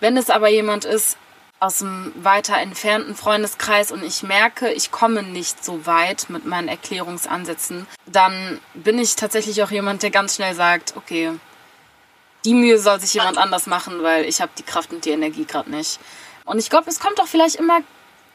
Wenn 0.00 0.18
es 0.18 0.28
aber 0.28 0.50
jemand 0.50 0.84
ist, 0.84 1.16
aus 1.64 1.82
einem 1.82 2.12
weiter 2.16 2.58
entfernten 2.58 3.14
Freundeskreis 3.14 3.90
und 3.90 4.04
ich 4.04 4.22
merke, 4.22 4.70
ich 4.72 4.90
komme 4.90 5.22
nicht 5.22 5.64
so 5.64 5.86
weit 5.86 6.28
mit 6.28 6.44
meinen 6.44 6.68
Erklärungsansätzen, 6.68 7.86
dann 8.06 8.60
bin 8.74 8.98
ich 8.98 9.16
tatsächlich 9.16 9.62
auch 9.62 9.70
jemand, 9.70 10.02
der 10.02 10.10
ganz 10.10 10.36
schnell 10.36 10.54
sagt, 10.54 10.94
okay, 10.96 11.32
die 12.44 12.54
Mühe 12.54 12.78
soll 12.78 13.00
sich 13.00 13.14
jemand 13.14 13.38
anders 13.38 13.66
machen, 13.66 14.02
weil 14.02 14.26
ich 14.26 14.42
habe 14.42 14.52
die 14.58 14.62
Kraft 14.62 14.92
und 14.92 15.06
die 15.06 15.10
Energie 15.10 15.46
gerade 15.46 15.70
nicht. 15.70 15.98
Und 16.44 16.58
ich 16.58 16.68
glaube, 16.68 16.90
es 16.90 17.00
kommt 17.00 17.18
auch 17.20 17.26
vielleicht 17.26 17.56
immer 17.56 17.80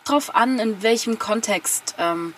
drauf 0.06 0.36
an, 0.36 0.58
in 0.58 0.82
welchem 0.82 1.20
Kontext 1.20 1.94
ähm, 2.00 2.34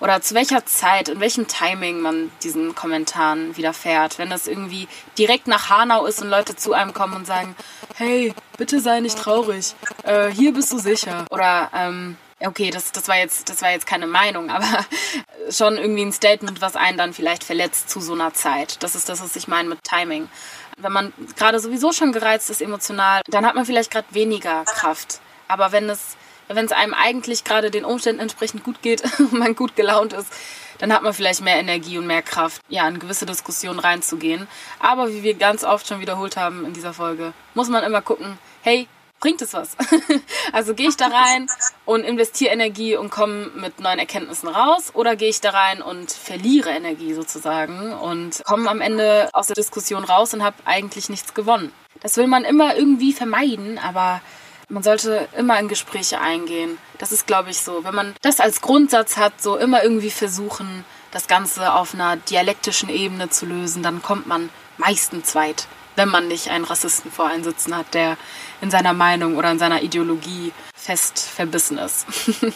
oder 0.00 0.20
zu 0.20 0.34
welcher 0.34 0.66
Zeit, 0.66 1.08
in 1.08 1.20
welchem 1.20 1.46
Timing 1.46 2.00
man 2.00 2.30
diesen 2.42 2.74
Kommentaren 2.74 3.56
widerfährt. 3.56 4.18
Wenn 4.18 4.30
das 4.30 4.46
irgendwie 4.46 4.88
direkt 5.18 5.46
nach 5.46 5.70
Hanau 5.70 6.06
ist 6.06 6.20
und 6.20 6.28
Leute 6.28 6.56
zu 6.56 6.72
einem 6.72 6.92
kommen 6.92 7.14
und 7.14 7.26
sagen, 7.26 7.56
hey, 7.94 8.34
bitte 8.58 8.80
sei 8.80 9.00
nicht 9.00 9.18
traurig, 9.18 9.74
äh, 10.04 10.28
hier 10.28 10.52
bist 10.52 10.72
du 10.72 10.78
sicher. 10.78 11.24
Oder 11.30 11.70
ähm, 11.74 12.16
okay, 12.44 12.70
das, 12.70 12.92
das, 12.92 13.08
war 13.08 13.16
jetzt, 13.16 13.48
das 13.48 13.62
war 13.62 13.70
jetzt 13.70 13.86
keine 13.86 14.06
Meinung, 14.06 14.50
aber 14.50 14.84
schon 15.50 15.78
irgendwie 15.78 16.04
ein 16.04 16.12
Statement, 16.12 16.60
was 16.60 16.76
einen 16.76 16.98
dann 16.98 17.14
vielleicht 17.14 17.44
verletzt 17.44 17.88
zu 17.88 18.00
so 18.00 18.12
einer 18.12 18.34
Zeit. 18.34 18.82
Das 18.82 18.94
ist 18.94 19.08
das, 19.08 19.22
was 19.22 19.36
ich 19.36 19.48
meine 19.48 19.68
mit 19.68 19.82
Timing. 19.82 20.28
Wenn 20.78 20.92
man 20.92 21.12
gerade 21.36 21.58
sowieso 21.58 21.92
schon 21.92 22.12
gereizt 22.12 22.50
ist 22.50 22.60
emotional, 22.60 23.22
dann 23.28 23.46
hat 23.46 23.54
man 23.54 23.64
vielleicht 23.64 23.90
gerade 23.90 24.08
weniger 24.10 24.64
Kraft. 24.66 25.20
Aber 25.48 25.72
wenn 25.72 25.88
es 25.88 26.16
wenn 26.48 26.66
es 26.66 26.72
einem 26.72 26.94
eigentlich 26.94 27.44
gerade 27.44 27.70
den 27.70 27.84
Umständen 27.84 28.20
entsprechend 28.20 28.64
gut 28.64 28.82
geht 28.82 29.02
und 29.18 29.32
man 29.38 29.54
gut 29.54 29.76
gelaunt 29.76 30.12
ist, 30.12 30.32
dann 30.78 30.92
hat 30.92 31.02
man 31.02 31.14
vielleicht 31.14 31.40
mehr 31.40 31.56
Energie 31.56 31.98
und 31.98 32.06
mehr 32.06 32.22
Kraft, 32.22 32.60
ja, 32.68 32.86
in 32.86 32.98
gewisse 32.98 33.26
Diskussionen 33.26 33.78
reinzugehen. 33.78 34.46
Aber 34.78 35.08
wie 35.08 35.22
wir 35.22 35.34
ganz 35.34 35.64
oft 35.64 35.86
schon 35.86 36.00
wiederholt 36.00 36.36
haben 36.36 36.64
in 36.66 36.72
dieser 36.74 36.92
Folge, 36.92 37.32
muss 37.54 37.68
man 37.68 37.82
immer 37.82 38.02
gucken, 38.02 38.38
hey, 38.62 38.88
bringt 39.20 39.40
es 39.42 39.54
was? 39.54 39.76
also 40.52 40.74
gehe 40.74 40.88
ich 40.88 40.96
da 40.96 41.08
rein 41.08 41.46
und 41.84 42.04
investiere 42.04 42.52
Energie 42.52 42.96
und 42.96 43.10
komme 43.10 43.50
mit 43.54 43.80
neuen 43.80 43.98
Erkenntnissen 43.98 44.48
raus 44.48 44.90
oder 44.94 45.16
gehe 45.16 45.30
ich 45.30 45.40
da 45.40 45.50
rein 45.50 45.82
und 45.82 46.10
verliere 46.12 46.70
Energie 46.70 47.14
sozusagen 47.14 47.92
und 47.92 48.42
komme 48.44 48.68
am 48.68 48.80
Ende 48.80 49.30
aus 49.32 49.46
der 49.46 49.56
Diskussion 49.56 50.04
raus 50.04 50.34
und 50.34 50.42
habe 50.42 50.56
eigentlich 50.64 51.08
nichts 51.08 51.34
gewonnen. 51.34 51.72
Das 52.00 52.16
will 52.18 52.26
man 52.26 52.44
immer 52.44 52.76
irgendwie 52.76 53.12
vermeiden, 53.12 53.78
aber 53.78 54.20
man 54.68 54.82
sollte 54.82 55.28
immer 55.36 55.58
in 55.58 55.68
Gespräche 55.68 56.20
eingehen. 56.20 56.78
Das 56.98 57.12
ist, 57.12 57.26
glaube 57.26 57.50
ich, 57.50 57.58
so. 57.58 57.84
Wenn 57.84 57.94
man 57.94 58.14
das 58.22 58.40
als 58.40 58.60
Grundsatz 58.60 59.16
hat, 59.16 59.40
so 59.40 59.56
immer 59.56 59.82
irgendwie 59.82 60.10
versuchen, 60.10 60.84
das 61.12 61.28
Ganze 61.28 61.72
auf 61.72 61.94
einer 61.94 62.16
dialektischen 62.16 62.88
Ebene 62.88 63.30
zu 63.30 63.46
lösen, 63.46 63.82
dann 63.82 64.02
kommt 64.02 64.26
man 64.26 64.50
meistens 64.76 65.34
weit, 65.34 65.66
wenn 65.94 66.08
man 66.08 66.28
nicht 66.28 66.50
einen 66.50 66.64
Rassisten 66.64 67.10
vor 67.10 67.26
einen 67.26 67.44
sitzen 67.44 67.76
hat, 67.76 67.94
der 67.94 68.16
in 68.60 68.70
seiner 68.70 68.92
Meinung 68.92 69.36
oder 69.36 69.50
in 69.50 69.58
seiner 69.58 69.82
Ideologie 69.82 70.52
fest 70.74 71.18
verbissen 71.18 71.78
ist. 71.78 72.06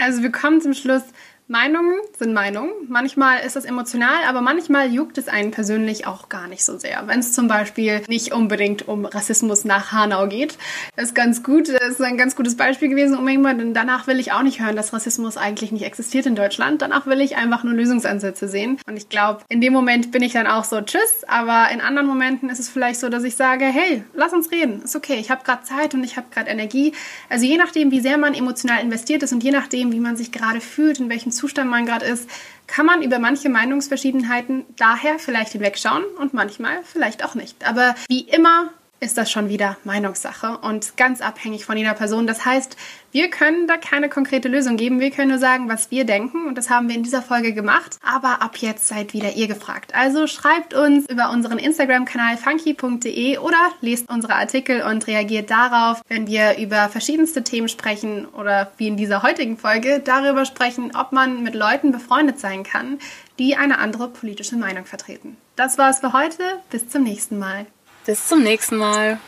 also 0.00 0.22
wir 0.22 0.32
kommen 0.32 0.60
zum 0.60 0.74
Schluss. 0.74 1.02
Meinungen 1.50 1.94
sind 2.18 2.34
Meinungen. 2.34 2.72
Manchmal 2.88 3.40
ist 3.40 3.56
das 3.56 3.64
emotional, 3.64 4.22
aber 4.28 4.42
manchmal 4.42 4.92
juckt 4.92 5.16
es 5.16 5.28
einen 5.28 5.50
persönlich 5.50 6.06
auch 6.06 6.28
gar 6.28 6.46
nicht 6.46 6.62
so 6.62 6.76
sehr. 6.76 7.04
Wenn 7.06 7.20
es 7.20 7.32
zum 7.32 7.48
Beispiel 7.48 8.02
nicht 8.06 8.34
unbedingt 8.34 8.86
um 8.86 9.06
Rassismus 9.06 9.64
nach 9.64 9.90
Hanau 9.90 10.28
geht. 10.28 10.58
Ist 10.96 11.14
ganz 11.14 11.42
gut. 11.42 11.70
Das 11.70 11.88
ist 11.88 12.02
ein 12.02 12.18
ganz 12.18 12.36
gutes 12.36 12.54
Beispiel 12.58 12.90
gewesen, 12.90 13.16
um 13.16 13.26
irgendwann, 13.26 13.72
danach 13.72 14.06
will 14.06 14.20
ich 14.20 14.32
auch 14.32 14.42
nicht 14.42 14.60
hören, 14.60 14.76
dass 14.76 14.92
Rassismus 14.92 15.38
eigentlich 15.38 15.72
nicht 15.72 15.84
existiert 15.84 16.26
in 16.26 16.36
Deutschland. 16.36 16.82
Danach 16.82 17.06
will 17.06 17.22
ich 17.22 17.36
einfach 17.36 17.64
nur 17.64 17.72
Lösungsansätze 17.72 18.46
sehen. 18.46 18.78
Und 18.86 18.98
ich 18.98 19.08
glaube, 19.08 19.40
in 19.48 19.62
dem 19.62 19.72
Moment 19.72 20.12
bin 20.12 20.22
ich 20.22 20.34
dann 20.34 20.46
auch 20.46 20.64
so, 20.64 20.82
tschüss. 20.82 21.24
Aber 21.28 21.70
in 21.72 21.80
anderen 21.80 22.08
Momenten 22.08 22.50
ist 22.50 22.58
es 22.58 22.68
vielleicht 22.68 23.00
so, 23.00 23.08
dass 23.08 23.24
ich 23.24 23.36
sage, 23.36 23.64
hey, 23.64 24.04
lass 24.12 24.34
uns 24.34 24.52
reden. 24.52 24.82
Ist 24.82 24.96
okay. 24.96 25.16
Ich 25.18 25.30
habe 25.30 25.44
gerade 25.44 25.62
Zeit 25.62 25.94
und 25.94 26.04
ich 26.04 26.18
habe 26.18 26.26
gerade 26.30 26.50
Energie. 26.50 26.92
Also 27.30 27.46
je 27.46 27.56
nachdem, 27.56 27.90
wie 27.90 28.00
sehr 28.00 28.18
man 28.18 28.34
emotional 28.34 28.82
investiert 28.82 29.22
ist 29.22 29.32
und 29.32 29.42
je 29.42 29.50
nachdem, 29.50 29.92
wie 29.92 30.00
man 30.00 30.14
sich 30.14 30.30
gerade 30.30 30.60
fühlt, 30.60 31.00
in 31.00 31.08
welchem 31.08 31.32
Zustand 31.38 31.70
man 31.70 31.86
gerade 31.86 32.04
ist, 32.04 32.28
kann 32.66 32.84
man 32.84 33.02
über 33.02 33.18
manche 33.18 33.48
Meinungsverschiedenheiten 33.48 34.66
daher 34.76 35.18
vielleicht 35.18 35.52
hinwegschauen 35.52 36.04
und 36.18 36.34
manchmal 36.34 36.82
vielleicht 36.84 37.24
auch 37.24 37.34
nicht. 37.34 37.66
Aber 37.66 37.94
wie 38.08 38.20
immer 38.20 38.70
ist 39.00 39.16
das 39.16 39.30
schon 39.30 39.48
wieder 39.48 39.76
Meinungssache 39.84 40.58
und 40.58 40.96
ganz 40.96 41.20
abhängig 41.20 41.64
von 41.64 41.76
jeder 41.76 41.94
Person. 41.94 42.26
Das 42.26 42.44
heißt, 42.44 42.76
wir 43.12 43.30
können 43.30 43.66
da 43.66 43.76
keine 43.76 44.08
konkrete 44.08 44.48
Lösung 44.48 44.76
geben. 44.76 45.00
Wir 45.00 45.10
können 45.10 45.30
nur 45.30 45.38
sagen, 45.38 45.68
was 45.68 45.90
wir 45.90 46.04
denken 46.04 46.46
und 46.46 46.58
das 46.58 46.68
haben 46.68 46.88
wir 46.88 46.96
in 46.96 47.04
dieser 47.04 47.22
Folge 47.22 47.52
gemacht. 47.52 47.98
Aber 48.02 48.42
ab 48.42 48.56
jetzt 48.58 48.88
seid 48.88 49.12
wieder 49.12 49.34
ihr 49.34 49.46
gefragt. 49.46 49.94
Also 49.94 50.26
schreibt 50.26 50.74
uns 50.74 51.08
über 51.08 51.30
unseren 51.30 51.58
Instagram-Kanal 51.58 52.36
funky.de 52.36 53.38
oder 53.38 53.70
lest 53.80 54.10
unsere 54.10 54.34
Artikel 54.34 54.82
und 54.82 55.06
reagiert 55.06 55.50
darauf, 55.50 56.02
wenn 56.08 56.26
wir 56.26 56.58
über 56.58 56.88
verschiedenste 56.88 57.44
Themen 57.44 57.68
sprechen 57.68 58.26
oder 58.26 58.72
wie 58.78 58.88
in 58.88 58.96
dieser 58.96 59.22
heutigen 59.22 59.56
Folge 59.56 60.00
darüber 60.00 60.44
sprechen, 60.44 60.92
ob 60.96 61.12
man 61.12 61.42
mit 61.42 61.54
Leuten 61.54 61.92
befreundet 61.92 62.40
sein 62.40 62.64
kann, 62.64 62.98
die 63.38 63.56
eine 63.56 63.78
andere 63.78 64.08
politische 64.08 64.56
Meinung 64.56 64.84
vertreten. 64.84 65.36
Das 65.54 65.78
war's 65.78 66.00
für 66.00 66.12
heute. 66.12 66.42
Bis 66.70 66.88
zum 66.88 67.04
nächsten 67.04 67.38
Mal. 67.38 67.66
Bis 68.08 68.26
zum 68.26 68.42
nächsten 68.42 68.78
Mal. 68.78 69.18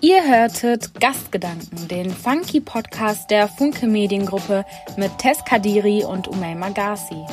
Ihr 0.00 0.22
hörtet 0.24 1.00
Gastgedanken, 1.00 1.88
den 1.88 2.12
Funky 2.12 2.60
Podcast 2.60 3.28
der 3.28 3.48
Funke 3.48 3.88
Mediengruppe 3.88 4.64
mit 4.96 5.18
Tess 5.18 5.44
Kadiri 5.44 6.04
und 6.04 6.28
Umay 6.28 6.54
Magasi. 6.54 7.26